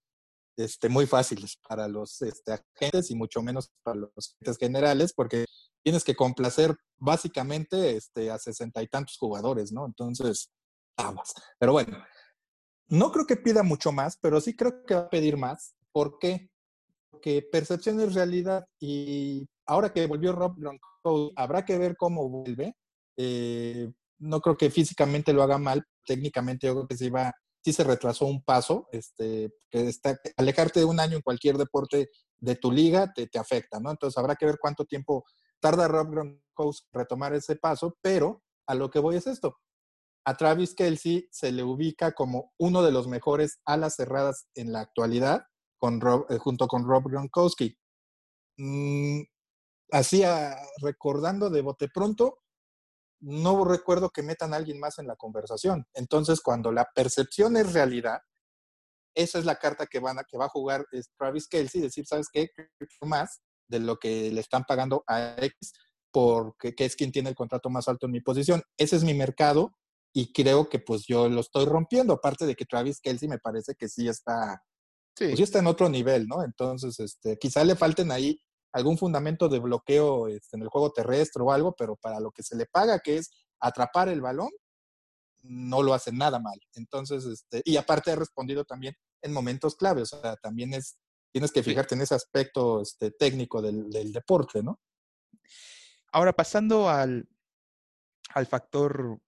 este, 0.57 0.89
muy 0.89 1.05
fáciles 1.05 1.57
para 1.67 1.87
los 1.87 2.21
este, 2.21 2.53
agentes 2.53 3.11
y 3.11 3.15
mucho 3.15 3.41
menos 3.41 3.71
para 3.83 3.97
los 3.97 4.11
agentes 4.17 4.57
generales, 4.57 5.13
porque 5.13 5.45
tienes 5.83 6.03
que 6.03 6.15
complacer 6.15 6.75
básicamente 6.97 7.97
este, 7.97 8.31
a 8.31 8.39
sesenta 8.39 8.81
y 8.81 8.87
tantos 8.87 9.17
jugadores, 9.17 9.71
¿no? 9.71 9.85
Entonces, 9.85 10.49
aguas. 10.97 11.33
Pero 11.59 11.73
bueno, 11.73 11.97
no 12.87 13.11
creo 13.11 13.25
que 13.25 13.37
pida 13.37 13.63
mucho 13.63 13.91
más, 13.91 14.17
pero 14.17 14.39
sí 14.39 14.55
creo 14.55 14.85
que 14.85 14.95
va 14.95 15.01
a 15.01 15.09
pedir 15.09 15.37
más. 15.37 15.75
¿Por 15.91 16.17
qué? 16.19 16.49
Porque 17.11 17.41
percepción 17.51 17.99
es 17.99 18.13
realidad 18.13 18.65
y 18.79 19.45
ahora 19.65 19.91
que 19.91 20.07
volvió 20.07 20.31
Rob 20.31 20.55
Gronkowski, 20.57 21.33
habrá 21.35 21.65
que 21.65 21.77
ver 21.77 21.95
cómo 21.97 22.27
vuelve. 22.29 22.75
Eh, 23.17 23.91
no 24.19 24.39
creo 24.39 24.57
que 24.57 24.71
físicamente 24.71 25.33
lo 25.33 25.43
haga 25.43 25.57
mal, 25.57 25.83
técnicamente 26.05 26.67
yo 26.67 26.73
creo 26.73 26.87
que 26.87 26.97
sí 26.97 27.09
va, 27.09 27.33
sí 27.63 27.73
se 27.73 27.83
retrasó 27.83 28.25
un 28.25 28.41
paso, 28.41 28.87
este, 28.91 29.51
que 29.69 29.87
está, 29.87 30.17
alejarte 30.37 30.79
de 30.79 30.85
un 30.85 30.99
año 30.99 31.17
en 31.17 31.21
cualquier 31.21 31.57
deporte 31.57 32.09
de 32.39 32.55
tu 32.55 32.71
liga 32.71 33.11
te, 33.13 33.27
te 33.27 33.37
afecta, 33.37 33.79
¿no? 33.79 33.91
Entonces 33.91 34.17
habrá 34.17 34.35
que 34.35 34.45
ver 34.45 34.57
cuánto 34.59 34.85
tiempo 34.85 35.25
tarda 35.63 35.87
Rob 35.87 36.11
Gronkowski 36.11 36.89
retomar 36.91 37.33
ese 37.33 37.55
paso, 37.55 37.97
pero 38.01 38.43
a 38.67 38.75
lo 38.75 38.89
que 38.89 38.99
voy 38.99 39.15
es 39.15 39.27
esto. 39.27 39.61
A 40.25 40.35
Travis 40.35 40.75
Kelsey 40.75 41.29
se 41.31 41.53
le 41.53 41.63
ubica 41.63 42.11
como 42.11 42.53
uno 42.59 42.83
de 42.83 42.91
los 42.91 43.07
mejores 43.07 43.61
alas 43.65 43.95
cerradas 43.95 44.47
en 44.55 44.73
la 44.73 44.81
actualidad 44.81 45.45
eh, 46.29 46.37
junto 46.37 46.67
con 46.67 46.85
Rob 46.85 47.09
Gronkowski. 47.09 47.77
Mm, 48.57 49.21
así, 49.91 50.23
recordando 50.81 51.49
de 51.49 51.61
bote 51.61 51.87
pronto, 51.87 52.39
no 53.21 53.63
recuerdo 53.63 54.09
que 54.09 54.21
metan 54.21 54.53
a 54.53 54.57
alguien 54.57 54.81
más 54.81 54.99
en 54.99 55.07
la 55.07 55.15
conversación. 55.15 55.85
Entonces, 55.93 56.41
cuando 56.41 56.73
la 56.73 56.89
percepción 56.93 57.55
es 57.55 57.71
realidad, 57.71 58.19
esa 59.15 59.39
es 59.39 59.45
la 59.45 59.55
carta 59.55 59.85
que, 59.85 60.01
que 60.29 60.37
va 60.37 60.45
a 60.45 60.49
jugar 60.49 60.85
Travis 61.17 61.47
Kelsey, 61.47 61.81
decir, 61.81 62.05
¿sabes 62.05 62.27
qué? 62.33 62.49
Más 63.01 63.41
de 63.73 63.85
lo 63.85 63.97
que 63.97 64.31
le 64.31 64.39
están 64.39 64.63
pagando 64.63 65.03
a 65.07 65.35
X, 65.37 65.73
porque 66.11 66.75
que 66.75 66.85
es 66.85 66.95
quien 66.95 67.11
tiene 67.11 67.29
el 67.29 67.35
contrato 67.35 67.69
más 67.69 67.87
alto 67.87 68.05
en 68.05 68.11
mi 68.11 68.21
posición. 68.21 68.61
Ese 68.77 68.95
es 68.95 69.03
mi 69.03 69.13
mercado 69.13 69.71
y 70.13 70.31
creo 70.31 70.69
que 70.69 70.79
pues 70.79 71.05
yo 71.07 71.27
lo 71.27 71.41
estoy 71.41 71.65
rompiendo, 71.65 72.13
aparte 72.13 72.45
de 72.45 72.55
que 72.55 72.65
Travis 72.65 73.01
Kelsey 73.01 73.27
me 73.27 73.39
parece 73.39 73.73
que 73.75 73.89
sí 73.89 74.07
está 74.07 74.61
sí. 75.17 75.27
pues 75.27 75.39
está 75.39 75.59
en 75.59 75.67
otro 75.67 75.89
nivel, 75.89 76.27
¿no? 76.27 76.43
Entonces, 76.43 76.99
este, 76.99 77.37
quizá 77.37 77.63
le 77.63 77.75
falten 77.75 78.11
ahí 78.11 78.39
algún 78.71 78.97
fundamento 78.97 79.49
de 79.49 79.59
bloqueo 79.59 80.27
este, 80.27 80.57
en 80.57 80.63
el 80.63 80.69
juego 80.69 80.91
terrestre 80.91 81.43
o 81.43 81.51
algo, 81.51 81.75
pero 81.75 81.95
para 81.95 82.19
lo 82.19 82.31
que 82.31 82.43
se 82.43 82.55
le 82.55 82.65
paga, 82.65 82.99
que 82.99 83.17
es 83.17 83.29
atrapar 83.59 84.09
el 84.09 84.21
balón, 84.21 84.49
no 85.43 85.83
lo 85.83 85.93
hace 85.93 86.11
nada 86.11 86.39
mal. 86.39 86.59
Entonces, 86.73 87.25
este, 87.25 87.61
y 87.65 87.77
aparte 87.77 88.11
ha 88.11 88.15
respondido 88.15 88.65
también 88.65 88.95
en 89.21 89.33
momentos 89.33 89.75
claves, 89.75 90.13
o 90.13 90.21
sea, 90.21 90.35
también 90.37 90.73
es, 90.73 90.97
tienes 91.33 91.51
que 91.51 91.63
fijarte 91.63 91.95
en 91.95 92.01
ese 92.01 92.13
aspecto 92.13 92.81
este, 92.81 93.11
técnico 93.11 93.61
del, 93.61 93.89
del, 93.89 94.13
deporte, 94.13 94.61
¿no? 94.61 94.79
Ahora, 96.11 96.31
pasando 96.31 96.87
al, 96.87 97.27
al 98.29 98.45
factor, 98.45 99.19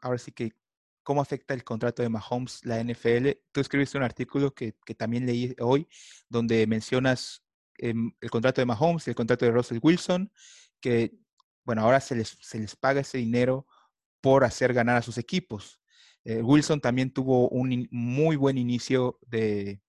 ahora 0.00 0.18
sí 0.18 0.32
que 0.32 0.52
cómo 1.04 1.20
afecta 1.20 1.54
el 1.54 1.62
contrato 1.62 2.02
de 2.02 2.08
Mahomes 2.08 2.64
la 2.64 2.82
NFL. 2.82 3.30
Tú 3.52 3.60
escribiste 3.60 3.96
un 3.96 4.02
artículo 4.02 4.52
que, 4.52 4.72
también 4.98 5.24
leí 5.24 5.54
hoy, 5.60 5.86
donde 6.28 6.66
mencionas 6.66 7.44
em, 7.78 8.10
el 8.20 8.28
contrato 8.28 8.60
de 8.60 8.66
Mahomes 8.66 9.06
y 9.06 9.10
el 9.10 9.16
contrato 9.16 9.44
de 9.44 9.52
Russell 9.52 9.78
Wilson, 9.80 10.32
que, 10.80 11.16
bueno, 11.64 11.82
ahora 11.82 12.00
se 12.00 12.16
les, 12.16 12.36
se 12.40 12.58
les 12.58 12.74
paga 12.74 13.02
ese 13.02 13.18
dinero 13.18 13.68
por 14.20 14.42
hacer 14.42 14.74
ganar 14.74 14.96
a 14.96 15.02
sus 15.02 15.16
equipos. 15.16 15.80
Eh, 16.24 16.42
Wilson 16.42 16.80
también 16.80 17.12
tuvo 17.12 17.48
un 17.50 17.86
muy 17.92 18.34
buen 18.34 18.58
inicio 18.58 19.20
de, 19.28 19.80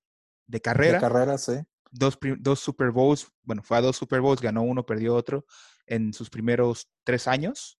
carrera. 0.62 0.94
De 0.94 1.02
carrera, 1.02 1.38
sí. 1.38 1.54
Dos, 1.92 2.18
dos 2.40 2.60
Super 2.60 2.92
Bowls, 2.92 3.28
bueno, 3.44 3.64
fue 3.64 3.78
a 3.78 3.82
dos 3.82 3.96
Super 3.96 4.22
Bowls, 4.22 4.42
ganó 4.42 4.62
uno, 4.62 4.86
perdió 4.86 5.16
otro 5.16 5.46
en 5.86 6.14
sus 6.14 6.30
primeros 6.30 6.90
tres 7.04 7.28
años. 7.28 7.80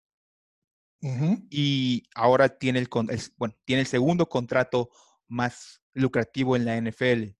Y 1.50 2.02
ahora 2.14 2.48
tiene 2.48 2.80
el, 2.80 2.88
bueno, 3.36 3.54
tiene 3.64 3.82
el 3.82 3.86
segundo 3.86 4.28
contrato 4.28 4.90
más 5.28 5.80
lucrativo 5.92 6.56
en 6.56 6.64
la 6.64 6.76
NFL. 6.76 7.36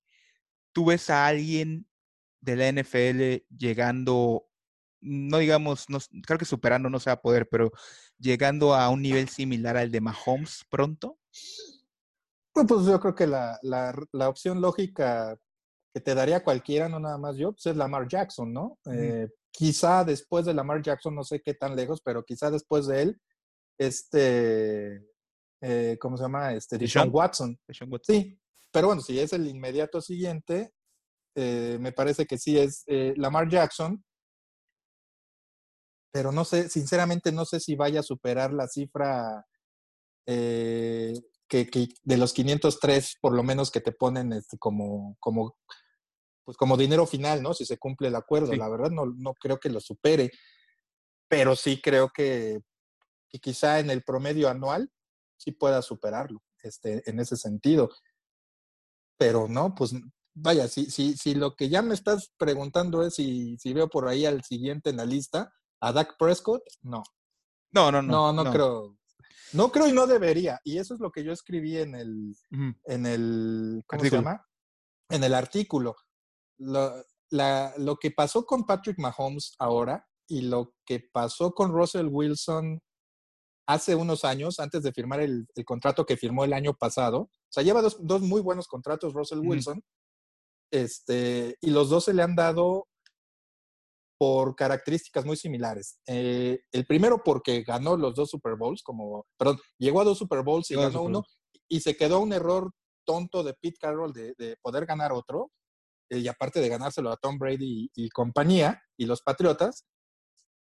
¿Tú 0.73 0.87
ves 0.87 1.11
a 1.11 1.27
alguien 1.27 1.89
de 2.41 2.57
la 2.57 2.69
NFL 2.69 3.45
llegando, 3.57 4.47
no 5.01 5.39
digamos, 5.39 5.87
no, 5.89 5.99
creo 6.25 6.39
que 6.39 6.45
superando 6.45 6.89
no 6.89 7.01
se 7.01 7.11
va 7.11 7.15
a 7.15 7.23
poder, 7.23 7.49
pero 7.49 7.73
llegando 8.19 8.75
a 8.75 8.89
un 8.91 9.03
nivel 9.03 9.29
similar 9.29 9.77
al 9.77 9.91
de 9.91 10.01
Mahomes 10.01 10.65
pronto? 10.69 11.19
Pues, 12.59 12.67
pues 12.67 12.87
yo 12.87 12.99
creo 12.99 13.15
que 13.15 13.27
la, 13.29 13.59
la, 13.63 14.29
opción 14.29 14.61
lógica 14.61 15.39
que 15.95 16.01
te 16.01 16.15
daría 16.15 16.43
cualquiera, 16.43 16.89
no 16.89 16.99
nada 16.99 17.17
más 17.17 17.37
yo, 17.37 17.53
pues 17.53 17.67
es 17.67 17.77
Lamar 17.77 18.09
Jackson, 18.09 18.53
¿no? 18.53 18.79
Eh, 18.93 19.29
quizá 19.53 20.03
después 20.05 20.45
de 20.45 20.55
Lamar 20.55 20.83
Jackson, 20.83 21.15
no 21.15 21.23
sé 21.23 21.41
qué 21.41 21.55
tan 21.55 21.77
lejos, 21.77 22.01
pero 22.03 22.25
quizá 22.25 22.51
después 22.51 22.89
de 22.89 23.03
él, 23.03 23.21
este, 23.79 25.07
eh, 25.63 25.97
¿cómo 26.01 26.17
se 26.17 26.25
llama? 26.25 26.53
Este, 26.53 26.79
Deshaun 26.79 27.11
Watson. 27.13 27.57
Watson. 27.69 28.01
Sí, 28.03 28.41
pero 28.73 28.89
bueno, 28.89 29.03
si 29.03 29.21
es 29.21 29.33
el 29.33 29.47
inmediato 29.47 30.01
siguiente, 30.01 30.75
eh, 31.37 31.79
me 31.81 31.93
parece 31.93 32.27
que 32.27 32.39
sí 32.39 32.59
es 32.59 32.83
eh, 32.89 33.15
Lamar 33.17 33.49
Jackson, 33.49 34.05
pero 36.13 36.33
no 36.33 36.45
sé, 36.45 36.69
sinceramente 36.69 37.31
no 37.31 37.45
sé 37.45 37.61
si 37.61 37.77
vaya 37.77 38.01
a 38.01 38.03
superar 38.03 38.53
la 38.53 38.67
cifra 38.67 39.47
que, 41.49 41.89
de 42.03 42.17
los 42.17 42.33
503, 42.33 43.17
por 43.21 43.35
lo 43.35 43.43
menos 43.43 43.71
que 43.71 43.81
te 43.81 43.93
ponen 43.93 44.33
este, 44.33 44.59
como, 44.59 45.17
como, 45.19 45.57
pues 46.45 46.57
como 46.57 46.77
dinero 46.77 47.07
final, 47.07 47.43
¿no? 47.43 47.55
Si 47.55 47.65
se 47.65 47.79
cumple 47.79 48.09
el 48.09 48.17
acuerdo. 48.17 48.55
La 48.55 48.69
verdad 48.69 48.91
no, 48.91 49.07
no 49.07 49.35
creo 49.35 49.59
que 49.59 49.71
lo 49.71 49.81
supere, 49.81 50.31
pero 51.29 51.57
sí 51.57 51.81
creo 51.81 52.11
que 52.11 52.61
y 53.31 53.39
quizá 53.41 53.79
en 53.79 53.91
el 53.91 54.03
promedio 54.03 54.49
anual 54.49 54.91
sí 55.37 55.53
pueda 55.53 55.83
superarlo 55.83 56.43
este, 56.63 57.09
en 57.09 57.21
ese 57.21 57.37
sentido. 57.37 57.91
Pero 59.17 59.49
no, 59.49 59.75
pues 59.75 59.95
vaya, 60.35 60.69
si, 60.69 60.91
si, 60.91 61.17
si 61.17 61.35
lo 61.35 61.55
que 61.55 61.69
ya 61.69 61.83
me 61.83 61.95
estás 61.95 62.33
preguntando 62.37 63.03
es 63.03 63.15
si, 63.15 63.57
si 63.59 63.73
veo 63.73 63.89
por 63.89 64.09
ahí 64.09 64.25
al 64.27 64.45
siguiente 64.45 64.91
en 64.91 64.97
la 64.97 65.05
lista, 65.05 65.53
a 65.81 65.93
Dak 65.93 66.17
Prescott, 66.19 66.63
no. 66.83 67.03
No, 67.71 67.93
no, 67.93 68.03
no. 68.03 68.33
No, 68.33 68.45
no, 68.45 68.51
creo. 68.51 68.98
No 69.53 69.71
creo 69.71 69.89
y 69.89 69.93
no 69.93 70.07
debería. 70.07 70.61
Y 70.65 70.79
eso 70.79 70.95
es 70.95 71.01
lo 71.01 71.11
que 71.11 71.25
yo 71.25 71.33
escribí 71.33 71.79
en 71.79 71.95
el, 71.95 72.37
en 72.85 73.07
el, 73.07 73.83
¿cómo 73.87 74.03
se 74.03 74.11
llama? 74.11 74.47
En 75.11 75.25
el 75.25 75.35
artículo. 75.35 75.97
Lo, 76.59 77.05
la, 77.31 77.73
lo 77.79 77.97
que 77.97 78.11
pasó 78.11 78.45
con 78.45 78.65
Patrick 78.65 78.99
Mahomes 78.99 79.55
ahora 79.59 80.07
y 80.29 80.43
lo 80.43 80.75
que 80.85 81.01
pasó 81.13 81.53
con 81.53 81.73
Russell 81.73 82.09
Wilson 82.11 82.81
hace 83.67 83.95
unos 83.95 84.25
años, 84.25 84.61
antes 84.61 84.83
de 84.83 84.93
firmar 84.93 85.21
el, 85.21 85.47
contrato 85.67 86.07
que 86.07 86.17
firmó 86.17 86.45
el 86.45 86.55
año 86.55 86.75
pasado. 86.75 87.21
O 87.21 87.51
sea, 87.51 87.63
lleva 87.63 87.83
dos, 87.83 88.23
muy 88.23 88.41
buenos 88.41 88.67
contratos 88.67 89.13
Russell 89.13 89.41
Wilson. 89.41 89.83
Este, 90.71 91.57
y 91.61 91.71
los 91.71 91.91
dos 91.91 92.05
se 92.05 92.15
le 92.15 92.23
han 92.23 92.35
dado 92.35 92.88
por 94.19 94.57
características 94.57 95.25
muy 95.25 95.37
similares. 95.37 96.01
Eh, 96.07 96.61
el 96.73 96.85
primero 96.87 97.23
porque 97.23 97.63
ganó 97.63 97.97
los 97.97 98.17
dos 98.17 98.31
Super 98.31 98.57
Bowls, 98.57 98.83
como, 98.83 99.27
perdón, 99.39 99.61
llegó 99.79 100.01
a 100.01 100.05
dos 100.05 100.19
Super 100.19 100.43
Bowls 100.43 100.71
y 100.71 100.75
ganó 100.75 101.03
uno, 101.03 101.25
y 101.69 101.81
se 101.81 101.97
quedó 101.97 102.21
un 102.21 102.33
error 102.33 102.73
tonto 103.07 103.45
de 103.45 103.55
Pete 103.55 103.79
Carroll 103.81 104.13
de, 104.13 104.57
poder 104.61 104.87
ganar 104.87 105.13
otro, 105.13 105.53
eh, 106.11 106.19
y 106.19 106.29
aparte 106.29 106.61
de 106.61 106.69
ganárselo 106.69 107.11
a 107.11 107.17
Tom 107.17 107.39
Brady 107.39 107.91
y, 107.95 108.09
compañía, 108.11 108.83
y 108.99 109.07
los 109.07 109.23
Patriotas. 109.23 109.87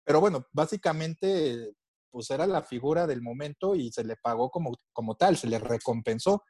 Pero 0.06 0.22
bueno, 0.22 0.46
básicamente, 0.54 1.74
pues 2.12 2.30
era 2.30 2.46
la 2.46 2.62
figura 2.62 3.08
del 3.08 3.22
momento 3.22 3.76
y 3.76 3.92
se 3.92 4.04
le 4.04 4.16
pagó 4.18 4.52
como, 4.52 4.72
como 4.94 5.16
tal, 5.16 5.36
se 5.36 5.48
le 5.48 5.58
recompensó. 5.58 6.44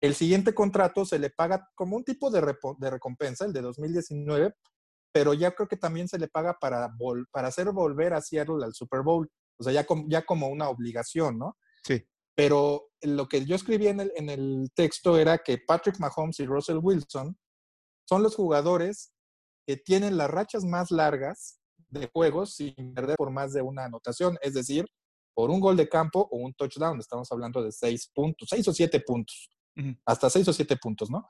El 0.00 0.14
siguiente 0.14 0.54
contrato 0.54 1.04
se 1.04 1.18
le 1.18 1.30
paga 1.30 1.68
como 1.74 1.96
un 1.96 2.04
tipo 2.04 2.30
de, 2.30 2.56
de 2.78 2.90
recompensa, 2.90 3.44
el 3.44 3.52
de 3.52 3.62
2019, 3.62 4.54
pero 5.12 5.34
ya 5.34 5.52
creo 5.52 5.68
que 5.68 5.76
también 5.76 6.08
se 6.08 6.18
le 6.18 6.28
paga 6.28 6.56
para, 6.58 6.90
para 7.30 7.48
hacer 7.48 7.70
volver 7.70 8.14
a 8.14 8.20
Seattle 8.20 8.64
al 8.64 8.74
Super 8.74 9.02
Bowl, 9.02 9.30
o 9.58 9.64
sea, 9.64 9.72
ya, 9.72 9.86
ya 10.08 10.22
como 10.24 10.48
una 10.48 10.68
obligación, 10.68 11.38
¿no? 11.38 11.56
Sí. 11.84 12.04
Pero 12.34 12.88
lo 13.02 13.28
que 13.28 13.44
yo 13.44 13.54
escribí 13.54 13.88
en 13.88 14.00
el, 14.00 14.12
en 14.16 14.30
el 14.30 14.70
texto 14.74 15.18
era 15.18 15.38
que 15.38 15.58
Patrick 15.58 15.98
Mahomes 15.98 16.40
y 16.40 16.46
Russell 16.46 16.78
Wilson 16.82 17.36
son 18.08 18.22
los 18.22 18.34
jugadores 18.34 19.12
que 19.66 19.76
tienen 19.76 20.16
las 20.16 20.30
rachas 20.30 20.64
más 20.64 20.90
largas 20.90 21.60
de 21.88 22.08
juegos 22.12 22.54
sin 22.54 22.94
perder 22.94 23.16
por 23.16 23.30
más 23.30 23.52
de 23.52 23.60
una 23.60 23.84
anotación, 23.84 24.38
es 24.40 24.54
decir, 24.54 24.86
por 25.34 25.50
un 25.50 25.60
gol 25.60 25.76
de 25.76 25.88
campo 25.88 26.26
o 26.30 26.38
un 26.38 26.54
touchdown. 26.54 26.98
Estamos 26.98 27.30
hablando 27.30 27.62
de 27.62 27.70
seis 27.70 28.10
puntos, 28.12 28.48
seis 28.50 28.66
o 28.66 28.72
siete 28.72 29.00
puntos, 29.00 29.50
hasta 30.06 30.30
seis 30.30 30.48
o 30.48 30.52
siete 30.52 30.76
puntos, 30.76 31.10
¿no? 31.10 31.26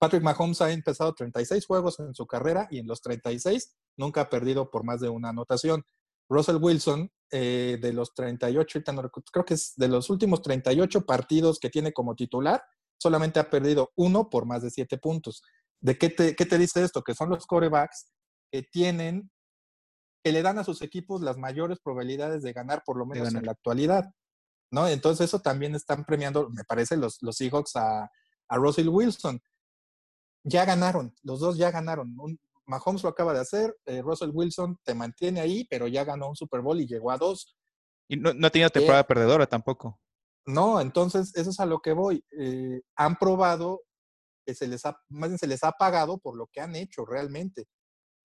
Patrick 0.00 0.22
Mahomes 0.22 0.62
ha 0.62 0.72
empezado 0.72 1.14
36 1.14 1.66
juegos 1.66 2.00
en 2.00 2.14
su 2.14 2.26
carrera 2.26 2.66
y 2.70 2.78
en 2.78 2.86
los 2.86 3.02
36 3.02 3.76
nunca 3.98 4.22
ha 4.22 4.30
perdido 4.30 4.70
por 4.70 4.82
más 4.82 5.00
de 5.00 5.10
una 5.10 5.28
anotación. 5.28 5.84
Russell 6.26 6.56
Wilson, 6.56 7.12
eh, 7.30 7.78
de 7.82 7.92
los 7.92 8.14
38, 8.14 8.80
creo 9.30 9.44
que 9.44 9.54
es 9.54 9.74
de 9.76 9.88
los 9.88 10.08
últimos 10.08 10.40
38 10.40 11.04
partidos 11.04 11.58
que 11.58 11.68
tiene 11.68 11.92
como 11.92 12.14
titular, 12.14 12.62
solamente 12.96 13.40
ha 13.40 13.50
perdido 13.50 13.92
uno 13.94 14.30
por 14.30 14.46
más 14.46 14.62
de 14.62 14.70
siete 14.70 14.96
puntos. 14.96 15.42
¿De 15.82 15.98
qué 15.98 16.08
te, 16.08 16.34
qué 16.34 16.46
te 16.46 16.56
dice 16.56 16.82
esto? 16.82 17.02
Que 17.02 17.14
son 17.14 17.28
los 17.28 17.44
corebacks 17.46 18.10
que 18.50 18.62
tienen, 18.62 19.30
que 20.24 20.32
le 20.32 20.40
dan 20.40 20.58
a 20.58 20.64
sus 20.64 20.80
equipos 20.80 21.20
las 21.20 21.36
mayores 21.36 21.78
probabilidades 21.78 22.42
de 22.42 22.54
ganar, 22.54 22.82
por 22.86 22.96
lo 22.96 23.04
menos 23.04 23.34
en 23.34 23.44
la 23.44 23.52
actualidad. 23.52 24.06
¿no? 24.72 24.88
Entonces 24.88 25.26
eso 25.26 25.40
también 25.40 25.74
están 25.74 26.06
premiando, 26.06 26.48
me 26.48 26.64
parece, 26.64 26.96
los, 26.96 27.18
los 27.20 27.36
Seahawks 27.36 27.76
a, 27.76 28.10
a 28.48 28.56
Russell 28.56 28.88
Wilson 28.88 29.42
ya 30.42 30.64
ganaron, 30.64 31.14
los 31.22 31.40
dos 31.40 31.56
ya 31.56 31.70
ganaron. 31.70 32.14
Mahomes 32.66 33.02
lo 33.02 33.08
acaba 33.08 33.34
de 33.34 33.40
hacer, 33.40 33.76
eh, 33.86 34.00
Russell 34.02 34.30
Wilson 34.32 34.78
te 34.84 34.94
mantiene 34.94 35.40
ahí, 35.40 35.66
pero 35.68 35.88
ya 35.88 36.04
ganó 36.04 36.28
un 36.28 36.36
Super 36.36 36.60
Bowl 36.60 36.80
y 36.80 36.86
llegó 36.86 37.10
a 37.10 37.18
dos. 37.18 37.56
Y 38.08 38.16
no, 38.16 38.32
no 38.32 38.46
ha 38.46 38.50
tenido 38.50 38.70
temporada 38.70 39.06
perdedora 39.06 39.46
tampoco. 39.46 40.00
No, 40.46 40.80
entonces 40.80 41.32
eso 41.36 41.50
es 41.50 41.60
a 41.60 41.66
lo 41.66 41.80
que 41.80 41.92
voy. 41.92 42.24
Eh, 42.38 42.80
han 42.96 43.16
probado 43.16 43.82
que 44.44 44.54
se 44.54 44.66
les 44.66 44.84
ha, 44.86 44.96
más 45.08 45.30
bien 45.30 45.38
se 45.38 45.46
les 45.46 45.62
ha 45.64 45.72
pagado 45.72 46.18
por 46.18 46.36
lo 46.36 46.48
que 46.52 46.60
han 46.60 46.74
hecho 46.76 47.04
realmente. 47.04 47.66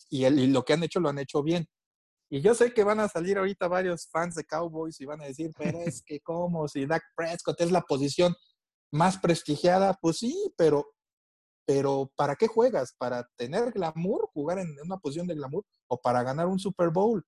Y, 0.09 0.23
el, 0.23 0.39
y 0.39 0.47
lo 0.47 0.63
que 0.63 0.73
han 0.73 0.83
hecho 0.83 0.99
lo 0.99 1.09
han 1.09 1.19
hecho 1.19 1.43
bien. 1.43 1.67
Y 2.29 2.41
yo 2.41 2.55
sé 2.55 2.73
que 2.73 2.83
van 2.83 2.99
a 2.99 3.07
salir 3.07 3.37
ahorita 3.37 3.67
varios 3.67 4.09
fans 4.09 4.35
de 4.35 4.45
Cowboys 4.45 4.99
y 4.99 5.05
van 5.05 5.21
a 5.21 5.25
decir, 5.25 5.51
pero 5.57 5.79
es 5.81 6.01
que 6.03 6.19
cómo, 6.21 6.67
si 6.67 6.85
Dak 6.85 7.03
Prescott 7.15 7.61
es 7.61 7.71
la 7.71 7.81
posición 7.81 8.33
más 8.91 9.17
prestigiada, 9.17 9.97
pues 10.01 10.17
sí, 10.17 10.53
pero 10.57 10.94
pero 11.65 12.11
¿para 12.15 12.35
qué 12.35 12.47
juegas? 12.47 12.93
¿Para 12.97 13.27
tener 13.35 13.71
glamour, 13.71 14.29
jugar 14.33 14.59
en 14.59 14.75
una 14.83 14.97
posición 14.97 15.27
de 15.27 15.35
glamour 15.35 15.65
o 15.87 15.99
para 15.99 16.23
ganar 16.23 16.47
un 16.47 16.59
Super 16.59 16.89
Bowl? 16.89 17.25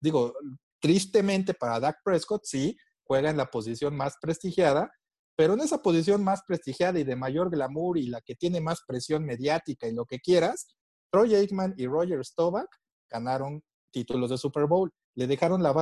Digo, 0.00 0.34
tristemente 0.80 1.54
para 1.54 1.78
Dak 1.78 1.98
Prescott, 2.04 2.42
sí, 2.44 2.76
juega 3.04 3.30
en 3.30 3.36
la 3.36 3.50
posición 3.50 3.96
más 3.96 4.16
prestigiada, 4.20 4.90
pero 5.36 5.54
en 5.54 5.60
esa 5.60 5.82
posición 5.82 6.22
más 6.24 6.42
prestigiada 6.46 6.98
y 6.98 7.04
de 7.04 7.16
mayor 7.16 7.50
glamour 7.50 7.98
y 7.98 8.06
la 8.06 8.20
que 8.20 8.34
tiene 8.34 8.60
más 8.60 8.82
presión 8.86 9.24
mediática 9.24 9.86
y 9.86 9.94
lo 9.94 10.04
que 10.04 10.18
quieras, 10.18 10.76
Troy 11.12 11.34
Aikman 11.34 11.74
y 11.76 11.86
Roger 11.86 12.24
Staubach 12.24 12.68
ganaron 13.10 13.62
títulos 13.92 14.30
de 14.30 14.38
Super 14.38 14.66
Bowl. 14.66 14.92
Le 15.16 15.26
dejaron 15.26 15.62
la, 15.62 15.72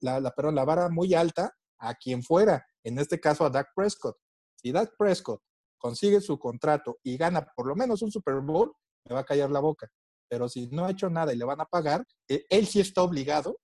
la, 0.00 0.20
la, 0.20 0.32
la 0.52 0.64
vara 0.64 0.88
muy 0.88 1.14
alta 1.14 1.52
a 1.78 1.94
quien 1.94 2.22
fuera, 2.22 2.64
en 2.84 2.98
este 2.98 3.20
caso 3.20 3.44
a 3.44 3.50
Dak 3.50 3.68
Prescott. 3.74 4.16
Si 4.54 4.72
Dak 4.72 4.92
Prescott 4.96 5.42
consigue 5.78 6.20
su 6.20 6.38
contrato 6.38 6.98
y 7.02 7.16
gana 7.16 7.46
por 7.54 7.66
lo 7.66 7.74
menos 7.74 8.02
un 8.02 8.10
Super 8.10 8.40
Bowl, 8.40 8.72
me 9.04 9.14
va 9.14 9.20
a 9.20 9.24
callar 9.24 9.50
la 9.50 9.60
boca. 9.60 9.88
Pero 10.28 10.48
si 10.48 10.68
no 10.68 10.84
ha 10.84 10.90
hecho 10.90 11.08
nada 11.08 11.32
y 11.32 11.36
le 11.36 11.44
van 11.44 11.60
a 11.60 11.66
pagar, 11.66 12.04
eh, 12.28 12.44
él 12.48 12.66
sí 12.66 12.80
está 12.80 13.02
obligado 13.02 13.58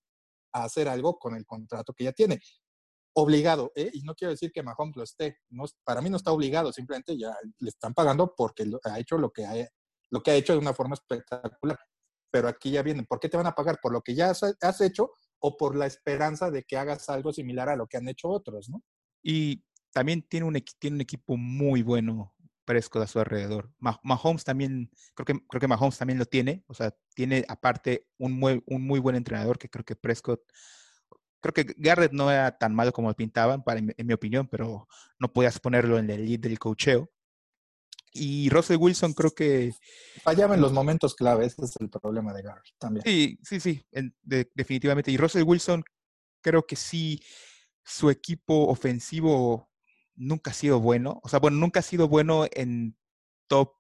a 0.53 0.65
hacer 0.65 0.89
algo 0.89 1.19
con 1.19 1.35
el 1.35 1.45
contrato 1.47 1.93
que 1.93 2.05
ya 2.05 2.13
tiene. 2.13 2.41
Obligado, 3.15 3.73
¿eh? 3.75 3.91
y 3.93 4.03
no 4.03 4.15
quiero 4.15 4.31
decir 4.31 4.53
que 4.53 4.63
Mahomes 4.63 4.97
lo 4.97 5.03
esté. 5.03 5.39
No, 5.51 5.65
para 5.85 6.01
mí 6.01 6.09
no 6.09 6.17
está 6.17 6.33
obligado, 6.33 6.73
simplemente 6.73 7.19
ya 7.19 7.35
le 7.59 7.69
están 7.69 7.93
pagando 7.93 8.35
porque 8.35 8.65
ha 8.85 8.99
hecho 8.99 9.19
lo 9.19 9.31
que 9.31 9.45
ha, 9.45 9.57
hecho 10.35 10.53
de 10.53 10.59
una 10.59 10.73
forma 10.73 10.95
espectacular. 10.95 11.79
Pero 12.31 12.49
aquí 12.49 12.71
ya 12.71 12.83
vienen. 12.83 13.05
¿Por 13.05 13.21
qué 13.21 13.29
te 13.29 13.37
van 13.37 13.47
a 13.47 13.55
pagar? 13.55 13.79
¿Por 13.83 13.93
lo 13.93 14.01
que 14.01 14.15
ya 14.15 14.31
has, 14.31 14.81
hecho 14.81 15.11
o 15.41 15.57
por 15.57 15.77
la 15.77 15.87
esperanza 15.87 16.51
de 16.51 16.63
que 16.63 16.79
hagas 16.79 17.11
algo 17.11 17.33
similar 17.33 17.69
a 17.69 17.77
lo 17.77 17.87
que 17.87 17.99
han 17.99 18.09
hecho 18.09 18.29
otros, 18.29 18.71
¿no? 18.71 18.83
Y 19.23 19.63
también 19.93 20.23
tiene 20.23 20.47
un, 20.47 20.63
tiene 20.79 20.97
un 20.97 21.01
equipo 21.01 21.37
muy 21.37 21.83
bueno 21.83 22.35
Prescott 22.65 23.03
a 23.03 23.07
su 23.07 23.19
alrededor. 23.19 23.71
Mahomes 23.79 24.45
también, 24.45 24.91
creo 25.15 25.27
que, 25.27 25.47
creo 25.47 25.61
que 25.61 25.69
Mahomes 25.69 25.99
también 25.99 26.19
lo 26.19 26.27
tiene, 26.27 26.65
o 26.67 26.75
sea, 26.75 26.95
tiene 27.15 27.45
aparte 27.49 28.07
un 28.19 28.33
muy, 28.33 28.63
un 28.67 28.87
muy 28.87 29.01
buen 29.01 29.17
entrenador 29.17 29.59
que 29.59 29.69
creo 29.69 29.85
que 29.85 29.97
Prescott, 29.97 30.41
creo 31.41 31.53
que 31.53 31.75
Garrett 31.77 32.13
no 32.13 32.31
era 32.31 32.57
tan 32.57 32.75
malo 32.75 32.93
como 32.93 33.09
lo 33.09 33.15
pintaban, 33.15 33.63
para, 33.63 33.81
en, 33.81 34.07
mi 34.07 34.13
opinión, 34.13 34.49
pero 34.49 34.89
no 35.19 35.33
podías 35.33 35.59
ponerlo 35.59 35.99
en 35.99 36.11
el 36.11 36.25
lead 36.25 36.41
del 36.41 36.59
cocheo. 36.59 37.11
Y 38.15 38.51
Russell 38.51 38.77
Wilson 38.77 39.15
creo 39.15 39.31
que... 39.31 39.73
Fallaba 40.23 40.55
en 40.55 40.61
los 40.61 40.73
momentos 40.73 41.15
claves, 41.15 41.55
ese 41.55 41.65
es 41.65 41.77
el 41.81 41.89
problema 41.89 42.35
de 42.35 42.43
Garrett 42.43 42.75
también. 42.79 43.05
Sí, 43.05 43.39
sí, 43.43 43.59
sí, 43.59 43.83
definitivamente. 44.23 45.11
Y 45.11 45.17
Russell 45.17 45.45
Wilson 45.45 45.83
creo 46.43 46.67
que 46.67 46.77
sí, 46.77 47.23
su 47.85 48.11
equipo 48.11 48.67
ofensivo 48.69 49.72
nunca 50.15 50.51
ha 50.51 50.55
sido 50.55 50.81
bueno. 50.81 51.21
O 51.23 51.29
sea, 51.29 51.39
bueno, 51.39 51.59
nunca 51.59 51.81
ha 51.81 51.83
sido 51.83 52.09
bueno 52.09 52.47
en 52.53 52.97
top 53.49 53.75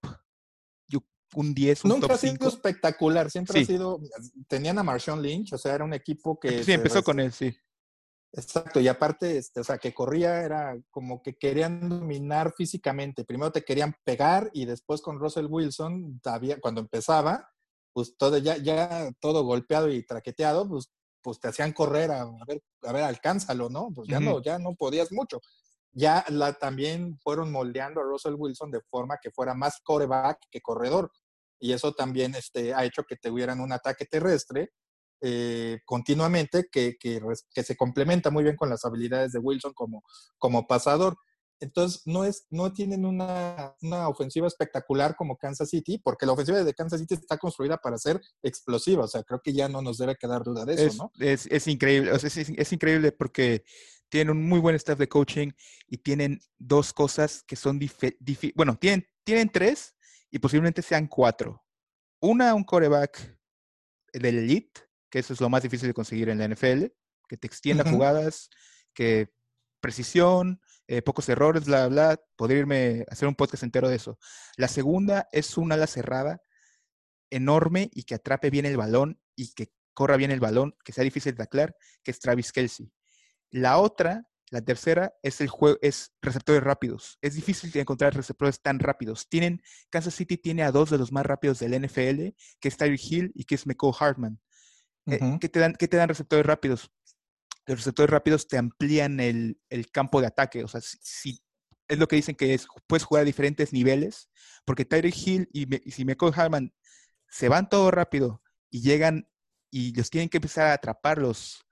un 1.34 1.54
10, 1.54 1.84
un 1.84 1.90
Nunca 1.90 2.14
ha 2.14 2.18
sido 2.18 2.48
espectacular, 2.48 3.30
siempre 3.30 3.60
ha 3.60 3.64
sido, 3.64 4.00
tenían 4.48 4.78
a 4.78 4.82
Marshawn 4.82 5.22
Lynch, 5.22 5.52
o 5.52 5.58
sea, 5.58 5.74
era 5.74 5.84
un 5.84 5.94
equipo 5.94 6.38
que... 6.38 6.62
Sí, 6.62 6.72
empezó 6.72 7.02
con 7.02 7.20
él, 7.20 7.32
sí. 7.32 7.54
Exacto, 8.34 8.80
y 8.80 8.88
aparte, 8.88 9.36
este, 9.36 9.60
o 9.60 9.64
sea, 9.64 9.78
que 9.78 9.92
corría 9.92 10.42
era 10.42 10.78
como 10.90 11.22
que 11.22 11.36
querían 11.36 11.88
dominar 11.88 12.52
físicamente. 12.56 13.24
Primero 13.24 13.52
te 13.52 13.62
querían 13.62 13.94
pegar 14.04 14.50
y 14.54 14.64
después 14.64 15.02
con 15.02 15.18
Russell 15.18 15.46
Wilson, 15.48 16.20
cuando 16.60 16.80
empezaba, 16.80 17.50
pues 17.92 18.16
todo 18.16 18.38
ya, 18.38 18.56
ya 18.56 19.12
todo 19.20 19.44
golpeado 19.44 19.90
y 19.90 20.06
traqueteado, 20.06 20.66
pues, 20.66 20.90
pues 21.20 21.40
te 21.40 21.48
hacían 21.48 21.72
correr 21.72 22.10
a, 22.10 22.24
ver, 22.46 22.62
a 22.82 22.92
ver, 22.92 23.04
alcánzalo, 23.04 23.68
¿no? 23.68 23.90
Pues 23.94 24.08
ya 24.08 24.18
no, 24.18 24.42
ya 24.42 24.58
no 24.58 24.74
podías 24.74 25.12
mucho 25.12 25.40
ya 25.92 26.24
la, 26.28 26.54
también 26.54 27.18
fueron 27.22 27.52
moldeando 27.52 28.00
a 28.00 28.04
Russell 28.04 28.34
Wilson 28.36 28.70
de 28.70 28.80
forma 28.90 29.18
que 29.22 29.30
fuera 29.30 29.54
más 29.54 29.80
coreback 29.82 30.38
que 30.50 30.60
corredor. 30.60 31.10
Y 31.60 31.72
eso 31.72 31.92
también 31.92 32.34
este, 32.34 32.74
ha 32.74 32.84
hecho 32.84 33.04
que 33.04 33.16
tuvieran 33.16 33.60
un 33.60 33.72
ataque 33.72 34.04
terrestre 34.06 34.70
eh, 35.24 35.78
continuamente 35.84 36.66
que, 36.70 36.96
que, 36.98 37.22
se 37.62 37.76
complementa 37.76 38.32
muy 38.32 38.42
bien 38.42 38.56
con 38.56 38.68
las 38.68 38.84
habilidades 38.84 39.30
de 39.30 39.38
Wilson 39.38 39.72
como, 39.72 40.02
como 40.36 40.66
pasador. 40.66 41.16
Entonces, 41.60 42.02
no, 42.06 42.24
es, 42.24 42.46
no 42.50 42.72
tienen 42.72 43.06
una, 43.06 43.72
una, 43.82 44.08
ofensiva 44.08 44.48
espectacular 44.48 45.14
como 45.14 45.36
Kansas 45.36 45.70
City, 45.70 46.00
porque 46.02 46.26
la 46.26 46.32
ofensiva 46.32 46.64
de 46.64 46.74
Kansas 46.74 46.98
City 46.98 47.14
está 47.14 47.38
construida 47.38 47.76
para 47.76 47.98
ser 47.98 48.20
explosiva. 48.42 49.04
O 49.04 49.08
sea, 49.08 49.22
creo 49.22 49.40
que 49.40 49.52
ya 49.52 49.68
no 49.68 49.80
nos 49.80 49.98
debe 49.98 50.16
quedar 50.16 50.42
duda 50.42 50.64
de 50.64 50.74
eso, 50.74 51.04
¿no? 51.04 51.24
Es, 51.24 51.46
es 51.46 51.68
increíble, 51.68 52.10
o 52.10 52.18
sea, 52.18 52.26
es, 52.26 52.36
es, 52.36 52.72
increíble 52.72 53.12
porque 53.12 53.62
tienen 54.12 54.36
un 54.36 54.46
muy 54.46 54.60
buen 54.60 54.74
staff 54.74 54.98
de 54.98 55.08
coaching 55.08 55.52
y 55.86 55.96
tienen 55.96 56.38
dos 56.58 56.92
cosas 56.92 57.42
que 57.44 57.56
son 57.56 57.78
difíciles. 57.78 58.54
Bueno, 58.54 58.76
tienen, 58.76 59.06
tienen 59.24 59.48
tres 59.48 59.96
y 60.30 60.38
posiblemente 60.38 60.82
sean 60.82 61.06
cuatro. 61.06 61.64
Una, 62.20 62.52
un 62.52 62.62
coreback 62.62 63.38
del 64.12 64.36
elite, 64.36 64.82
que 65.10 65.20
eso 65.20 65.32
es 65.32 65.40
lo 65.40 65.48
más 65.48 65.62
difícil 65.62 65.88
de 65.88 65.94
conseguir 65.94 66.28
en 66.28 66.36
la 66.36 66.46
NFL, 66.46 66.84
que 67.26 67.38
te 67.38 67.46
extienda 67.46 67.90
jugadas, 67.90 68.50
que 68.92 69.32
precisión, 69.80 70.60
eh, 70.88 71.00
pocos 71.00 71.30
errores, 71.30 71.64
bla, 71.64 71.88
bla. 71.88 72.20
Podría 72.36 72.58
irme 72.58 73.06
a 73.08 73.12
hacer 73.14 73.26
un 73.26 73.34
podcast 73.34 73.62
entero 73.62 73.88
de 73.88 73.96
eso. 73.96 74.18
La 74.58 74.68
segunda 74.68 75.26
es 75.32 75.56
una 75.56 75.76
ala 75.76 75.86
cerrada 75.86 76.42
enorme 77.30 77.88
y 77.94 78.02
que 78.02 78.16
atrape 78.16 78.50
bien 78.50 78.66
el 78.66 78.76
balón 78.76 79.18
y 79.36 79.54
que 79.54 79.72
corra 79.94 80.18
bien 80.18 80.32
el 80.32 80.40
balón, 80.40 80.76
que 80.84 80.92
sea 80.92 81.02
difícil 81.02 81.32
de 81.32 81.38
taclar, 81.38 81.74
que 82.02 82.10
es 82.10 82.20
Travis 82.20 82.52
Kelsey. 82.52 82.92
La 83.52 83.78
otra, 83.78 84.26
La 84.50 84.60
tercera 84.62 85.14
es 85.22 85.40
el 85.40 85.48
juego, 85.48 85.78
es 85.80 86.12
receptores 86.20 86.62
rápidos. 86.62 87.18
Es 87.22 87.34
difícil 87.34 87.70
encontrar 87.74 88.14
receptores 88.14 88.60
tan 88.60 88.78
rápidos. 88.80 89.28
Tienen, 89.28 89.62
Kansas 89.88 90.14
City 90.14 90.36
tiene 90.36 90.62
a 90.62 90.72
dos 90.72 90.90
de 90.90 90.98
los 90.98 91.12
más 91.12 91.24
rápidos 91.24 91.58
del 91.58 91.80
NFL, 91.80 92.34
que 92.60 92.68
es 92.68 92.76
Tyreek 92.76 93.00
Hill 93.02 93.32
y 93.34 93.44
que 93.44 93.54
es 93.54 93.66
McCall 93.66 93.94
Hartman. 93.98 94.40
Eh, 95.06 95.38
¿qué, 95.40 95.48
te 95.48 95.58
dan, 95.58 95.74
¿Qué 95.74 95.88
te 95.88 95.96
dan 95.96 96.08
receptores 96.08 96.44
rápidos? 96.44 96.90
Los 97.66 97.78
receptores 97.78 98.10
rápidos 98.10 98.46
te 98.48 98.58
amplían 98.58 99.20
el, 99.20 99.56
campo 99.90 100.20
de 100.20 100.26
ataque. 100.26 100.64
O 100.64 100.68
sea, 100.68 100.80
si, 100.82 101.40
es 101.88 101.98
lo 101.98 102.08
que 102.08 102.16
dicen 102.16 102.34
que 102.34 102.54
es, 102.54 102.66
puedes 102.86 103.04
jugar 103.04 103.22
a 103.22 103.26
diferentes 103.26 103.72
niveles, 103.72 104.30
porque 104.64 104.84
Tyreek 104.84 105.16
Hill 105.16 105.48
y, 105.52 105.66
si 105.90 106.04
McCall 106.04 106.34
Hartman 106.34 106.74
se 107.28 107.48
van 107.48 107.68
todo 107.68 107.90
rápido 107.90 108.42
y 108.70 108.82
llegan 108.82 109.28
y 109.70 109.94
los 109.94 110.10
tienen 110.10 110.28
que 110.28 110.38
empezar 110.38 110.66
a 110.66 110.74
atraparlos 110.74 111.64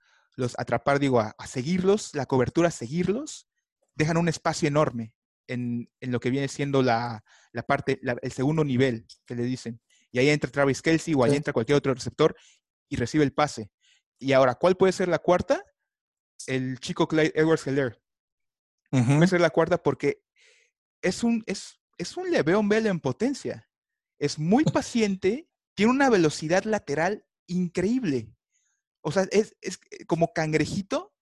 atrapar, 0.57 0.99
digo, 0.99 1.19
a, 1.19 1.35
seguirlos, 1.47 2.13
la 2.13 2.25
cobertura, 2.25 2.69
a 2.69 2.71
seguirlos, 2.71 3.47
dejan 3.95 4.17
un 4.17 4.27
espacio 4.27 4.67
enorme 4.67 5.13
en, 5.47 5.89
lo 5.99 6.19
que 6.19 6.29
viene 6.29 6.47
siendo 6.47 6.81
la, 6.81 7.23
parte, 7.67 7.99
el 8.21 8.31
segundo 8.31 8.63
nivel 8.63 9.05
que 9.25 9.35
le 9.35 9.43
dicen. 9.43 9.81
Y 10.11 10.19
ahí 10.19 10.29
entra 10.29 10.51
Travis 10.51 10.81
Kelsey 10.81 11.13
o 11.13 11.23
ahí 11.23 11.35
entra 11.35 11.53
cualquier 11.53 11.77
otro 11.77 11.93
receptor 11.93 12.35
y 12.89 12.95
recibe 12.95 13.23
el 13.23 13.33
pase. 13.33 13.71
Y 14.19 14.33
ahora, 14.33 14.55
¿cuál 14.55 14.77
puede 14.77 14.93
ser 14.93 15.07
la 15.07 15.19
cuarta? 15.19 15.63
El 16.47 16.79
chico 16.79 17.07
Clyde 17.07 17.33
Edwards 17.35 17.65
Heller. 17.65 18.01
Puede 18.89 19.27
ser 19.27 19.41
la 19.41 19.49
cuarta 19.49 19.81
porque 19.81 20.23
es 21.01 21.23
un, 21.23 21.43
es, 21.45 21.79
es 21.97 22.17
un 22.17 22.29
Le'Veon 22.29 22.67
Bell 22.67 22.87
en 22.87 22.99
potencia. 22.99 23.69
Es 24.19 24.37
muy 24.37 24.63
paciente, 24.73 25.49
tiene 25.73 25.91
una 25.91 26.09
velocidad 26.09 26.63
lateral 26.65 27.25
increíble. 27.47 28.33
O 29.01 29.11
sea, 29.11 29.27
es, 29.31 29.55
eh, 29.61 30.05
como 30.05 30.33
cangrejito, 30.33 31.13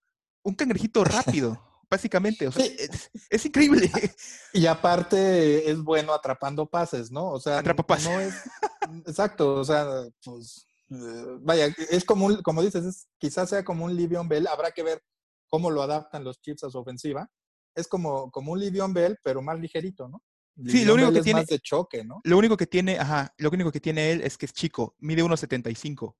un 0.44 0.56
cangrejito 0.56 1.04
rápido, 1.04 1.62
básicamente. 1.90 2.48
O 2.48 2.52
sea, 2.52 2.66
es, 3.30 3.46
increíble. 3.46 3.90
Y 4.54 4.66
aparte 4.66 5.70
es 5.70 5.82
bueno 5.82 6.14
atrapando 6.14 6.66
pases, 6.66 7.12
¿no? 7.12 7.30
O 7.30 7.40
sea, 7.40 7.60
Atrapa 7.60 7.86
pases. 7.86 8.10
no 8.10 8.20
es. 8.20 8.34
Exacto, 9.08 9.56
o 9.56 9.64
sea, 9.64 9.88
pues. 10.24 10.66
Eh, 10.92 11.26
vaya, 11.42 11.68
es 11.92 12.04
como, 12.04 12.26
un, 12.26 12.42
como 12.42 12.64
dices, 12.64 12.84
es, 12.84 13.08
quizás 13.20 13.50
sea 13.50 13.64
como 13.64 13.86
un 13.86 13.96
Livion 13.96 14.28
Bell, 14.28 14.48
habrá 14.48 14.72
que 14.72 14.82
ver 14.82 15.04
cómo 15.48 15.70
lo 15.70 15.84
adaptan 15.84 16.24
los 16.24 16.42
chips 16.42 16.64
a 16.64 16.70
su 16.70 16.80
ofensiva. 16.80 17.30
Es 17.76 17.88
como, 17.88 18.32
como 18.32 18.54
un 18.54 18.60
Livion 18.60 18.92
Bell, 18.92 19.18
pero 19.24 19.42
más 19.42 19.60
ligerito, 19.60 20.10
¿no? 20.10 20.24
sí, 20.68 20.84
lo 20.84 20.96
único 20.96 21.14
que 21.14 21.22
tiene. 21.22 21.42
Más 21.42 21.48
de 21.48 21.60
choque, 21.60 22.04
¿no? 22.04 22.22
Lo 22.24 22.38
único 22.38 22.58
que 22.58 22.68
tiene, 22.68 23.00
ajá, 23.00 23.34
lo 23.38 23.50
único 23.50 23.72
que 23.72 23.80
tiene 23.80 24.12
él 24.12 24.22
es 24.22 24.38
que 24.38 24.46
es 24.46 24.54
chico, 24.54 24.96
mide 25.00 25.24
1.75 25.24 26.16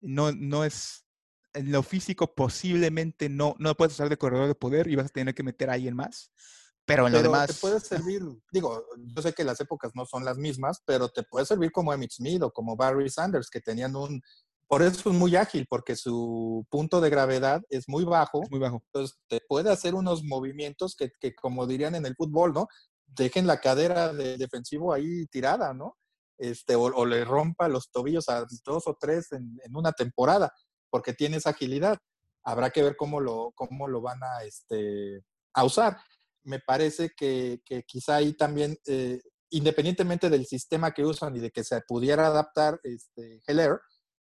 no, 0.00 0.32
no 0.32 0.64
es, 0.64 1.06
en 1.54 1.72
lo 1.72 1.82
físico 1.82 2.34
posiblemente 2.34 3.28
no, 3.28 3.54
no 3.58 3.74
puedes 3.74 3.94
usar 3.94 4.08
de 4.08 4.18
corredor 4.18 4.48
de 4.48 4.54
poder 4.54 4.88
y 4.88 4.96
vas 4.96 5.06
a 5.06 5.10
tener 5.10 5.34
que 5.34 5.42
meter 5.42 5.70
a 5.70 5.74
alguien 5.74 5.96
más. 5.96 6.30
Pero 6.86 7.06
en 7.08 7.14
lo 7.14 7.22
demás. 7.22 7.48
Te 7.48 7.54
puede 7.54 7.80
servir, 7.80 8.22
digo, 8.52 8.86
yo 8.96 9.22
sé 9.22 9.32
que 9.32 9.42
las 9.42 9.60
épocas 9.60 9.90
no 9.94 10.06
son 10.06 10.24
las 10.24 10.38
mismas, 10.38 10.82
pero 10.86 11.08
te 11.08 11.24
puede 11.24 11.44
servir 11.44 11.72
como 11.72 11.92
Emmitt 11.92 12.12
Smith 12.12 12.42
o 12.42 12.52
como 12.52 12.76
Barry 12.76 13.10
Sanders, 13.10 13.50
que 13.50 13.60
tenían 13.60 13.96
un. 13.96 14.22
Por 14.68 14.82
eso 14.82 15.10
es 15.10 15.16
muy 15.16 15.34
ágil, 15.36 15.66
porque 15.68 15.96
su 15.96 16.64
punto 16.70 17.00
de 17.00 17.10
gravedad 17.10 17.60
es 17.70 17.88
muy 17.88 18.04
bajo. 18.04 18.42
muy 18.50 18.60
bajo. 18.60 18.82
Entonces 18.86 19.18
te 19.28 19.40
puede 19.48 19.70
hacer 19.70 19.94
unos 19.94 20.22
movimientos 20.22 20.94
que, 20.96 21.10
que, 21.20 21.34
como 21.34 21.66
dirían 21.66 21.96
en 21.96 22.06
el 22.06 22.14
fútbol, 22.14 22.52
¿no? 22.52 22.68
Dejen 23.06 23.46
la 23.48 23.60
cadera 23.60 24.12
de 24.12 24.36
defensivo 24.36 24.92
ahí 24.92 25.26
tirada, 25.26 25.74
¿no? 25.74 25.96
Este, 26.38 26.76
o, 26.76 27.04
le 27.04 27.24
rompa 27.24 27.68
los 27.68 27.90
tobillos 27.90 28.28
a 28.28 28.44
dos 28.64 28.86
o 28.86 28.96
tres 28.98 29.32
en, 29.32 29.58
una 29.74 29.92
temporada, 29.92 30.52
porque 30.90 31.12
tiene 31.12 31.38
esa 31.38 31.50
agilidad. 31.50 31.98
Habrá 32.44 32.70
que 32.70 32.82
ver 32.82 32.96
cómo 32.96 33.20
lo, 33.20 33.52
cómo 33.54 33.88
lo 33.88 34.00
van 34.00 34.22
a, 34.22 34.44
este, 34.44 35.24
a 35.54 35.64
usar. 35.64 35.98
Me 36.44 36.60
parece 36.60 37.10
que, 37.16 37.60
quizá 37.86 38.16
ahí 38.16 38.34
también, 38.34 38.78
eh, 38.86 39.20
independientemente 39.50 40.30
del 40.30 40.46
sistema 40.46 40.92
que 40.92 41.04
usan 41.04 41.34
y 41.36 41.40
de 41.40 41.50
que 41.50 41.64
se 41.64 41.80
pudiera 41.82 42.26
adaptar 42.26 42.80
este, 42.84 43.42
Heller, 43.46 43.80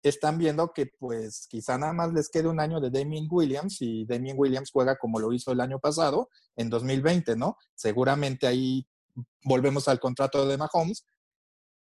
están 0.03 0.37
viendo 0.37 0.71
que 0.73 0.87
pues 0.99 1.47
quizá 1.49 1.77
nada 1.77 1.93
más 1.93 2.13
les 2.13 2.29
quede 2.29 2.47
un 2.47 2.59
año 2.59 2.79
de 2.79 2.89
Damien 2.89 3.27
Williams 3.29 3.81
y 3.81 4.05
Damien 4.05 4.37
Williams 4.37 4.71
juega 4.71 4.97
como 4.97 5.19
lo 5.19 5.33
hizo 5.33 5.51
el 5.51 5.61
año 5.61 5.79
pasado, 5.79 6.29
en 6.55 6.69
2020, 6.69 7.35
¿no? 7.35 7.57
Seguramente 7.75 8.47
ahí 8.47 8.87
volvemos 9.43 9.87
al 9.87 9.99
contrato 9.99 10.47
de 10.47 10.57
Mahomes, 10.57 11.05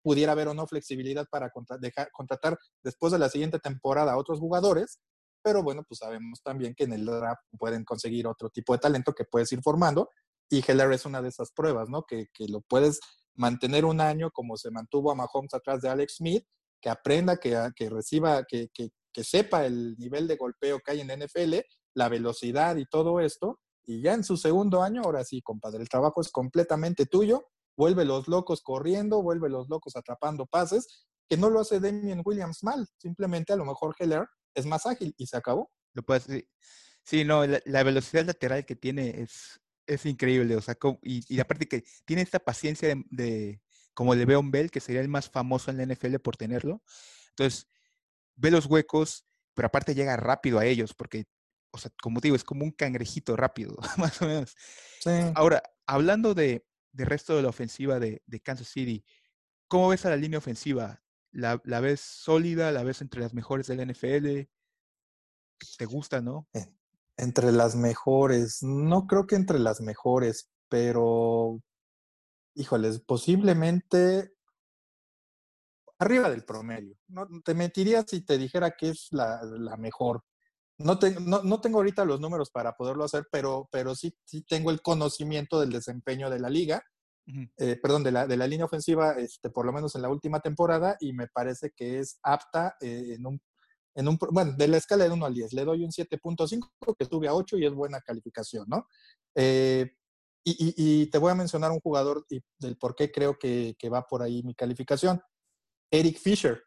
pudiera 0.04 0.34
haber 0.34 0.50
o 0.50 0.54
no 0.54 0.68
flexibilidad 0.68 1.28
para 1.32 1.52
dejar, 1.80 2.12
contratar 2.12 2.60
después 2.84 3.12
de 3.12 3.20
la 3.20 3.30
siguiente 3.30 3.60
temporada 3.60 4.14
a 4.14 4.18
otros 4.18 4.40
jugadores, 4.40 5.00
pero 5.42 5.64
bueno, 5.64 5.84
pues 5.88 6.00
sabemos 6.00 6.42
también 6.44 6.76
que 6.76 6.84
en 6.84 6.94
el 6.94 7.06
draft 7.06 7.42
pueden 7.58 7.84
conseguir 7.84 8.28
otro 8.28 8.50
tipo 8.50 8.74
de 8.74 8.80
talento 8.80 9.14
que 9.14 9.26
puedes 9.26 9.52
ir 9.52 9.62
formando 9.62 10.10
y 10.50 10.64
Heller 10.66 10.92
es 10.92 11.06
una 11.06 11.22
de 11.22 11.30
esas 11.30 11.52
pruebas, 11.52 11.90
¿no? 11.90 12.04
Que, 12.04 12.28
que 12.34 12.48
lo 12.48 12.62
puedes 12.62 13.00
mantener 13.36 13.86
un 13.86 14.00
año 14.00 14.30
como 14.32 14.58
se 14.58 14.70
mantuvo 14.70 15.12
a 15.12 15.16
Mahomes 15.16 15.54
atrás 15.54 15.82
de 15.82 15.90
Alex 15.90 16.18
Smith, 16.18 16.46
que 16.80 16.90
aprenda, 16.90 17.38
que, 17.38 17.58
que 17.76 17.90
reciba, 17.90 18.44
que, 18.44 18.70
que 18.74 19.24
sepa 19.24 19.66
el 19.66 19.96
nivel 19.98 20.28
de 20.28 20.36
golpeo 20.36 20.80
que 20.80 20.92
hay 20.92 21.02
en 21.02 21.08
NFL, 21.08 21.56
la 21.96 22.10
velocidad 22.10 22.76
y 22.76 22.86
todo 22.86 23.20
esto, 23.20 23.60
y 23.86 24.02
ya 24.02 24.14
en 24.14 24.24
su 24.24 24.38
segundo 24.38 24.82
año, 24.82 25.02
ahora 25.04 25.24
sí, 25.24 25.42
compadre, 25.42 25.82
el 25.82 25.90
trabajo 25.90 26.22
es 26.22 26.32
completamente 26.32 27.06
tuyo 27.06 27.46
vuelve 27.76 28.06
los 28.06 28.28
locos 28.28 28.62
corriendo, 28.62 29.22
vuelve 29.22 29.50
los 29.50 29.70
locos 29.70 29.96
atrapando 29.96 30.46
pases, 30.46 31.08
que 31.30 31.38
no 31.38 31.50
lo 31.50 31.62
hace 31.62 31.80
Damien 31.80 32.22
Williams 32.24 32.64
mal, 32.64 32.88
simplemente 32.98 33.54
a 33.54 33.56
lo 33.56 33.66
mejor 33.66 33.96
Heller 33.98 34.28
es 34.54 34.66
más 34.66 34.86
ágil 34.86 35.14
y 35.18 35.28
se 35.28 35.38
acabó. 35.38 35.72
Lo 35.94 36.04
puedes, 36.04 36.24
sí. 36.24 36.48
sí, 37.04 37.24
no, 37.24 37.46
la, 37.46 37.84
velocidad 37.84 38.26
lateral 38.26 38.66
que 38.66 38.76
tiene 38.76 39.22
es, 39.22 39.62
es 39.88 40.06
increíble, 40.06 40.56
o 40.56 40.62
sea, 40.62 40.76
y, 41.02 41.24
y 41.34 41.40
aparte 41.40 41.68
que 41.68 41.84
tiene 42.06 42.22
esta 42.22 42.40
paciencia 42.40 42.96
de, 43.10 43.62
como 43.94 44.16
le 44.16 44.26
veo 44.26 44.40
un 44.40 44.52
Bell, 44.52 44.72
que 44.72 44.80
sería 44.80 45.02
el 45.02 45.08
más 45.08 45.30
famoso 45.30 45.72
en 45.72 45.78
la 45.78 45.86
NFL 45.86 46.16
por 46.18 46.38
tenerlo. 46.38 46.82
Entonces, 47.30 47.68
ve 48.36 48.52
los 48.52 48.66
huecos, 48.66 49.26
pero 49.54 49.68
aparte 49.68 49.96
llega 49.96 50.18
rápido 50.18 50.60
a 50.60 50.66
ellos, 50.66 50.94
porque, 50.94 51.26
o 51.72 51.78
sea, 51.78 51.92
como 52.02 52.20
digo, 52.20 52.36
es 52.36 52.44
como 52.44 52.64
un 52.64 52.72
cangrejito 52.72 53.36
rápido, 53.36 53.78
más 53.98 54.22
o 54.22 54.28
menos. 54.28 54.56
Sí. 55.00 55.12
Ahora, 55.36 55.64
hablando 55.86 56.34
de, 56.34 56.66
de 56.94 57.06
resto 57.06 57.36
de 57.36 57.42
la 57.42 57.50
ofensiva 57.50 58.00
de, 58.00 58.22
Kansas 58.44 58.68
City, 58.68 59.04
¿cómo 59.68 59.90
ves 59.90 60.06
a 60.06 60.10
la 60.10 60.16
línea 60.16 60.38
ofensiva? 60.38 61.04
¿La, 61.32 61.58
ves 61.58 62.00
sólida? 62.00 62.72
¿La 62.72 62.84
ves 62.84 63.02
entre 63.02 63.22
las 63.22 63.34
mejores 63.34 63.68
del 63.68 63.92
NFL? 63.92 64.48
¿Te 65.78 65.86
gusta, 65.86 66.22
no? 66.22 66.48
Entre 67.18 67.52
las 67.52 67.76
mejores, 67.76 68.64
no 68.64 69.08
creo 69.08 69.28
que 69.28 69.36
entre 69.36 69.60
las 69.60 69.82
mejores, 69.82 70.52
pero, 70.70 71.62
híjoles, 72.56 73.00
posiblemente 73.00 74.34
arriba 76.00 76.30
del 76.30 76.44
promedio. 76.44 76.96
No, 77.08 77.28
te 77.44 77.54
mentiría 77.54 78.04
si 78.04 78.22
te 78.22 78.38
dijera 78.38 78.72
que 78.72 78.90
es 78.90 79.08
la, 79.12 79.42
mejor. 79.78 80.24
No, 80.80 80.98
no, 81.44 81.62
tengo 81.62 81.78
ahorita 81.78 82.04
los 82.04 82.20
números 82.20 82.50
para 82.50 82.76
poderlo 82.76 83.04
hacer, 83.04 83.28
pero, 83.32 83.70
pero 83.72 83.96
sí, 83.96 84.16
sí 84.26 84.44
tengo 84.44 84.72
el 84.72 84.82
conocimiento 84.82 85.60
del 85.60 85.72
desempeño 85.72 86.30
de 86.30 86.40
la 86.40 86.50
liga, 86.50 86.84
eh, 87.58 87.78
perdón, 87.82 88.04
de 88.04 88.12
la, 88.12 88.28
de 88.28 88.38
la 88.38 88.48
línea 88.48 88.66
ofensiva, 88.66 89.14
este, 89.14 89.50
por 89.50 89.66
lo 89.66 89.72
menos 89.72 89.96
en 89.96 90.02
la 90.02 90.10
última 90.10 90.40
temporada, 90.40 90.98
y 91.00 91.14
me 91.14 91.28
parece 91.28 91.72
que 91.76 92.00
es 92.00 92.20
apta 92.24 92.76
eh, 92.82 93.14
en 93.16 93.26
un, 93.26 93.40
en 93.96 94.08
un, 94.08 94.18
bueno, 94.32 94.54
de 94.58 94.68
la 94.68 94.78
escala 94.78 95.04
de 95.06 95.12
1 95.12 95.26
al 95.26 95.34
10, 95.34 95.54
le 95.54 95.64
doy 95.64 95.84
un 95.84 95.92
7.5, 95.92 96.96
que 96.98 97.06
sube 97.06 97.28
a 97.28 97.36
8 97.36 97.58
y 97.58 97.66
es 97.66 97.74
buena 97.74 98.02
calificación, 98.02 98.66
¿no? 98.68 98.88
Eh, 99.36 99.96
y, 100.46 100.74
y, 100.76 101.06
te 101.08 101.20
voy 101.20 101.32
a 101.32 101.36
mencionar 101.36 101.72
un 101.72 101.80
jugador 101.80 102.26
y 102.30 102.42
del 102.60 102.76
por 102.78 102.96
qué 102.96 103.12
creo 103.12 103.38
que, 103.40 103.76
que 103.80 103.88
va 103.88 104.06
por 104.06 104.22
ahí 104.22 104.44
mi 104.44 104.54
calificación. 104.54 105.22
Eric 105.90 106.18
Fisher, 106.20 106.62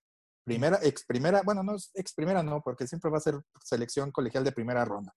primera, 0.46 0.78
ex 0.82 1.04
primera, 1.04 1.42
bueno, 1.42 1.64
no 1.64 1.74
es 1.74 1.90
ex 1.94 2.14
primera, 2.14 2.42
no, 2.42 2.62
porque 2.62 2.86
siempre 2.86 3.10
va 3.10 3.18
a 3.18 3.20
ser 3.20 3.40
selección 3.64 4.12
colegial 4.12 4.44
de 4.44 4.52
primera 4.52 4.84
ronda. 4.84 5.12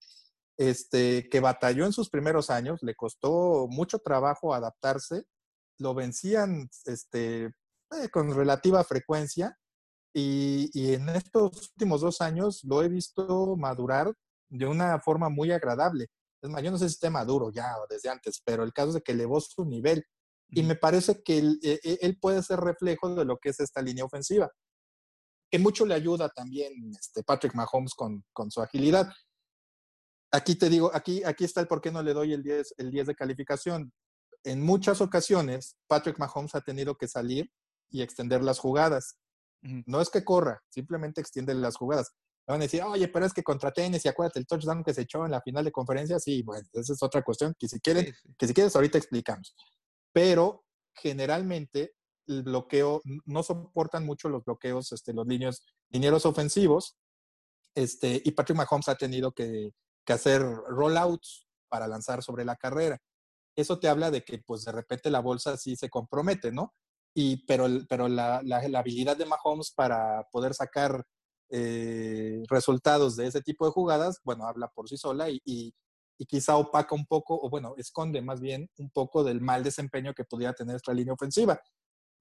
Este, 0.58 1.28
que 1.30 1.40
batalló 1.40 1.86
en 1.86 1.92
sus 1.92 2.10
primeros 2.10 2.50
años, 2.50 2.82
le 2.82 2.96
costó 2.96 3.68
mucho 3.70 4.00
trabajo 4.00 4.52
adaptarse, 4.52 5.24
lo 5.78 5.94
vencían 5.94 6.68
este, 6.84 7.44
eh, 7.44 8.08
con 8.12 8.34
relativa 8.34 8.82
frecuencia 8.84 9.56
y, 10.12 10.68
y, 10.74 10.94
en 10.94 11.08
estos 11.10 11.70
últimos 11.70 12.00
dos 12.00 12.20
años 12.20 12.62
lo 12.64 12.82
he 12.82 12.88
visto 12.88 13.56
madurar 13.56 14.12
de 14.50 14.66
una 14.66 14.98
forma 14.98 15.28
muy 15.28 15.52
agradable. 15.52 16.08
Es 16.42 16.50
más, 16.50 16.62
yo 16.62 16.72
no 16.72 16.78
sé 16.78 16.88
si 16.88 16.94
esté 16.94 17.08
maduro 17.08 17.52
ya 17.52 17.76
o 17.78 17.86
desde 17.88 18.10
antes, 18.10 18.42
pero 18.44 18.64
el 18.64 18.72
caso 18.72 18.88
es 18.88 18.94
de 18.96 19.02
que 19.02 19.12
elevó 19.12 19.40
su 19.40 19.64
nivel 19.64 20.04
y 20.48 20.64
me 20.64 20.74
parece 20.74 21.22
que 21.22 21.38
él, 21.38 21.60
e, 21.62 21.78
e, 21.84 21.98
él, 22.02 22.18
puede 22.20 22.42
ser 22.42 22.58
reflejo 22.58 23.14
de 23.14 23.24
lo 23.24 23.38
que 23.38 23.50
es 23.50 23.60
esta 23.60 23.80
línea 23.80 24.04
ofensiva 24.04 24.50
que 25.50 25.58
mucho 25.58 25.84
le 25.84 25.94
ayuda 25.94 26.28
también 26.28 26.72
este 26.98 27.22
Patrick 27.24 27.54
Mahomes 27.54 27.94
con, 27.94 28.24
con 28.32 28.50
su 28.50 28.62
agilidad. 28.62 29.10
Aquí 30.32 30.54
te 30.54 30.68
digo, 30.68 30.90
aquí, 30.94 31.24
aquí 31.24 31.44
está 31.44 31.60
el 31.60 31.66
por 31.66 31.80
qué 31.80 31.90
no 31.90 32.02
le 32.02 32.14
doy 32.14 32.32
el 32.32 32.42
10, 32.42 32.74
el 32.78 32.90
10 32.90 33.08
de 33.08 33.14
calificación. 33.16 33.92
En 34.44 34.62
muchas 34.62 35.00
ocasiones, 35.00 35.76
Patrick 35.88 36.18
Mahomes 36.18 36.54
ha 36.54 36.60
tenido 36.60 36.96
que 36.96 37.08
salir 37.08 37.50
y 37.90 38.02
extender 38.02 38.42
las 38.42 38.60
jugadas. 38.60 39.16
No 39.62 40.00
es 40.00 40.08
que 40.08 40.24
corra, 40.24 40.62
simplemente 40.70 41.20
extiende 41.20 41.52
las 41.54 41.76
jugadas. 41.76 42.12
van 42.46 42.60
a 42.60 42.64
decir, 42.64 42.82
oye, 42.82 43.08
pero 43.08 43.26
es 43.26 43.32
que 43.34 43.42
contra 43.42 43.72
tenis 43.72 44.04
y 44.04 44.08
acuérdate 44.08 44.38
el 44.38 44.46
touchdown 44.46 44.84
que 44.84 44.94
se 44.94 45.02
echó 45.02 45.24
en 45.24 45.32
la 45.32 45.42
final 45.42 45.64
de 45.64 45.72
conferencia. 45.72 46.18
Sí, 46.20 46.42
bueno, 46.42 46.66
esa 46.72 46.92
es 46.92 47.02
otra 47.02 47.22
cuestión 47.22 47.54
que 47.58 47.68
si 47.68 47.80
quieren, 47.80 48.14
que 48.38 48.46
si 48.46 48.54
quieres 48.54 48.74
ahorita 48.76 48.98
explicamos. 48.98 49.54
Pero 50.12 50.64
generalmente 50.94 51.94
el 52.30 52.42
bloqueo, 52.42 53.02
no 53.26 53.42
soportan 53.42 54.06
mucho 54.06 54.28
los 54.28 54.44
bloqueos, 54.44 54.92
este, 54.92 55.12
los 55.12 55.26
líneas, 55.26 55.64
ofensivos, 56.24 56.96
este, 57.74 58.20
y 58.24 58.30
Patrick 58.32 58.56
Mahomes 58.56 58.88
ha 58.88 58.96
tenido 58.96 59.32
que, 59.32 59.72
hacer 60.06 60.42
rollouts 60.42 61.46
para 61.68 61.86
lanzar 61.86 62.20
sobre 62.20 62.44
la 62.44 62.56
carrera. 62.56 62.98
Eso 63.54 63.78
te 63.78 63.86
habla 63.86 64.10
de 64.10 64.24
que, 64.24 64.38
pues, 64.38 64.64
de 64.64 64.72
repente 64.72 65.08
la 65.08 65.20
bolsa 65.20 65.56
sí 65.56 65.76
se 65.76 65.88
compromete, 65.88 66.50
¿no? 66.50 66.74
Y, 67.14 67.46
pero 67.46 67.68
pero 67.88 68.08
la 68.08 68.42
habilidad 68.74 69.16
de 69.16 69.26
Mahomes 69.26 69.70
para 69.70 70.26
poder 70.32 70.52
sacar 70.54 71.04
eh, 71.52 72.44
resultados 72.48 73.16
de 73.16 73.26
ese 73.26 73.42
tipo 73.42 73.66
de 73.66 73.72
jugadas, 73.72 74.20
bueno, 74.22 74.46
habla 74.46 74.68
por 74.68 74.88
sí 74.88 74.96
sola 74.96 75.28
y, 75.28 75.40
y, 75.44 75.74
y, 76.16 76.24
quizá 76.26 76.56
opaca 76.56 76.94
un 76.94 77.06
poco, 77.06 77.38
o 77.42 77.50
bueno, 77.50 77.74
esconde 77.76 78.22
más 78.22 78.40
bien 78.40 78.70
un 78.78 78.88
poco 78.90 79.24
del 79.24 79.40
mal 79.40 79.64
desempeño 79.64 80.14
que 80.14 80.24
pudiera 80.24 80.52
tener 80.52 80.76
esta 80.76 80.94
línea 80.94 81.12
ofensiva. 81.14 81.60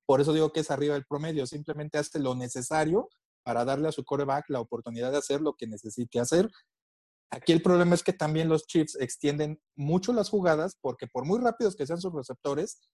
Por 0.09 0.21
eso 0.21 0.33
digo 0.33 0.51
que 0.51 0.61
es 0.61 0.71
arriba 0.71 0.95
del 0.95 1.05
promedio, 1.05 1.45
simplemente 1.45 1.99
hace 1.99 2.17
lo 2.17 2.33
necesario 2.33 3.09
para 3.43 3.63
darle 3.63 3.89
a 3.89 3.91
su 3.91 4.03
coreback 4.03 4.45
la 4.49 4.59
oportunidad 4.59 5.11
de 5.11 5.19
hacer 5.19 5.39
lo 5.39 5.53
que 5.53 5.67
necesite 5.67 6.19
hacer. 6.19 6.49
Aquí 7.29 7.51
el 7.51 7.61
problema 7.61 7.93
es 7.93 8.01
que 8.01 8.11
también 8.11 8.49
los 8.49 8.65
Chiefs 8.65 8.97
extienden 8.99 9.61
mucho 9.75 10.11
las 10.11 10.31
jugadas 10.31 10.79
porque 10.81 11.05
por 11.05 11.25
muy 11.25 11.39
rápidos 11.39 11.75
que 11.75 11.85
sean 11.85 12.01
sus 12.01 12.11
receptores, 12.11 12.89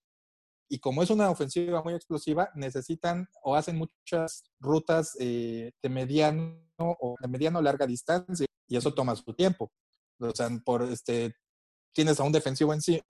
y 0.70 0.80
como 0.80 1.03
es 1.03 1.09
una 1.09 1.30
ofensiva 1.30 1.82
muy 1.84 1.93
explosiva, 1.93 2.49
necesitan 2.53 3.30
o 3.43 3.55
hacen 3.55 3.78
muchas 3.78 4.43
rutas 4.59 5.16
eh, 5.18 5.72
de 5.82 5.89
mediano 5.89 6.59
o 6.78 7.16
de 7.22 7.30
mediano 7.30 7.61
larga 7.61 7.88
distancia 7.88 8.45
y 8.68 8.76
eso 8.76 8.93
toma 8.93 9.16
su 9.16 9.34
tiempo. 9.34 9.72
O 10.20 10.36
sea, 10.36 10.49
por 10.66 10.82
este, 10.82 11.34
tienes 11.93 12.20
a 12.20 12.24
un 12.24 12.34
defensivo 12.34 12.74
en 12.74 12.82
sí, 12.82 13.01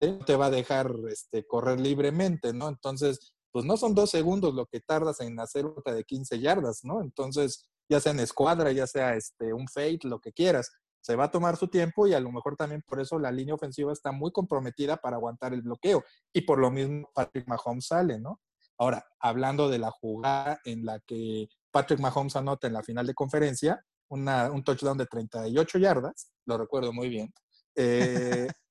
te 0.00 0.36
va 0.36 0.46
a 0.46 0.50
dejar 0.50 0.92
este, 1.08 1.46
correr 1.46 1.80
libremente, 1.80 2.52
¿no? 2.52 2.68
Entonces, 2.68 3.34
pues 3.52 3.64
no 3.64 3.76
son 3.76 3.94
dos 3.94 4.10
segundos 4.10 4.54
lo 4.54 4.66
que 4.66 4.80
tardas 4.80 5.20
en 5.20 5.38
hacer 5.40 5.64
ruta 5.64 5.92
de 5.92 6.04
15 6.04 6.38
yardas, 6.38 6.80
¿no? 6.84 7.00
Entonces, 7.02 7.66
ya 7.88 8.00
sea 8.00 8.12
en 8.12 8.20
escuadra, 8.20 8.72
ya 8.72 8.86
sea 8.86 9.14
este, 9.16 9.52
un 9.52 9.68
fade, 9.68 9.98
lo 10.04 10.20
que 10.20 10.32
quieras 10.32 10.70
se 11.00 11.16
va 11.16 11.24
a 11.24 11.30
tomar 11.30 11.56
su 11.56 11.68
tiempo 11.68 12.06
y 12.06 12.14
a 12.14 12.20
lo 12.20 12.30
mejor 12.30 12.56
también 12.56 12.82
por 12.82 13.00
eso 13.00 13.18
la 13.18 13.32
línea 13.32 13.54
ofensiva 13.54 13.92
está 13.92 14.12
muy 14.12 14.32
comprometida 14.32 14.98
para 14.98 15.16
aguantar 15.16 15.54
el 15.54 15.62
bloqueo. 15.62 16.04
Y 16.32 16.42
por 16.42 16.58
lo 16.58 16.70
mismo 16.70 17.10
Patrick 17.14 17.48
Mahomes 17.48 17.86
sale, 17.86 18.18
¿no? 18.18 18.40
Ahora, 18.78 19.04
hablando 19.18 19.68
de 19.68 19.78
la 19.78 19.90
jugada 19.90 20.60
en 20.64 20.84
la 20.84 21.00
que 21.00 21.48
Patrick 21.70 22.00
Mahomes 22.00 22.36
anota 22.36 22.66
en 22.66 22.74
la 22.74 22.82
final 22.82 23.06
de 23.06 23.14
conferencia, 23.14 23.84
una, 24.08 24.50
un 24.50 24.64
touchdown 24.64 24.98
de 24.98 25.06
38 25.06 25.78
yardas, 25.78 26.30
lo 26.46 26.58
recuerdo 26.58 26.92
muy 26.92 27.08
bien. 27.08 27.32
Eh, 27.76 28.48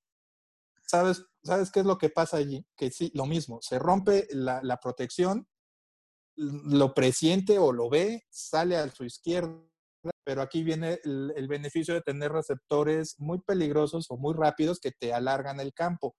¿sabes, 0.90 1.24
¿Sabes 1.42 1.70
qué 1.70 1.80
es 1.80 1.86
lo 1.86 1.96
que 1.96 2.10
pasa 2.10 2.36
allí? 2.36 2.66
Que 2.76 2.90
sí, 2.90 3.10
lo 3.14 3.26
mismo, 3.26 3.60
se 3.62 3.78
rompe 3.78 4.26
la, 4.30 4.78
protección, 4.82 5.46
lo 6.36 6.92
presiente 6.92 7.58
o 7.58 7.72
lo 7.72 7.88
ve, 7.88 8.24
sale 8.30 8.76
a 8.76 8.90
su 8.90 9.04
izquierda 9.04 9.58
pero 10.24 10.42
aquí 10.42 10.62
viene 10.62 10.98
el, 11.04 11.48
beneficio 11.48 11.92
de 11.92 12.00
tener 12.00 12.32
receptores 12.32 13.16
muy 13.18 13.40
peligrosos 13.40 14.06
o 14.10 14.16
muy 14.16 14.34
rápidos 14.34 14.80
que 14.80 14.92
te 14.92 15.12
alargan 15.12 15.60
el 15.60 15.74
campo. 15.74 16.14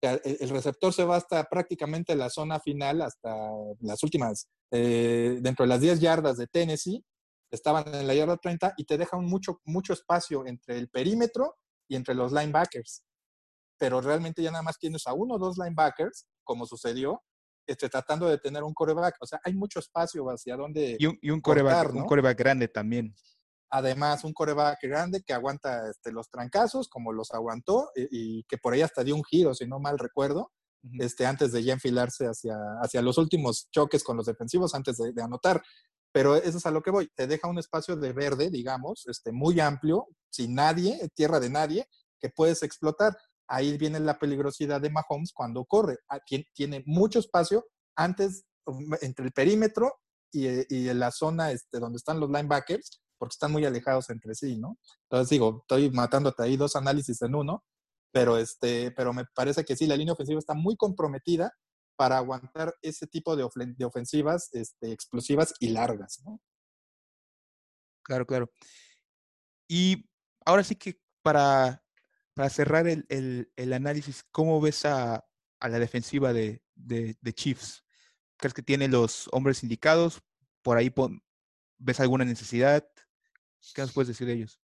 El, 0.00 0.48
receptor 0.48 0.92
se 0.92 1.04
va 1.04 1.16
hasta 1.16 1.44
prácticamente 1.44 2.14
la 2.14 2.30
zona 2.30 2.60
final, 2.60 3.02
hasta 3.02 3.34
las 3.80 4.02
últimas, 4.02 4.48
eh, 4.70 5.38
dentro 5.40 5.64
de 5.64 5.68
las 5.68 5.80
10 5.80 6.00
yardas 6.00 6.36
de 6.36 6.46
Tennessee, 6.46 7.04
estaban 7.50 7.94
en 7.94 8.06
la 8.06 8.14
yarda 8.14 8.36
30 8.36 8.74
y 8.76 8.84
te 8.84 8.96
deja 8.96 9.18
mucho, 9.18 9.60
mucho 9.64 9.92
espacio 9.92 10.46
entre 10.46 10.78
el 10.78 10.88
perímetro 10.88 11.56
y 11.88 11.96
entre 11.96 12.14
los 12.14 12.32
linebackers. 12.32 13.02
Pero 13.78 14.00
realmente 14.00 14.42
ya 14.42 14.50
nada 14.50 14.62
más 14.62 14.78
tienes 14.78 15.06
a 15.06 15.12
uno 15.12 15.34
o 15.34 15.38
dos 15.38 15.58
linebackers, 15.58 16.26
como 16.44 16.66
sucedió, 16.66 17.22
este, 17.66 17.88
tratando 17.88 18.28
de 18.28 18.38
tener 18.38 18.62
un 18.62 18.74
coreback. 18.74 19.16
O 19.20 19.26
sea, 19.26 19.40
hay 19.44 19.54
mucho 19.54 19.78
espacio 19.78 20.24
hacia 20.26 20.56
donde. 20.56 20.96
Y 20.98 21.06
un, 21.06 21.18
y 21.20 21.30
un 21.30 21.40
coreback, 21.40 21.94
un 21.94 22.06
coreback 22.06 22.38
grande 22.38 22.68
también. 22.68 23.14
Además, 23.70 24.22
un 24.22 24.32
coreback 24.32 24.78
grande 24.82 25.22
que 25.26 25.32
aguanta 25.32 25.90
este, 25.90 26.12
los 26.12 26.30
trancazos, 26.30 26.88
como 26.88 27.12
los 27.12 27.32
aguantó, 27.32 27.90
y, 27.96 28.44
que 28.44 28.56
por 28.58 28.72
ahí 28.72 28.82
hasta 28.82 29.02
dio 29.02 29.16
un 29.16 29.24
giro, 29.24 29.52
si 29.54 29.66
no 29.66 29.80
mal 29.80 29.98
recuerdo, 29.98 30.52
este, 31.00 31.26
antes 31.26 31.50
de 31.50 31.64
ya 31.64 31.72
enfilarse 31.72 32.26
hacia, 32.26 32.56
hacia 32.80 33.02
los 33.02 33.18
últimos 33.18 33.68
choques 33.72 34.04
con 34.04 34.16
los 34.16 34.26
defensivos, 34.26 34.74
antes 34.74 34.98
de, 34.98 35.20
anotar. 35.20 35.60
Pero 36.12 36.36
eso 36.36 36.58
es 36.58 36.66
a 36.66 36.70
lo 36.70 36.82
que 36.82 36.92
voy. 36.92 37.10
Te 37.16 37.26
deja 37.26 37.48
un 37.48 37.58
espacio 37.58 37.96
de 37.96 38.12
verde, 38.12 38.48
digamos, 38.48 39.08
este, 39.08 39.32
muy 39.32 39.58
amplio, 39.58 40.06
sin 40.30 40.54
nadie, 40.54 41.08
tierra 41.14 41.40
de 41.40 41.50
nadie, 41.50 41.88
que 42.20 42.30
puedes 42.30 42.62
explotar 42.62 43.16
ahí 43.48 43.76
viene 43.78 44.00
la 44.00 44.18
peligrosidad 44.18 44.80
de 44.80 44.90
Mahomes 44.90 45.32
cuando 45.32 45.64
corre. 45.64 45.98
Ah, 46.08 46.20
tiene 46.54 46.82
mucho 46.86 47.18
espacio 47.18 47.66
antes 47.96 48.44
um, 48.66 48.92
entre 49.00 49.26
el 49.26 49.32
perímetro 49.32 49.92
y, 50.32 50.46
eh, 50.46 50.66
y 50.68 50.92
la 50.94 51.10
zona 51.10 51.52
este, 51.52 51.78
donde 51.78 51.96
están 51.96 52.20
los 52.20 52.30
linebackers, 52.30 53.00
porque 53.18 53.34
están 53.34 53.52
muy 53.52 53.64
alejados 53.64 54.10
entre 54.10 54.34
sí, 54.34 54.58
¿no? 54.58 54.78
Entonces 55.04 55.30
digo, 55.30 55.60
estoy 55.62 55.90
matándote 55.90 56.42
ahí 56.42 56.56
dos 56.56 56.76
análisis 56.76 57.22
en 57.22 57.34
uno, 57.34 57.64
pero, 58.12 58.38
este, 58.38 58.90
pero 58.92 59.12
me 59.12 59.24
parece 59.34 59.64
que 59.64 59.76
sí, 59.76 59.86
la 59.86 59.96
línea 59.96 60.14
ofensiva 60.14 60.38
está 60.38 60.54
muy 60.54 60.76
comprometida 60.76 61.52
para 61.96 62.18
aguantar 62.18 62.74
ese 62.82 63.06
tipo 63.06 63.36
de, 63.36 63.44
ofensivas 63.84 64.48
este, 64.52 64.92
explosivas 64.92 65.54
y 65.60 65.68
largas, 65.68 66.20
¿no? 66.24 66.40
Claro, 68.04 68.26
claro. 68.26 68.50
Y 69.68 70.08
ahora 70.44 70.62
sí 70.62 70.76
que 70.76 71.00
para 71.22 71.83
para 72.34 72.50
cerrar 72.50 72.86
el, 72.86 73.06
el, 73.08 73.52
el, 73.56 73.72
análisis, 73.72 74.24
¿cómo 74.30 74.60
ves 74.60 74.84
a, 74.84 75.24
a 75.60 75.68
la 75.68 75.78
defensiva 75.78 76.32
de, 76.32 76.62
de, 76.74 77.16
de, 77.20 77.32
Chiefs? 77.32 77.84
¿Crees 78.36 78.52
que 78.52 78.62
tiene 78.62 78.88
los 78.88 79.28
hombres 79.32 79.62
indicados? 79.62 80.20
¿Por 80.62 80.76
ahí 80.76 80.92
ves 81.78 82.00
alguna 82.00 82.24
necesidad? 82.24 82.86
¿Qué 83.74 83.82
nos 83.82 83.92
puedes 83.92 84.08
decir 84.08 84.26
de 84.26 84.34
ellos? 84.34 84.60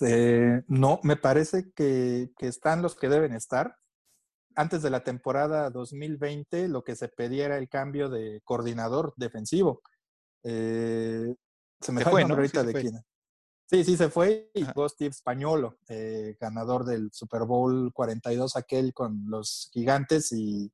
Eh, 0.00 0.62
no, 0.68 1.00
me 1.02 1.16
parece 1.16 1.70
que, 1.72 2.30
que, 2.38 2.46
están 2.46 2.82
los 2.82 2.96
que 2.96 3.08
deben 3.08 3.34
estar. 3.34 3.76
Antes 4.54 4.82
de 4.82 4.90
la 4.90 5.04
temporada 5.04 5.70
2020, 5.70 6.68
lo 6.68 6.82
que 6.82 6.96
se 6.96 7.08
pedía 7.08 7.46
era 7.46 7.58
el 7.58 7.68
cambio 7.68 8.08
de 8.08 8.40
coordinador 8.44 9.12
defensivo. 9.16 9.82
Eh, 10.44 11.34
se 11.80 11.92
me 11.92 12.04
fue, 12.04 12.24
¿no? 12.24 12.34
ahorita 12.34 12.64
de 12.64 12.72
quién. 12.72 13.04
Sí, 13.70 13.84
sí, 13.84 13.96
se 13.96 14.10
fue 14.10 14.50
y 14.52 14.64
fue 14.64 14.88
Steve 14.88 15.12
Spagnolo, 15.12 15.78
eh, 15.88 16.36
ganador 16.40 16.84
del 16.84 17.12
Super 17.12 17.44
Bowl 17.44 17.92
42, 17.92 18.56
aquel 18.56 18.92
con 18.92 19.26
los 19.28 19.70
gigantes 19.72 20.32
y, 20.32 20.72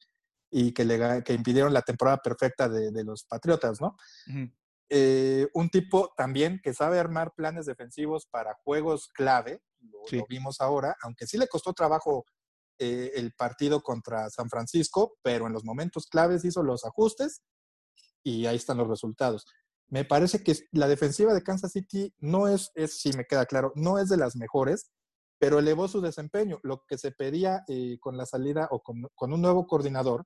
y 0.50 0.72
que, 0.72 0.86
le, 0.86 1.22
que 1.22 1.34
impidieron 1.34 1.74
la 1.74 1.82
temporada 1.82 2.16
perfecta 2.16 2.70
de, 2.70 2.92
de 2.92 3.04
los 3.04 3.24
Patriotas, 3.24 3.82
¿no? 3.82 3.96
eh, 4.88 5.46
un 5.52 5.68
tipo 5.68 6.14
también 6.16 6.58
que 6.64 6.72
sabe 6.72 6.98
armar 6.98 7.34
planes 7.34 7.66
defensivos 7.66 8.24
para 8.30 8.54
juegos 8.64 9.08
clave, 9.08 9.60
lo, 9.80 9.98
sí. 10.06 10.16
lo 10.16 10.24
vimos 10.26 10.62
ahora, 10.62 10.96
aunque 11.02 11.26
sí 11.26 11.36
le 11.36 11.48
costó 11.48 11.74
trabajo 11.74 12.24
eh, 12.78 13.12
el 13.16 13.34
partido 13.34 13.82
contra 13.82 14.30
San 14.30 14.48
Francisco, 14.48 15.18
pero 15.20 15.46
en 15.46 15.52
los 15.52 15.64
momentos 15.64 16.06
claves 16.06 16.46
hizo 16.46 16.62
los 16.62 16.86
ajustes 16.86 17.42
y 18.22 18.46
ahí 18.46 18.56
están 18.56 18.78
los 18.78 18.88
resultados. 18.88 19.44
Me 19.88 20.04
parece 20.04 20.42
que 20.42 20.54
la 20.72 20.88
defensiva 20.88 21.32
de 21.32 21.42
Kansas 21.42 21.72
City 21.72 22.12
no 22.18 22.48
es, 22.48 22.70
es 22.74 23.00
si 23.00 23.12
me 23.12 23.24
queda 23.24 23.46
claro, 23.46 23.72
no 23.76 23.98
es 23.98 24.08
de 24.08 24.16
las 24.16 24.34
mejores, 24.34 24.90
pero 25.38 25.58
elevó 25.58 25.86
su 25.86 26.00
desempeño. 26.00 26.58
Lo 26.62 26.84
que 26.86 26.98
se 26.98 27.12
pedía 27.12 27.64
eh, 27.68 27.98
con 28.00 28.16
la 28.16 28.26
salida 28.26 28.68
o 28.70 28.82
con, 28.82 29.06
con, 29.14 29.32
un 29.32 29.42
nuevo 29.42 29.66
coordinador, 29.66 30.24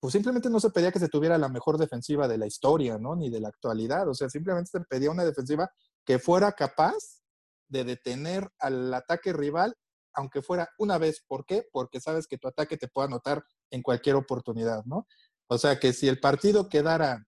pues 0.00 0.12
simplemente 0.12 0.50
no 0.50 0.60
se 0.60 0.70
pedía 0.70 0.92
que 0.92 0.98
se 0.98 1.08
tuviera 1.08 1.38
la 1.38 1.48
mejor 1.48 1.78
defensiva 1.78 2.28
de 2.28 2.38
la 2.38 2.46
historia, 2.46 2.98
¿no? 2.98 3.16
Ni 3.16 3.30
de 3.30 3.40
la 3.40 3.48
actualidad. 3.48 4.08
O 4.08 4.14
sea, 4.14 4.28
simplemente 4.28 4.70
se 4.70 4.80
pedía 4.80 5.10
una 5.10 5.24
defensiva 5.24 5.70
que 6.04 6.18
fuera 6.18 6.52
capaz 6.52 7.22
de 7.68 7.84
detener 7.84 8.48
al 8.58 8.92
ataque 8.92 9.32
rival, 9.32 9.74
aunque 10.12 10.42
fuera 10.42 10.68
una 10.78 10.98
vez. 10.98 11.24
¿Por 11.26 11.46
qué? 11.46 11.64
Porque 11.72 12.00
sabes 12.00 12.26
que 12.26 12.38
tu 12.38 12.48
ataque 12.48 12.76
te 12.76 12.88
puede 12.88 13.08
anotar 13.08 13.44
en 13.70 13.82
cualquier 13.82 14.16
oportunidad, 14.16 14.84
¿no? 14.84 15.06
O 15.48 15.58
sea, 15.58 15.78
que 15.78 15.92
si 15.92 16.08
el 16.08 16.20
partido 16.20 16.68
quedara 16.68 17.26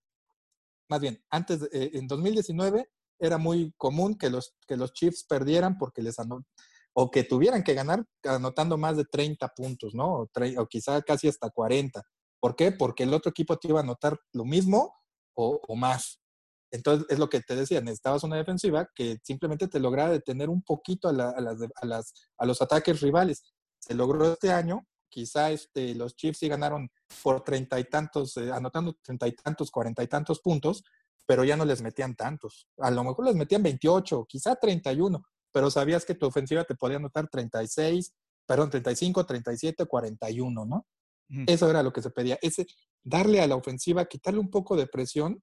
más 0.88 1.00
bien, 1.00 1.22
antes, 1.30 1.60
de, 1.60 1.68
eh, 1.72 1.90
en 1.94 2.06
2019 2.06 2.88
era 3.18 3.38
muy 3.38 3.72
común 3.76 4.16
que 4.16 4.30
los, 4.30 4.54
que 4.66 4.76
los 4.76 4.92
Chiefs 4.92 5.24
perdieran 5.28 5.78
porque 5.78 6.02
les 6.02 6.18
anot 6.18 6.44
o 6.96 7.10
que 7.10 7.24
tuvieran 7.24 7.64
que 7.64 7.74
ganar 7.74 8.04
anotando 8.24 8.78
más 8.78 8.96
de 8.96 9.04
30 9.04 9.48
puntos, 9.48 9.94
¿no? 9.94 10.20
O, 10.20 10.28
o, 10.58 10.66
quizá 10.66 11.02
casi 11.02 11.28
hasta 11.28 11.50
40. 11.50 12.02
¿Por 12.40 12.54
qué? 12.54 12.72
Porque 12.72 13.02
el 13.02 13.12
otro 13.14 13.30
equipo 13.30 13.56
te 13.56 13.68
iba 13.68 13.80
a 13.80 13.82
anotar 13.82 14.18
lo 14.32 14.44
mismo 14.44 14.94
o, 15.36 15.60
más. 15.76 16.20
Entonces, 16.70 17.06
es 17.08 17.18
lo 17.18 17.28
que 17.28 17.40
te 17.40 17.56
decía, 17.56 17.80
necesitabas 17.80 18.22
una 18.22 18.36
defensiva 18.36 18.88
que 18.94 19.18
simplemente 19.24 19.68
te 19.68 19.80
lograra 19.80 20.12
detener 20.12 20.48
un 20.48 20.62
poquito 20.62 21.08
a, 21.08 21.12
la, 21.12 21.30
a, 21.30 21.40
las, 21.40 21.58
a, 21.62 21.86
las, 21.86 22.12
a 22.38 22.46
los 22.46 22.62
ataques 22.62 23.00
rivales. 23.00 23.42
Se 23.80 23.94
logró 23.94 24.32
este 24.32 24.52
año, 24.52 24.86
quizá 25.14 25.52
este, 25.52 25.94
los 25.94 26.16
Chiefs 26.16 26.38
sí 26.38 26.48
ganaron 26.48 26.90
por 27.22 27.44
treinta 27.44 27.78
y 27.78 27.84
tantos, 27.84 28.36
eh, 28.36 28.50
anotando 28.50 28.94
treinta 29.00 29.28
y 29.28 29.32
tantos, 29.32 29.70
cuarenta 29.70 30.02
y 30.02 30.08
tantos 30.08 30.40
puntos, 30.40 30.82
pero 31.24 31.44
ya 31.44 31.56
no 31.56 31.64
les 31.64 31.82
metían 31.82 32.16
tantos. 32.16 32.68
A 32.78 32.90
lo 32.90 33.04
mejor 33.04 33.26
les 33.26 33.36
metían 33.36 33.62
28, 33.62 34.26
quizá 34.28 34.56
31, 34.56 35.24
pero 35.52 35.70
sabías 35.70 36.04
que 36.04 36.16
tu 36.16 36.26
ofensiva 36.26 36.64
te 36.64 36.74
podía 36.74 36.96
anotar 36.96 37.28
36, 37.28 38.12
perdón, 38.44 38.70
35, 38.70 39.24
37, 39.24 39.86
41, 39.86 40.64
¿no? 40.66 40.84
Eso 41.46 41.70
era 41.70 41.82
lo 41.82 41.92
que 41.92 42.02
se 42.02 42.10
pedía. 42.10 42.36
Ese, 42.42 42.66
darle 43.02 43.40
a 43.40 43.46
la 43.46 43.54
ofensiva, 43.54 44.04
quitarle 44.06 44.40
un 44.40 44.50
poco 44.50 44.76
de 44.76 44.88
presión 44.88 45.42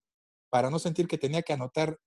para 0.49 0.69
no 0.69 0.80
sentir 0.80 1.07
que 1.07 1.17
tenía 1.17 1.43
que 1.43 1.53
anotar 1.53 1.97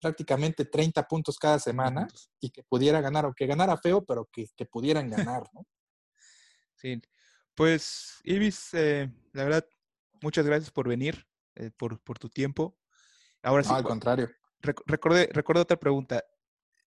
prácticamente 0.00 0.64
30 0.64 1.04
puntos 1.04 1.38
cada 1.38 1.60
semana 1.60 2.08
y 2.40 2.50
que 2.50 2.64
pudiera 2.64 3.00
ganar, 3.00 3.24
aunque 3.24 3.46
ganara 3.46 3.76
feo, 3.78 4.04
pero 4.04 4.28
que, 4.32 4.46
que 4.56 4.66
pudieran 4.66 5.08
ganar, 5.08 5.44
¿no? 5.52 5.64
Sí, 6.84 7.00
pues 7.54 8.20
Ibis, 8.24 8.74
eh, 8.74 9.10
la 9.32 9.44
verdad, 9.44 9.66
muchas 10.20 10.44
gracias 10.44 10.70
por 10.70 10.86
venir, 10.86 11.26
eh, 11.54 11.70
por, 11.74 11.98
por, 12.00 12.18
tu 12.18 12.28
tiempo. 12.28 12.76
Ahora 13.42 13.64
sí. 13.64 13.72
al 13.72 13.84
contrario. 13.84 14.28
recordé, 14.60 15.30
otra 15.62 15.78
pregunta. 15.78 16.22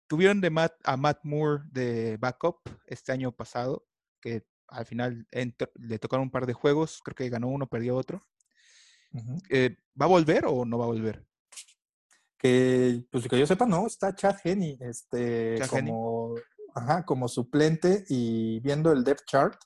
Tuvieron 0.06 0.42
de 0.42 0.50
Matt, 0.50 0.74
a 0.84 0.98
Matt 0.98 1.20
Moore 1.22 1.62
de 1.72 2.18
backup 2.18 2.58
este 2.84 3.12
año 3.12 3.32
pasado, 3.32 3.88
que 4.20 4.46
al 4.66 4.84
final 4.84 5.26
le 5.76 5.98
tocaron 5.98 6.24
un 6.24 6.30
par 6.30 6.44
de 6.44 6.52
juegos, 6.52 7.00
creo 7.02 7.14
que 7.14 7.30
ganó 7.30 7.48
uno, 7.48 7.66
perdió 7.66 7.96
otro. 7.96 8.26
Eh, 9.48 9.74
¿Va 9.98 10.04
a 10.04 10.08
volver 10.08 10.44
o 10.44 10.66
no 10.66 10.76
va 10.76 10.84
a 10.84 10.88
volver? 10.88 11.26
Que, 12.36 13.06
pues 13.10 13.26
que 13.26 13.38
yo 13.38 13.46
sepa, 13.46 13.64
no, 13.64 13.86
está 13.86 14.14
Chad 14.14 14.36
Henney, 14.44 14.76
este, 14.80 15.58
como, 15.70 16.34
Ajá, 16.74 17.06
como 17.06 17.26
suplente 17.26 18.04
y 18.10 18.60
viendo 18.60 18.92
el 18.92 19.02
depth 19.02 19.24
chart, 19.24 19.58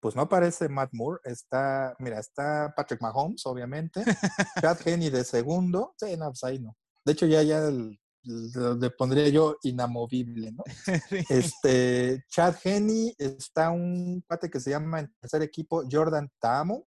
pues 0.00 0.14
no 0.14 0.22
aparece 0.22 0.68
Matt 0.68 0.90
Moore, 0.92 1.20
está, 1.24 1.94
mira, 1.98 2.18
está 2.18 2.72
Patrick 2.76 3.00
Mahomes, 3.00 3.44
obviamente, 3.46 4.02
Chad 4.62 4.78
Henney 4.86 5.10
de 5.10 5.24
segundo, 5.24 5.94
sí, 5.98 6.16
no, 6.16 6.26
pues 6.26 6.44
ahí 6.44 6.58
no. 6.58 6.76
De 7.04 7.12
hecho, 7.12 7.26
ya, 7.26 7.42
ya 7.42 7.70
le 8.22 8.90
pondría 8.90 9.28
yo 9.28 9.56
inamovible, 9.62 10.52
¿no? 10.52 10.64
Este, 11.30 12.24
Chad 12.28 12.56
Henney, 12.62 13.14
está 13.18 13.70
un 13.70 14.22
pate 14.26 14.50
que 14.50 14.60
se 14.60 14.70
llama 14.70 15.00
en 15.00 15.14
tercer 15.20 15.42
equipo 15.42 15.82
Jordan 15.90 16.30
Tamo, 16.38 16.86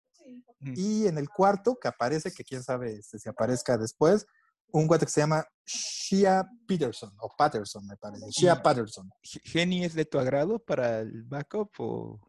y 0.60 1.06
en 1.06 1.18
el 1.18 1.28
cuarto, 1.28 1.78
que 1.80 1.88
aparece, 1.88 2.32
que 2.32 2.44
quién 2.44 2.62
sabe 2.62 2.96
este, 2.96 3.18
si 3.18 3.28
aparezca 3.28 3.78
después, 3.78 4.26
un 4.70 4.86
guate 4.86 5.06
que 5.06 5.12
se 5.12 5.20
llama 5.20 5.46
Shia 5.64 6.44
Peterson, 6.66 7.12
o 7.20 7.30
Patterson, 7.36 7.86
me 7.86 7.96
parece. 7.96 8.26
Shia 8.30 8.62
Patterson. 8.62 9.08
¿Geni 9.22 9.84
es 9.84 9.94
de 9.94 10.04
tu 10.04 10.18
agrado 10.18 10.58
para 10.58 11.00
el 11.00 11.22
backup 11.24 11.70
o...? 11.78 12.20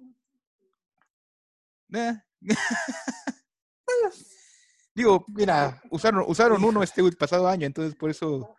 Digo, 4.95 5.25
mira, 5.29 5.81
usaron, 5.91 6.25
usaron 6.27 6.63
uno 6.63 6.83
este 6.83 7.09
pasado 7.13 7.47
año, 7.47 7.65
entonces 7.65 7.95
por 7.95 8.09
eso, 8.09 8.55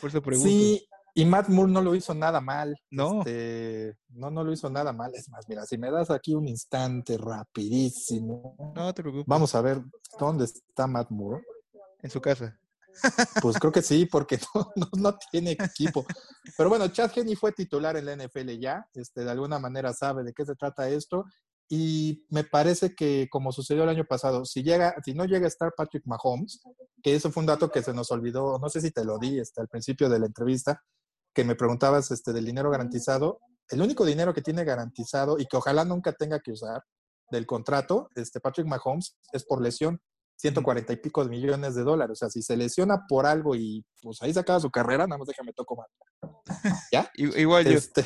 por 0.00 0.10
eso 0.10 0.22
pregunto. 0.22 0.48
Sí, 0.48 0.86
y 1.16 1.24
Matt 1.24 1.48
Moore 1.48 1.70
no 1.70 1.80
lo 1.80 1.94
hizo 1.94 2.12
nada 2.12 2.40
mal. 2.40 2.76
No. 2.90 3.20
Este, 3.20 3.96
no, 4.08 4.30
no 4.30 4.42
lo 4.42 4.52
hizo 4.52 4.68
nada 4.68 4.92
mal. 4.92 5.14
Es 5.14 5.28
más, 5.28 5.48
mira, 5.48 5.64
si 5.64 5.78
me 5.78 5.90
das 5.90 6.10
aquí 6.10 6.34
un 6.34 6.48
instante 6.48 7.16
rapidísimo. 7.16 8.56
No 8.74 8.92
te 8.92 9.02
preocupes. 9.02 9.26
Vamos 9.28 9.54
a 9.54 9.60
ver 9.60 9.80
dónde 10.18 10.44
está 10.44 10.88
Matt 10.88 11.10
Moore. 11.10 11.44
En 12.02 12.10
su 12.10 12.20
casa. 12.20 12.58
Pues 13.42 13.58
creo 13.58 13.72
que 13.72 13.82
sí, 13.82 14.06
porque 14.06 14.38
no, 14.54 14.88
no, 14.96 15.18
tiene 15.30 15.52
equipo. 15.52 16.06
Pero 16.56 16.68
bueno, 16.68 16.86
Chad 16.88 17.10
Henney 17.16 17.34
fue 17.34 17.50
titular 17.50 17.96
en 17.96 18.06
la 18.06 18.16
NFL 18.16 18.50
ya. 18.60 18.86
Este, 18.94 19.24
de 19.24 19.30
alguna 19.30 19.58
manera 19.58 19.92
sabe 19.92 20.22
de 20.22 20.32
qué 20.32 20.44
se 20.44 20.54
trata 20.54 20.88
esto. 20.88 21.24
Y 21.68 22.26
me 22.30 22.44
parece 22.44 22.94
que, 22.94 23.28
como 23.30 23.52
sucedió 23.52 23.84
el 23.84 23.88
año 23.88 24.04
pasado, 24.04 24.44
si, 24.44 24.62
llega, 24.62 24.94
si 25.04 25.14
no 25.14 25.24
llega 25.24 25.46
a 25.46 25.48
estar 25.48 25.72
Patrick 25.76 26.04
Mahomes, 26.06 26.60
que 27.02 27.14
eso 27.14 27.30
fue 27.30 27.40
un 27.40 27.46
dato 27.46 27.70
que 27.70 27.82
se 27.82 27.94
nos 27.94 28.10
olvidó, 28.10 28.58
no 28.58 28.68
sé 28.68 28.80
si 28.80 28.90
te 28.90 29.04
lo 29.04 29.18
di 29.18 29.38
este, 29.38 29.60
al 29.60 29.68
principio 29.68 30.08
de 30.08 30.18
la 30.18 30.26
entrevista, 30.26 30.82
que 31.34 31.44
me 31.44 31.56
preguntabas 31.56 32.10
este, 32.10 32.32
del 32.32 32.44
dinero 32.44 32.70
garantizado, 32.70 33.40
el 33.70 33.80
único 33.80 34.04
dinero 34.04 34.34
que 34.34 34.42
tiene 34.42 34.64
garantizado 34.64 35.38
y 35.38 35.46
que 35.46 35.56
ojalá 35.56 35.84
nunca 35.84 36.12
tenga 36.12 36.40
que 36.40 36.52
usar 36.52 36.82
del 37.30 37.46
contrato, 37.46 38.08
este 38.14 38.40
Patrick 38.40 38.66
Mahomes, 38.66 39.16
es 39.32 39.44
por 39.44 39.62
lesión, 39.62 40.00
140 40.36 40.92
y 40.92 40.96
pico 40.96 41.24
de 41.24 41.30
millones 41.30 41.74
de 41.74 41.82
dólares. 41.82 42.12
O 42.12 42.16
sea, 42.16 42.30
si 42.30 42.42
se 42.42 42.56
lesiona 42.56 43.06
por 43.08 43.26
algo 43.26 43.54
y 43.54 43.84
pues 44.02 44.20
ahí 44.20 44.32
se 44.32 44.40
acaba 44.40 44.60
su 44.60 44.70
carrera, 44.70 45.06
nada 45.06 45.18
más 45.18 45.28
déjame 45.28 45.52
toco 45.52 45.76
mal. 45.76 45.88
¿Ya? 46.92 47.10
Igual 47.14 47.64
yo. 47.64 47.78
Este, 47.78 48.04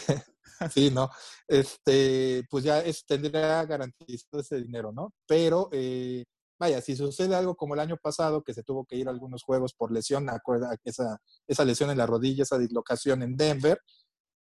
sí, 0.72 0.90
¿no? 0.90 1.10
Este, 1.46 2.44
pues 2.50 2.64
ya 2.64 2.80
es, 2.80 3.04
tendría 3.06 3.64
garantizado 3.64 4.40
ese 4.40 4.56
dinero, 4.56 4.92
¿no? 4.92 5.12
Pero 5.26 5.68
eh, 5.72 6.24
vaya, 6.58 6.80
si 6.80 6.96
sucede 6.96 7.34
algo 7.34 7.56
como 7.56 7.74
el 7.74 7.80
año 7.80 7.96
pasado, 7.96 8.42
que 8.42 8.54
se 8.54 8.62
tuvo 8.62 8.84
que 8.84 8.96
ir 8.96 9.08
a 9.08 9.10
algunos 9.10 9.42
juegos 9.42 9.74
por 9.74 9.92
lesión, 9.92 10.28
acuerda 10.28 10.76
esa, 10.84 11.18
esa 11.46 11.64
lesión 11.64 11.90
en 11.90 11.98
la 11.98 12.06
rodilla, 12.06 12.42
esa 12.42 12.58
dislocación 12.58 13.22
en 13.22 13.36
Denver, 13.36 13.80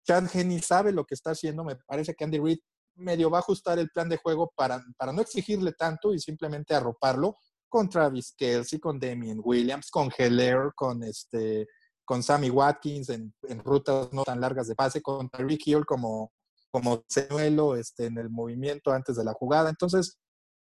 Chad 0.07 0.25
Henney 0.33 0.61
sabe 0.61 0.93
lo 0.93 1.05
que 1.05 1.15
está 1.15 1.33
haciendo, 1.33 1.65
me 1.65 1.77
parece 1.77 2.15
que 2.15 2.25
Andy 2.25 2.39
Reid 2.39 2.59
medio 2.95 3.31
va 3.31 3.39
a 3.39 3.41
ajustar 3.41 3.79
el 3.79 3.91
plan 3.91 4.09
de 4.09 4.17
juego 4.17 4.53
para, 4.57 4.83
para 4.97 5.13
no 5.13 5.21
exigirle 5.21 5.73
tanto 5.73 6.15
y 6.15 6.19
simplemente 6.19 6.75
arroparlo 6.75 7.37
con 7.69 7.89
Travis 7.89 8.35
Kelsey, 8.37 8.81
con 8.81 8.99
Damien 8.99 9.41
Williams, 9.43 9.91
con 9.91 10.11
Heller, 10.17 10.73
con 10.75 11.03
este 11.03 11.67
con 12.09 12.23
Sammy 12.23 12.49
Watkins 12.49 13.11
en, 13.11 13.35
en, 13.43 13.59
rutas 13.63 14.11
no 14.15 14.25
tan 14.25 14.41
largas 14.41 14.67
de 14.67 14.75
pase, 14.75 15.03
con 15.03 15.29
Tyreek 15.29 15.67
Hill 15.67 15.85
como, 15.85 16.33
como 16.71 17.05
señuelo 17.07 17.77
este, 17.77 18.07
en 18.07 18.17
el 18.17 18.31
movimiento 18.31 18.93
antes 18.93 19.17
de 19.17 19.25
la 19.25 19.35
jugada. 19.35 19.69
Entonces, 19.69 20.19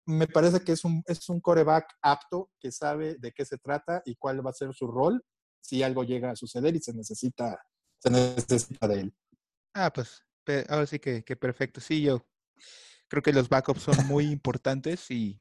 me 0.08 0.26
parece 0.26 0.62
que 0.62 0.72
es 0.72 0.84
un, 0.84 1.04
es 1.06 1.30
un 1.30 1.40
coreback 1.40 1.86
apto 2.02 2.50
que 2.60 2.72
sabe 2.72 3.18
de 3.20 3.32
qué 3.32 3.46
se 3.46 3.60
trata 3.60 4.02
y 4.06 4.16
cuál 4.16 4.44
va 4.44 4.50
a 4.50 4.54
ser 4.54 4.74
su 4.74 4.88
rol 4.88 5.24
si 5.62 5.84
algo 5.84 6.04
llega 6.04 6.32
a 6.32 6.36
suceder 6.36 6.76
y 6.76 6.80
se 6.80 6.96
necesita, 6.96 7.64
se 8.00 8.10
necesita 8.10 8.88
de 8.88 9.02
él. 9.02 9.16
Ah, 9.76 9.94
pues 9.94 10.24
ahora 10.68 10.88
sí 10.88 10.98
que, 10.98 11.24
que 11.24 11.36
perfecto. 11.36 11.80
Sí, 11.80 12.02
yo 12.02 12.26
creo 13.08 13.22
que 13.22 13.34
los 13.34 13.50
backups 13.50 13.84
son 13.84 14.08
muy 14.08 14.26
importantes 14.32 15.12
y... 15.12 15.40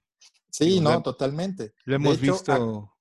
Sí, 0.50 0.80
no, 0.80 1.02
totalmente. 1.02 1.72
Lo 1.86 1.96
hemos 1.96 2.20
visto... 2.20 2.93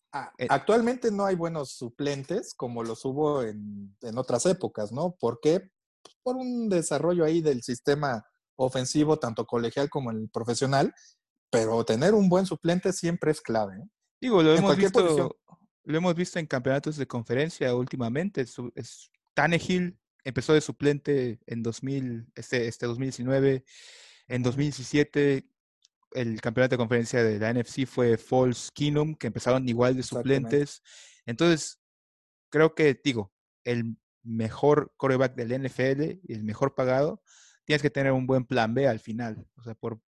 actualmente 0.50 1.12
no 1.12 1.26
hay 1.26 1.36
buenos 1.36 1.72
suplentes 1.72 2.54
como 2.54 2.84
los 2.84 3.04
hubo 3.06 3.44
en, 3.44 3.96
en 4.02 4.18
otras 4.18 4.46
épocas, 4.46 4.92
¿no? 4.92 5.16
¿Por 5.20 5.40
qué? 5.42 5.72
Pues 6.02 6.16
por 6.22 6.36
un 6.36 6.70
desarrollo 6.70 7.26
ahí 7.26 7.42
del 7.42 7.64
sistema 7.64 8.26
ofensivo, 8.56 9.18
tanto 9.18 9.46
colegial 9.46 9.90
como 9.90 10.12
el 10.12 10.30
profesional, 10.30 10.94
pero 11.50 11.84
tener 11.86 12.14
un 12.14 12.30
buen 12.30 12.46
suplente 12.46 12.94
siempre 12.94 13.32
es 13.32 13.42
clave. 13.42 13.78
¿eh? 13.78 13.90
Digo, 14.22 14.42
lo 14.42 14.56
hemos, 14.56 14.76
visto, 14.78 15.38
lo 15.84 15.98
hemos 15.98 16.16
visto 16.16 16.40
en 16.40 16.48
campeonatos 16.48 16.98
de 16.98 17.08
conferencia 17.08 17.76
últimamente. 17.76 18.46
Es, 18.76 19.12
Tannehill 19.34 19.98
empezó 20.24 20.54
de 20.54 20.62
suplente 20.62 21.40
en 21.46 21.64
2000, 21.64 22.28
este, 22.36 22.68
este 22.68 22.86
2019. 22.86 23.66
En 24.28 24.42
2017, 24.42 25.46
el 26.14 26.42
campeonato 26.42 26.74
de 26.74 26.78
conferencia 26.78 27.24
de 27.24 27.40
la 27.40 27.54
NFC 27.54 27.86
fue 27.86 28.18
Falls 28.18 28.70
Kingdom, 28.74 29.16
que 29.16 29.28
empezaron 29.28 29.68
igual 29.68 29.96
de 29.96 30.04
suplentes. 30.04 30.82
Entonces, 31.26 31.80
creo 32.50 32.76
que, 32.76 33.00
digo, 33.04 33.34
el 33.64 33.98
mejor 34.24 34.94
coreback 34.98 35.36
del 35.36 35.64
NFL 35.64 36.20
y 36.24 36.34
el 36.34 36.44
mejor 36.44 36.76
pagado, 36.76 37.22
tienes 37.66 37.82
que 37.82 37.90
tener 37.90 38.12
un 38.12 38.28
buen 38.28 38.46
plan 38.46 38.74
B 38.74 38.88
al 38.88 39.00
final. 39.00 39.46
O 39.56 39.64
sea, 39.64 39.76
por, 39.76 40.00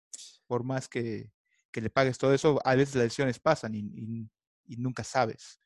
por 0.48 0.64
más 0.64 0.88
que, 0.88 1.32
que 1.76 1.82
le 1.82 1.90
pagues 1.90 2.18
todo 2.18 2.34
eso, 2.34 2.60
a 2.64 2.74
veces 2.76 2.96
las 2.96 3.04
lesiones 3.06 3.38
pasan 3.38 3.76
y, 3.76 4.30
nunca 4.78 5.04
sabes. 5.04 5.60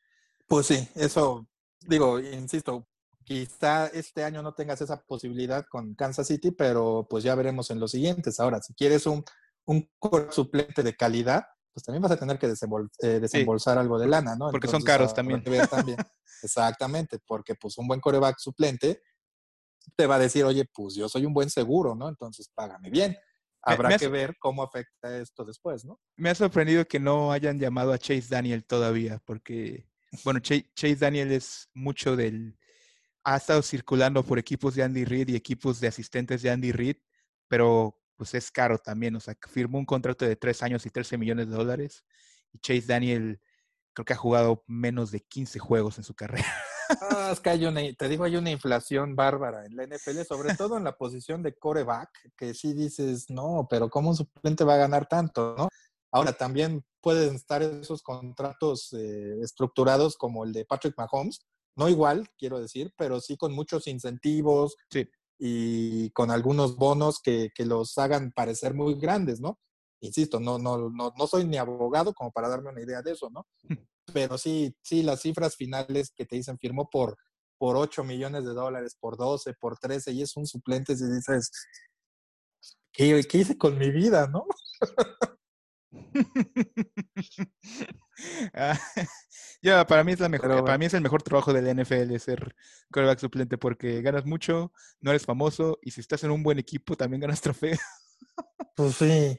Pues 0.48 0.66
sí, 0.66 0.88
eso, 0.96 1.48
digo, 1.86 2.18
insisto, 2.18 2.88
quizá 3.22 3.86
este 3.86 4.24
año 4.24 4.42
no 4.42 4.52
tengas 4.52 4.80
esa 4.80 5.00
posibilidad 5.04 5.64
con 5.70 5.94
Kansas 5.94 6.26
City, 6.26 6.50
pero 6.50 7.06
pues 7.08 7.22
ya 7.22 7.36
veremos 7.36 7.70
en 7.70 7.78
los 7.78 7.92
siguientes. 7.92 8.40
Ahora, 8.40 8.60
si 8.60 8.74
quieres 8.74 9.06
un, 9.06 9.24
un 9.66 9.88
suplente 10.30 10.82
de 10.82 10.96
calidad, 10.96 11.44
pues 11.72 11.84
también 11.84 12.02
vas 12.02 12.12
a 12.12 12.16
tener 12.16 12.38
que 12.38 12.46
eh, 12.46 13.20
desembolsar 13.20 13.78
algo 13.78 13.98
de 13.98 14.08
lana, 14.08 14.36
¿no? 14.36 14.50
Porque 14.50 14.68
son 14.68 14.82
caros 14.82 15.14
también. 15.14 15.42
también. 15.42 15.96
Exactamente, 16.42 17.18
porque 17.26 17.54
pues 17.54 17.76
un 17.78 17.86
buen 17.86 18.00
coreback 18.00 18.38
suplente 18.38 19.02
te 19.96 20.06
va 20.06 20.16
a 20.16 20.18
decir, 20.18 20.44
oye, 20.44 20.64
pues 20.72 20.94
yo 20.94 21.08
soy 21.08 21.26
un 21.26 21.34
buen 21.34 21.50
seguro, 21.50 21.94
¿no? 21.94 22.08
Entonces 22.08 22.50
págame 22.54 22.90
bien. 22.90 23.16
Habrá 23.62 23.98
que 23.98 24.08
ver 24.08 24.36
cómo 24.38 24.62
afecta 24.62 25.18
esto 25.18 25.44
después, 25.44 25.84
¿no? 25.84 26.00
Me 26.16 26.30
ha 26.30 26.34
sorprendido 26.34 26.86
que 26.86 26.98
no 26.98 27.30
hayan 27.30 27.58
llamado 27.58 27.92
a 27.92 27.98
Chase 27.98 28.26
Daniel 28.28 28.64
todavía, 28.64 29.20
porque, 29.26 29.86
bueno, 30.24 30.40
Chase 30.40 30.96
Daniel 30.96 31.32
es 31.32 31.68
mucho 31.74 32.16
del... 32.16 32.58
Ha 33.22 33.36
estado 33.36 33.60
circulando 33.60 34.22
por 34.22 34.38
equipos 34.38 34.74
de 34.74 34.82
Andy 34.82 35.04
Reid 35.04 35.28
y 35.28 35.36
equipos 35.36 35.78
de 35.78 35.88
asistentes 35.88 36.40
de 36.40 36.50
Andy 36.50 36.72
Reid, 36.72 36.96
pero 37.48 37.99
pues 38.20 38.34
es 38.34 38.50
caro 38.50 38.76
también, 38.76 39.16
o 39.16 39.20
sea, 39.20 39.34
firmó 39.48 39.78
un 39.78 39.86
contrato 39.86 40.26
de 40.26 40.36
tres 40.36 40.62
años 40.62 40.84
y 40.84 40.90
13 40.90 41.16
millones 41.16 41.48
de 41.48 41.56
dólares, 41.56 42.04
y 42.52 42.58
Chase 42.58 42.84
Daniel 42.86 43.40
creo 43.94 44.04
que 44.04 44.12
ha 44.12 44.16
jugado 44.16 44.62
menos 44.66 45.10
de 45.10 45.20
15 45.20 45.58
juegos 45.58 45.96
en 45.96 46.04
su 46.04 46.14
carrera. 46.14 46.44
Ah, 47.12 47.30
es 47.32 47.40
que 47.40 47.48
hay 47.48 47.64
una, 47.64 47.80
te 47.94 48.08
digo, 48.10 48.24
hay 48.24 48.36
una 48.36 48.50
inflación 48.50 49.16
bárbara 49.16 49.64
en 49.64 49.74
la 49.74 49.84
NFL, 49.84 50.20
sobre 50.28 50.54
todo 50.54 50.76
en 50.76 50.84
la 50.84 50.98
posición 50.98 51.42
de 51.42 51.54
coreback, 51.54 52.10
que 52.36 52.52
sí 52.52 52.74
dices, 52.74 53.30
no, 53.30 53.66
pero 53.70 53.88
¿cómo 53.88 54.10
un 54.10 54.16
suplente 54.16 54.64
va 54.64 54.74
a 54.74 54.78
ganar 54.78 55.06
tanto, 55.06 55.54
no? 55.56 55.70
Ahora 56.12 56.34
también, 56.34 56.84
pueden 57.00 57.36
estar 57.36 57.62
esos 57.62 58.02
contratos 58.02 58.92
eh, 58.92 59.40
estructurados 59.40 60.18
como 60.18 60.44
el 60.44 60.52
de 60.52 60.66
Patrick 60.66 60.94
Mahomes, 60.98 61.46
no 61.74 61.88
igual, 61.88 62.28
quiero 62.36 62.60
decir, 62.60 62.92
pero 62.98 63.18
sí 63.18 63.38
con 63.38 63.54
muchos 63.54 63.86
incentivos 63.86 64.76
y 65.42 66.10
con 66.10 66.30
algunos 66.30 66.76
bonos 66.76 67.18
que, 67.18 67.50
que, 67.54 67.64
los 67.64 67.96
hagan 67.96 68.30
parecer 68.30 68.74
muy 68.74 68.94
grandes, 68.94 69.40
¿no? 69.40 69.58
Insisto, 70.00 70.38
no, 70.38 70.58
no, 70.58 70.90
no, 70.90 71.14
no 71.16 71.26
soy 71.26 71.46
ni 71.46 71.56
abogado 71.56 72.12
como 72.12 72.30
para 72.30 72.50
darme 72.50 72.68
una 72.68 72.82
idea 72.82 73.00
de 73.00 73.12
eso, 73.12 73.30
¿no? 73.30 73.46
Pero 74.12 74.36
sí, 74.36 74.76
sí, 74.82 75.02
las 75.02 75.22
cifras 75.22 75.56
finales 75.56 76.12
que 76.14 76.26
te 76.26 76.36
dicen 76.36 76.58
firmó 76.58 76.90
por, 76.90 77.16
por 77.56 77.78
8 77.78 78.04
millones 78.04 78.44
de 78.44 78.52
dólares, 78.52 78.98
por 79.00 79.16
12, 79.16 79.54
por 79.54 79.78
13, 79.78 80.12
y 80.12 80.20
es 80.20 80.36
un 80.36 80.46
suplente, 80.46 80.92
y 80.92 80.96
dices, 80.96 81.50
¿qué, 82.92 83.24
qué 83.26 83.38
hice 83.38 83.56
con 83.56 83.78
mi 83.78 83.90
vida, 83.90 84.26
no? 84.26 84.44
Ah, 88.52 88.78
ya, 89.62 89.86
para 89.86 90.04
mí 90.04 90.12
es 90.12 90.20
la 90.20 90.28
mejor, 90.28 90.64
para 90.64 90.78
mí 90.78 90.86
es 90.86 90.94
el 90.94 91.02
mejor 91.02 91.22
trabajo 91.22 91.52
del 91.52 91.66
NFL 91.76 92.16
ser 92.18 92.54
quarterback 92.90 93.18
suplente 93.18 93.58
porque 93.58 94.00
ganas 94.02 94.24
mucho, 94.24 94.72
no 95.00 95.10
eres 95.10 95.24
famoso 95.24 95.78
y 95.82 95.90
si 95.90 96.00
estás 96.00 96.24
en 96.24 96.30
un 96.30 96.42
buen 96.42 96.58
equipo 96.58 96.96
también 96.96 97.20
ganas 97.20 97.40
trofeo. 97.42 97.76
Pues 98.74 98.94
sí. 98.96 99.38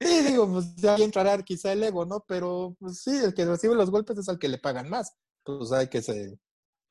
Sí, 0.00 0.22
digo, 0.22 0.50
pues 0.50 0.74
ya 0.76 0.96
entrará 0.96 1.40
quizá 1.42 1.72
el 1.72 1.82
ego, 1.82 2.04
¿no? 2.04 2.24
Pero 2.26 2.76
pues 2.80 3.02
sí, 3.02 3.16
el 3.24 3.34
que 3.34 3.44
recibe 3.44 3.74
los 3.74 3.90
golpes 3.90 4.18
es 4.18 4.28
al 4.28 4.38
que 4.38 4.48
le 4.48 4.58
pagan 4.58 4.88
más. 4.88 5.14
Pues 5.44 5.70
hay 5.72 5.88
que 5.88 6.02
se, 6.02 6.38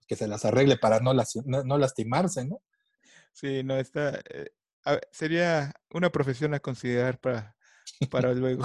que 0.07 0.15
se 0.15 0.27
las 0.27 0.45
arregle 0.45 0.77
para 0.77 0.99
no, 1.01 1.13
no, 1.13 1.77
lastimarse, 1.77 2.45
¿no? 2.45 2.61
Sí, 3.33 3.63
no, 3.63 3.77
está, 3.77 4.21
eh, 4.29 4.51
sería 5.11 5.73
una 5.89 6.09
profesión 6.09 6.53
a 6.53 6.59
considerar 6.59 7.19
para, 7.19 7.55
para 8.09 8.33
luego. 8.33 8.63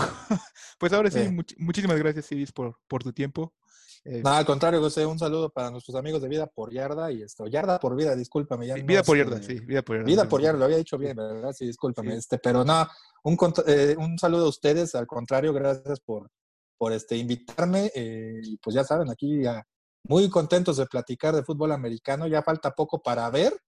pues 0.79 0.93
ahora 0.93 1.11
sí, 1.11 1.29
muchísimas 1.59 1.99
gracias, 1.99 2.31
Iris, 2.33 2.53
por, 2.53 2.79
por 2.87 3.03
tu 3.03 3.13
tiempo. 3.13 3.53
Eh, 4.09 4.23
Nada, 4.23 4.39
al 4.39 4.47
contrario, 4.47 4.81
José, 4.81 5.05
un 5.05 5.19
saludo 5.19 5.51
para 5.51 5.69
nuestros 5.69 5.97
amigos 5.97 6.23
de 6.23 6.29
Vida 6.29 6.47
por 6.47 6.73
Yarda 6.73 7.11
y 7.11 7.23
esto, 7.23 7.49
Yarda 7.49 7.81
por 7.81 7.97
Vida, 7.97 8.15
discúlpame. 8.15 8.73
vida 8.85 9.03
por 9.03 9.19
Yarda, 9.19 9.43
sí, 9.43 9.59
Vida 9.59 9.83
por 9.83 9.97
Yarda. 9.97 10.07
Vida 10.07 10.29
por 10.29 10.41
Yarda, 10.41 10.59
lo 10.61 10.65
había 10.67 10.77
dicho 10.77 10.97
bien, 10.97 11.17
¿verdad? 11.17 11.53
Sí, 11.53 11.67
discúlpame. 11.67 12.15
Este, 12.15 12.39
pero 12.39 12.65
nada, 12.65 12.89
un, 13.25 13.37
eh, 13.67 13.97
un 13.99 14.17
saludo 14.17 14.47
a 14.47 14.49
ustedes, 14.49 14.95
al 14.95 15.09
contrario, 15.09 15.53
gracias 15.53 15.99
por, 15.99 16.31
por 16.79 16.93
este, 16.93 17.17
invitarme. 17.17 17.91
Eh, 17.97 18.41
y 18.45 18.57
pues 18.59 18.75
ya 18.77 18.85
saben, 18.85 19.11
aquí 19.11 19.43
ya 19.43 19.67
muy 20.05 20.31
contentos 20.31 20.77
de 20.77 20.87
platicar 20.87 21.35
de 21.35 21.43
fútbol 21.43 21.73
americano. 21.73 22.29
Ya 22.29 22.45
falta 22.45 22.71
poco 22.77 23.03
para 23.03 23.29
ver 23.31 23.61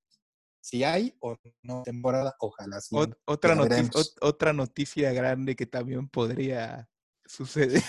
si 0.61 0.85
hay 0.85 1.17
o 1.19 1.37
no 1.63 1.83
temporada, 1.83 2.37
ojalá 2.39 2.81
sí. 2.81 2.95
otra, 3.25 3.57
noticia, 3.57 3.91
otra 4.21 4.53
noticia 4.53 5.13
grande 5.13 5.57
que 5.57 5.67
también 5.67 6.09
podría 6.09 6.89
suceder. 7.25 7.83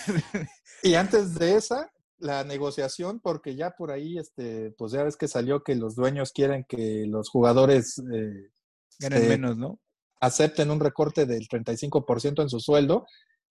Y 0.82 0.94
antes 0.94 1.34
de 1.34 1.56
esa, 1.56 1.92
la 2.20 2.44
negociación, 2.44 3.20
porque 3.20 3.56
ya 3.56 3.70
por 3.70 3.90
ahí, 3.90 4.18
este, 4.18 4.72
pues 4.72 4.92
ya 4.92 5.02
ves 5.02 5.16
que 5.16 5.28
salió 5.28 5.62
que 5.62 5.74
los 5.74 5.94
dueños 5.94 6.32
quieren 6.32 6.64
que 6.68 7.06
los 7.06 7.28
jugadores 7.28 7.98
eh, 8.12 8.50
ganen 8.98 9.28
menos, 9.28 9.56
¿no? 9.56 9.80
Acepten 10.20 10.70
un 10.70 10.80
recorte 10.80 11.26
del 11.26 11.48
35% 11.48 12.42
en 12.42 12.50
su 12.50 12.60
sueldo 12.60 13.06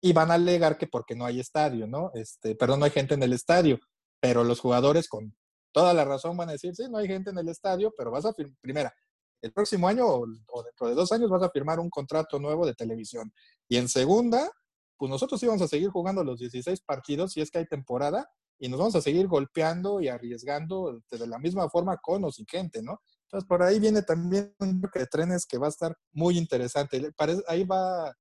y 0.00 0.12
van 0.12 0.30
a 0.30 0.34
alegar 0.34 0.78
que 0.78 0.86
porque 0.86 1.14
no 1.14 1.24
hay 1.24 1.40
estadio, 1.40 1.86
¿no? 1.86 2.10
Este, 2.14 2.54
perdón, 2.56 2.80
no 2.80 2.86
hay 2.86 2.90
gente 2.90 3.14
en 3.14 3.22
el 3.22 3.32
estadio, 3.32 3.78
pero 4.20 4.44
los 4.44 4.60
jugadores 4.60 5.08
con 5.08 5.36
toda 5.72 5.92
la 5.92 6.04
razón 6.04 6.36
van 6.36 6.48
a 6.48 6.52
decir, 6.52 6.74
sí, 6.74 6.84
no 6.88 6.98
hay 6.98 7.06
gente 7.06 7.30
en 7.30 7.38
el 7.38 7.48
estadio, 7.48 7.92
pero 7.96 8.10
vas 8.10 8.24
a, 8.24 8.32
primera, 8.60 8.94
el 9.42 9.52
próximo 9.52 9.88
año 9.88 10.06
o, 10.06 10.26
dentro 10.62 10.88
de 10.88 10.94
dos 10.94 11.12
años 11.12 11.28
vas 11.28 11.42
a 11.42 11.50
firmar 11.50 11.78
un 11.78 11.90
contrato 11.90 12.38
nuevo 12.38 12.64
de 12.64 12.74
televisión. 12.74 13.32
Y 13.68 13.76
en 13.76 13.88
segunda, 13.88 14.50
pues 14.96 15.10
nosotros 15.10 15.42
íbamos 15.42 15.60
a 15.62 15.68
seguir 15.68 15.90
jugando 15.90 16.24
los 16.24 16.38
16 16.38 16.80
partidos 16.80 17.32
si 17.32 17.42
es 17.42 17.50
que 17.50 17.58
hay 17.58 17.66
temporada 17.66 18.30
y 18.58 18.68
nos 18.68 18.78
vamos 18.78 18.96
a 18.96 19.00
seguir 19.00 19.26
golpeando 19.26 20.00
y 20.00 20.08
arriesgando 20.08 21.02
de 21.10 21.26
la 21.26 21.38
misma 21.38 21.68
forma 21.68 21.96
con 21.98 22.24
o 22.24 22.30
sin 22.30 22.46
gente, 22.46 22.82
¿no? 22.82 23.00
Entonces 23.24 23.48
por 23.48 23.62
ahí 23.62 23.80
viene 23.80 24.02
también 24.02 24.54
un 24.60 24.80
bloque 24.80 25.00
de 25.00 25.06
trenes 25.06 25.44
que 25.44 25.58
va 25.58 25.66
a 25.66 25.70
estar 25.70 25.96
muy 26.12 26.38
interesante. 26.38 27.12
Ahí 27.48 27.64
va, 27.64 28.14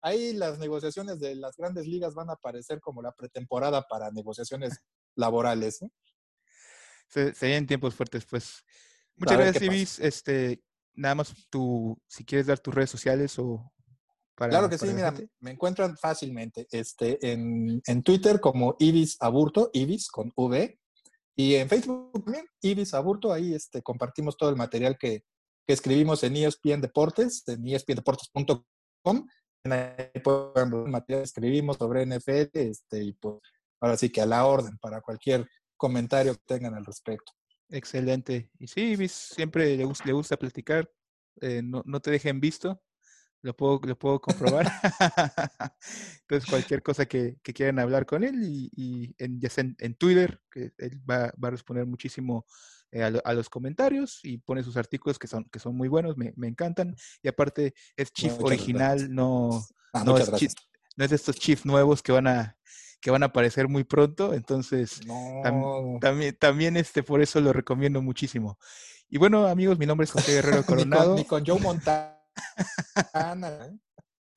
ahí 0.00 0.32
las 0.32 0.58
negociaciones 0.58 1.18
de 1.18 1.34
las 1.34 1.56
grandes 1.56 1.86
ligas 1.86 2.14
van 2.14 2.30
a 2.30 2.34
aparecer 2.34 2.80
como 2.80 3.02
la 3.02 3.12
pretemporada 3.12 3.82
para 3.82 4.10
negociaciones 4.10 4.78
laborales. 5.16 5.82
¿eh? 5.82 5.88
Se, 7.08 7.34
serían 7.34 7.66
tiempos 7.66 7.94
fuertes, 7.94 8.24
pues. 8.26 8.64
Muchas 9.16 9.38
gracias, 9.38 9.62
Ibis. 9.62 9.98
Este, 9.98 10.62
nada 10.94 11.16
más 11.16 11.34
tú, 11.50 12.00
si 12.06 12.24
quieres 12.24 12.46
dar 12.46 12.58
tus 12.58 12.74
redes 12.74 12.90
sociales 12.90 13.38
o 13.38 13.72
para. 14.34 14.50
Claro 14.50 14.68
que 14.68 14.78
sí, 14.78 14.86
mira, 14.86 15.14
me 15.40 15.52
encuentran 15.52 15.96
fácilmente 15.96 16.66
este, 16.70 17.32
en, 17.32 17.82
en, 17.86 18.02
Twitter 18.02 18.40
como 18.40 18.76
Ibis 18.78 19.16
Aburto, 19.20 19.70
Ibis 19.72 20.08
con 20.08 20.32
V, 20.36 20.78
y 21.36 21.54
en 21.56 21.68
Facebook 21.68 22.24
también, 22.24 22.46
Ibis 22.60 22.94
Aburto, 22.94 23.32
ahí 23.32 23.54
este, 23.54 23.82
compartimos 23.82 24.36
todo 24.36 24.50
el 24.50 24.56
material 24.56 24.96
que, 24.98 25.24
que 25.66 25.72
escribimos 25.72 26.22
en 26.22 26.36
ESPN 26.36 26.80
Deportes, 26.80 27.42
en 27.48 27.66
espndeportes.com. 27.66 29.26
Ahí 29.64 30.20
pueden 30.22 30.70
ver 30.70 30.88
material 30.88 31.20
que 31.20 31.24
escribimos 31.24 31.76
sobre 31.76 32.06
NFL, 32.06 32.50
este, 32.52 33.02
y 33.02 33.12
pues 33.14 33.36
ahora 33.80 33.96
sí 33.96 34.10
que 34.10 34.20
a 34.20 34.26
la 34.26 34.46
orden 34.46 34.78
para 34.78 35.00
cualquier 35.00 35.48
comentario 35.76 36.34
que 36.34 36.42
tengan 36.46 36.74
al 36.74 36.84
respecto. 36.84 37.32
Excelente. 37.68 38.50
Y 38.58 38.68
sí, 38.68 39.08
siempre 39.08 39.76
le, 39.76 39.86
le 40.04 40.12
gusta 40.12 40.36
platicar, 40.36 40.90
eh, 41.40 41.62
no, 41.62 41.82
no, 41.84 42.00
te 42.00 42.10
dejen 42.10 42.40
visto, 42.40 42.80
lo 43.44 43.54
puedo, 43.54 43.78
lo 43.84 43.98
puedo 43.98 44.20
comprobar. 44.20 44.66
Entonces, 46.22 46.48
cualquier 46.48 46.82
cosa 46.82 47.04
que, 47.04 47.36
que, 47.42 47.52
quieran 47.52 47.78
hablar 47.78 48.06
con 48.06 48.24
él, 48.24 48.42
y, 48.42 48.70
y 48.74 49.14
en, 49.18 49.38
ya 49.38 49.50
sea 49.50 49.64
en, 49.78 49.94
Twitter, 49.96 50.40
que 50.50 50.72
él 50.78 50.98
va, 51.08 51.30
va, 51.42 51.48
a 51.48 51.50
responder 51.50 51.84
muchísimo 51.84 52.46
eh, 52.90 53.02
a, 53.02 53.08
a, 53.08 53.34
los 53.34 53.50
comentarios 53.50 54.20
y 54.22 54.38
pone 54.38 54.62
sus 54.62 54.78
artículos 54.78 55.18
que 55.18 55.26
son, 55.26 55.44
que 55.44 55.58
son 55.58 55.76
muy 55.76 55.88
buenos, 55.88 56.16
me, 56.16 56.32
me 56.36 56.48
encantan. 56.48 56.96
Y 57.22 57.28
aparte, 57.28 57.74
es 57.96 58.10
Chief 58.12 58.32
original, 58.40 59.14
no, 59.14 59.62
ah, 59.92 60.04
no, 60.04 60.16
es 60.16 60.30
no 60.96 61.04
es 61.04 61.10
de 61.10 61.16
estos 61.16 61.36
Chief 61.36 61.66
nuevos 61.66 62.02
que 62.02 62.12
van 62.12 62.26
a 62.26 62.56
que 63.02 63.10
van 63.10 63.22
a 63.22 63.26
aparecer 63.26 63.68
muy 63.68 63.84
pronto, 63.84 64.32
entonces 64.32 65.02
también, 66.00 66.34
también 66.38 66.78
este, 66.78 67.02
por 67.02 67.20
eso 67.20 67.38
lo 67.42 67.52
recomiendo 67.52 68.00
muchísimo. 68.00 68.58
Y 69.10 69.18
bueno, 69.18 69.46
amigos, 69.46 69.78
mi 69.78 69.84
nombre 69.84 70.06
es 70.06 70.10
José 70.10 70.32
Guerrero 70.32 70.64
Coronado. 70.66 71.14
ni, 71.14 71.26
con, 71.26 71.44
Joe 71.44 71.60
Montana. 71.60 72.13
¿Eh? 73.14 73.78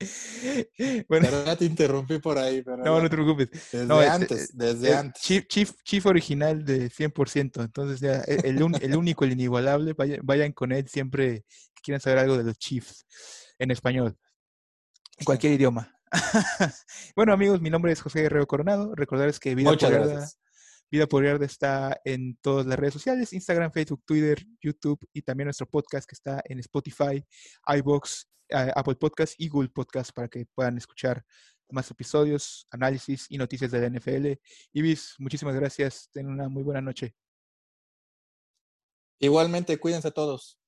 bueno, 1.08 1.26
pero 1.28 1.44
ya 1.44 1.56
te 1.56 1.64
interrumpí 1.64 2.18
por 2.18 2.38
ahí. 2.38 2.62
Pero 2.62 2.78
no, 2.78 3.02
no 3.02 3.10
te 3.10 3.16
preocupes. 3.16 3.50
Desde 3.50 3.86
no, 3.86 4.00
este, 4.00 4.12
antes, 4.12 4.56
desde 4.56 4.94
antes. 4.94 5.22
Chief, 5.22 5.46
chief, 5.46 5.72
chief, 5.82 6.06
original 6.06 6.64
de 6.64 6.90
100%. 6.90 7.64
Entonces, 7.64 8.00
ya, 8.00 8.22
e, 8.26 8.40
el, 8.44 8.58
el 8.80 8.96
único, 8.96 9.24
el 9.24 9.32
inigualable, 9.32 9.94
vayan, 9.94 10.20
vayan, 10.22 10.52
con 10.52 10.72
él 10.72 10.88
siempre 10.88 11.44
que 11.74 11.82
quieran 11.82 12.00
saber 12.00 12.18
algo 12.18 12.36
de 12.36 12.44
los 12.44 12.58
Chiefs 12.58 13.06
en 13.58 13.70
español, 13.70 14.16
en 15.16 15.24
cualquier 15.24 15.54
idioma. 15.54 15.92
bueno, 17.16 17.32
amigos, 17.32 17.60
mi 17.60 17.70
nombre 17.70 17.92
es 17.92 18.00
José 18.00 18.22
Guerrero 18.22 18.46
Coronado. 18.46 18.94
Recordarles 18.94 19.40
que 19.40 19.54
Vida 19.54 19.70
por, 19.70 19.78
Yarda, 19.78 20.28
Vida 20.90 21.06
por 21.06 21.24
Yarda 21.24 21.44
está 21.44 22.00
en 22.04 22.36
todas 22.40 22.66
las 22.66 22.78
redes 22.78 22.94
sociales, 22.94 23.32
Instagram, 23.32 23.70
Facebook, 23.72 24.02
Twitter, 24.06 24.42
YouTube 24.60 24.98
y 25.12 25.22
también 25.22 25.46
nuestro 25.46 25.66
podcast 25.66 26.08
que 26.08 26.14
está 26.14 26.40
en 26.44 26.58
Spotify, 26.60 27.22
iBox, 27.76 28.28
eh, 28.48 28.72
Apple 28.74 28.94
Podcast 28.94 29.34
y 29.36 29.48
Google 29.48 29.68
Podcast 29.68 30.12
para 30.12 30.28
que 30.28 30.46
puedan 30.54 30.78
escuchar 30.78 31.22
más 31.70 31.90
episodios, 31.90 32.66
análisis 32.70 33.26
y 33.28 33.36
noticias 33.36 33.70
de 33.70 33.80
la 33.80 33.86
NFL. 33.90 34.40
Ibis, 34.72 35.14
muchísimas 35.18 35.54
gracias. 35.54 36.08
Ten 36.10 36.26
una 36.26 36.48
muy 36.48 36.62
buena 36.62 36.80
noche. 36.80 37.14
Igualmente, 39.20 39.78
cuídense 39.78 40.10
todos. 40.10 40.58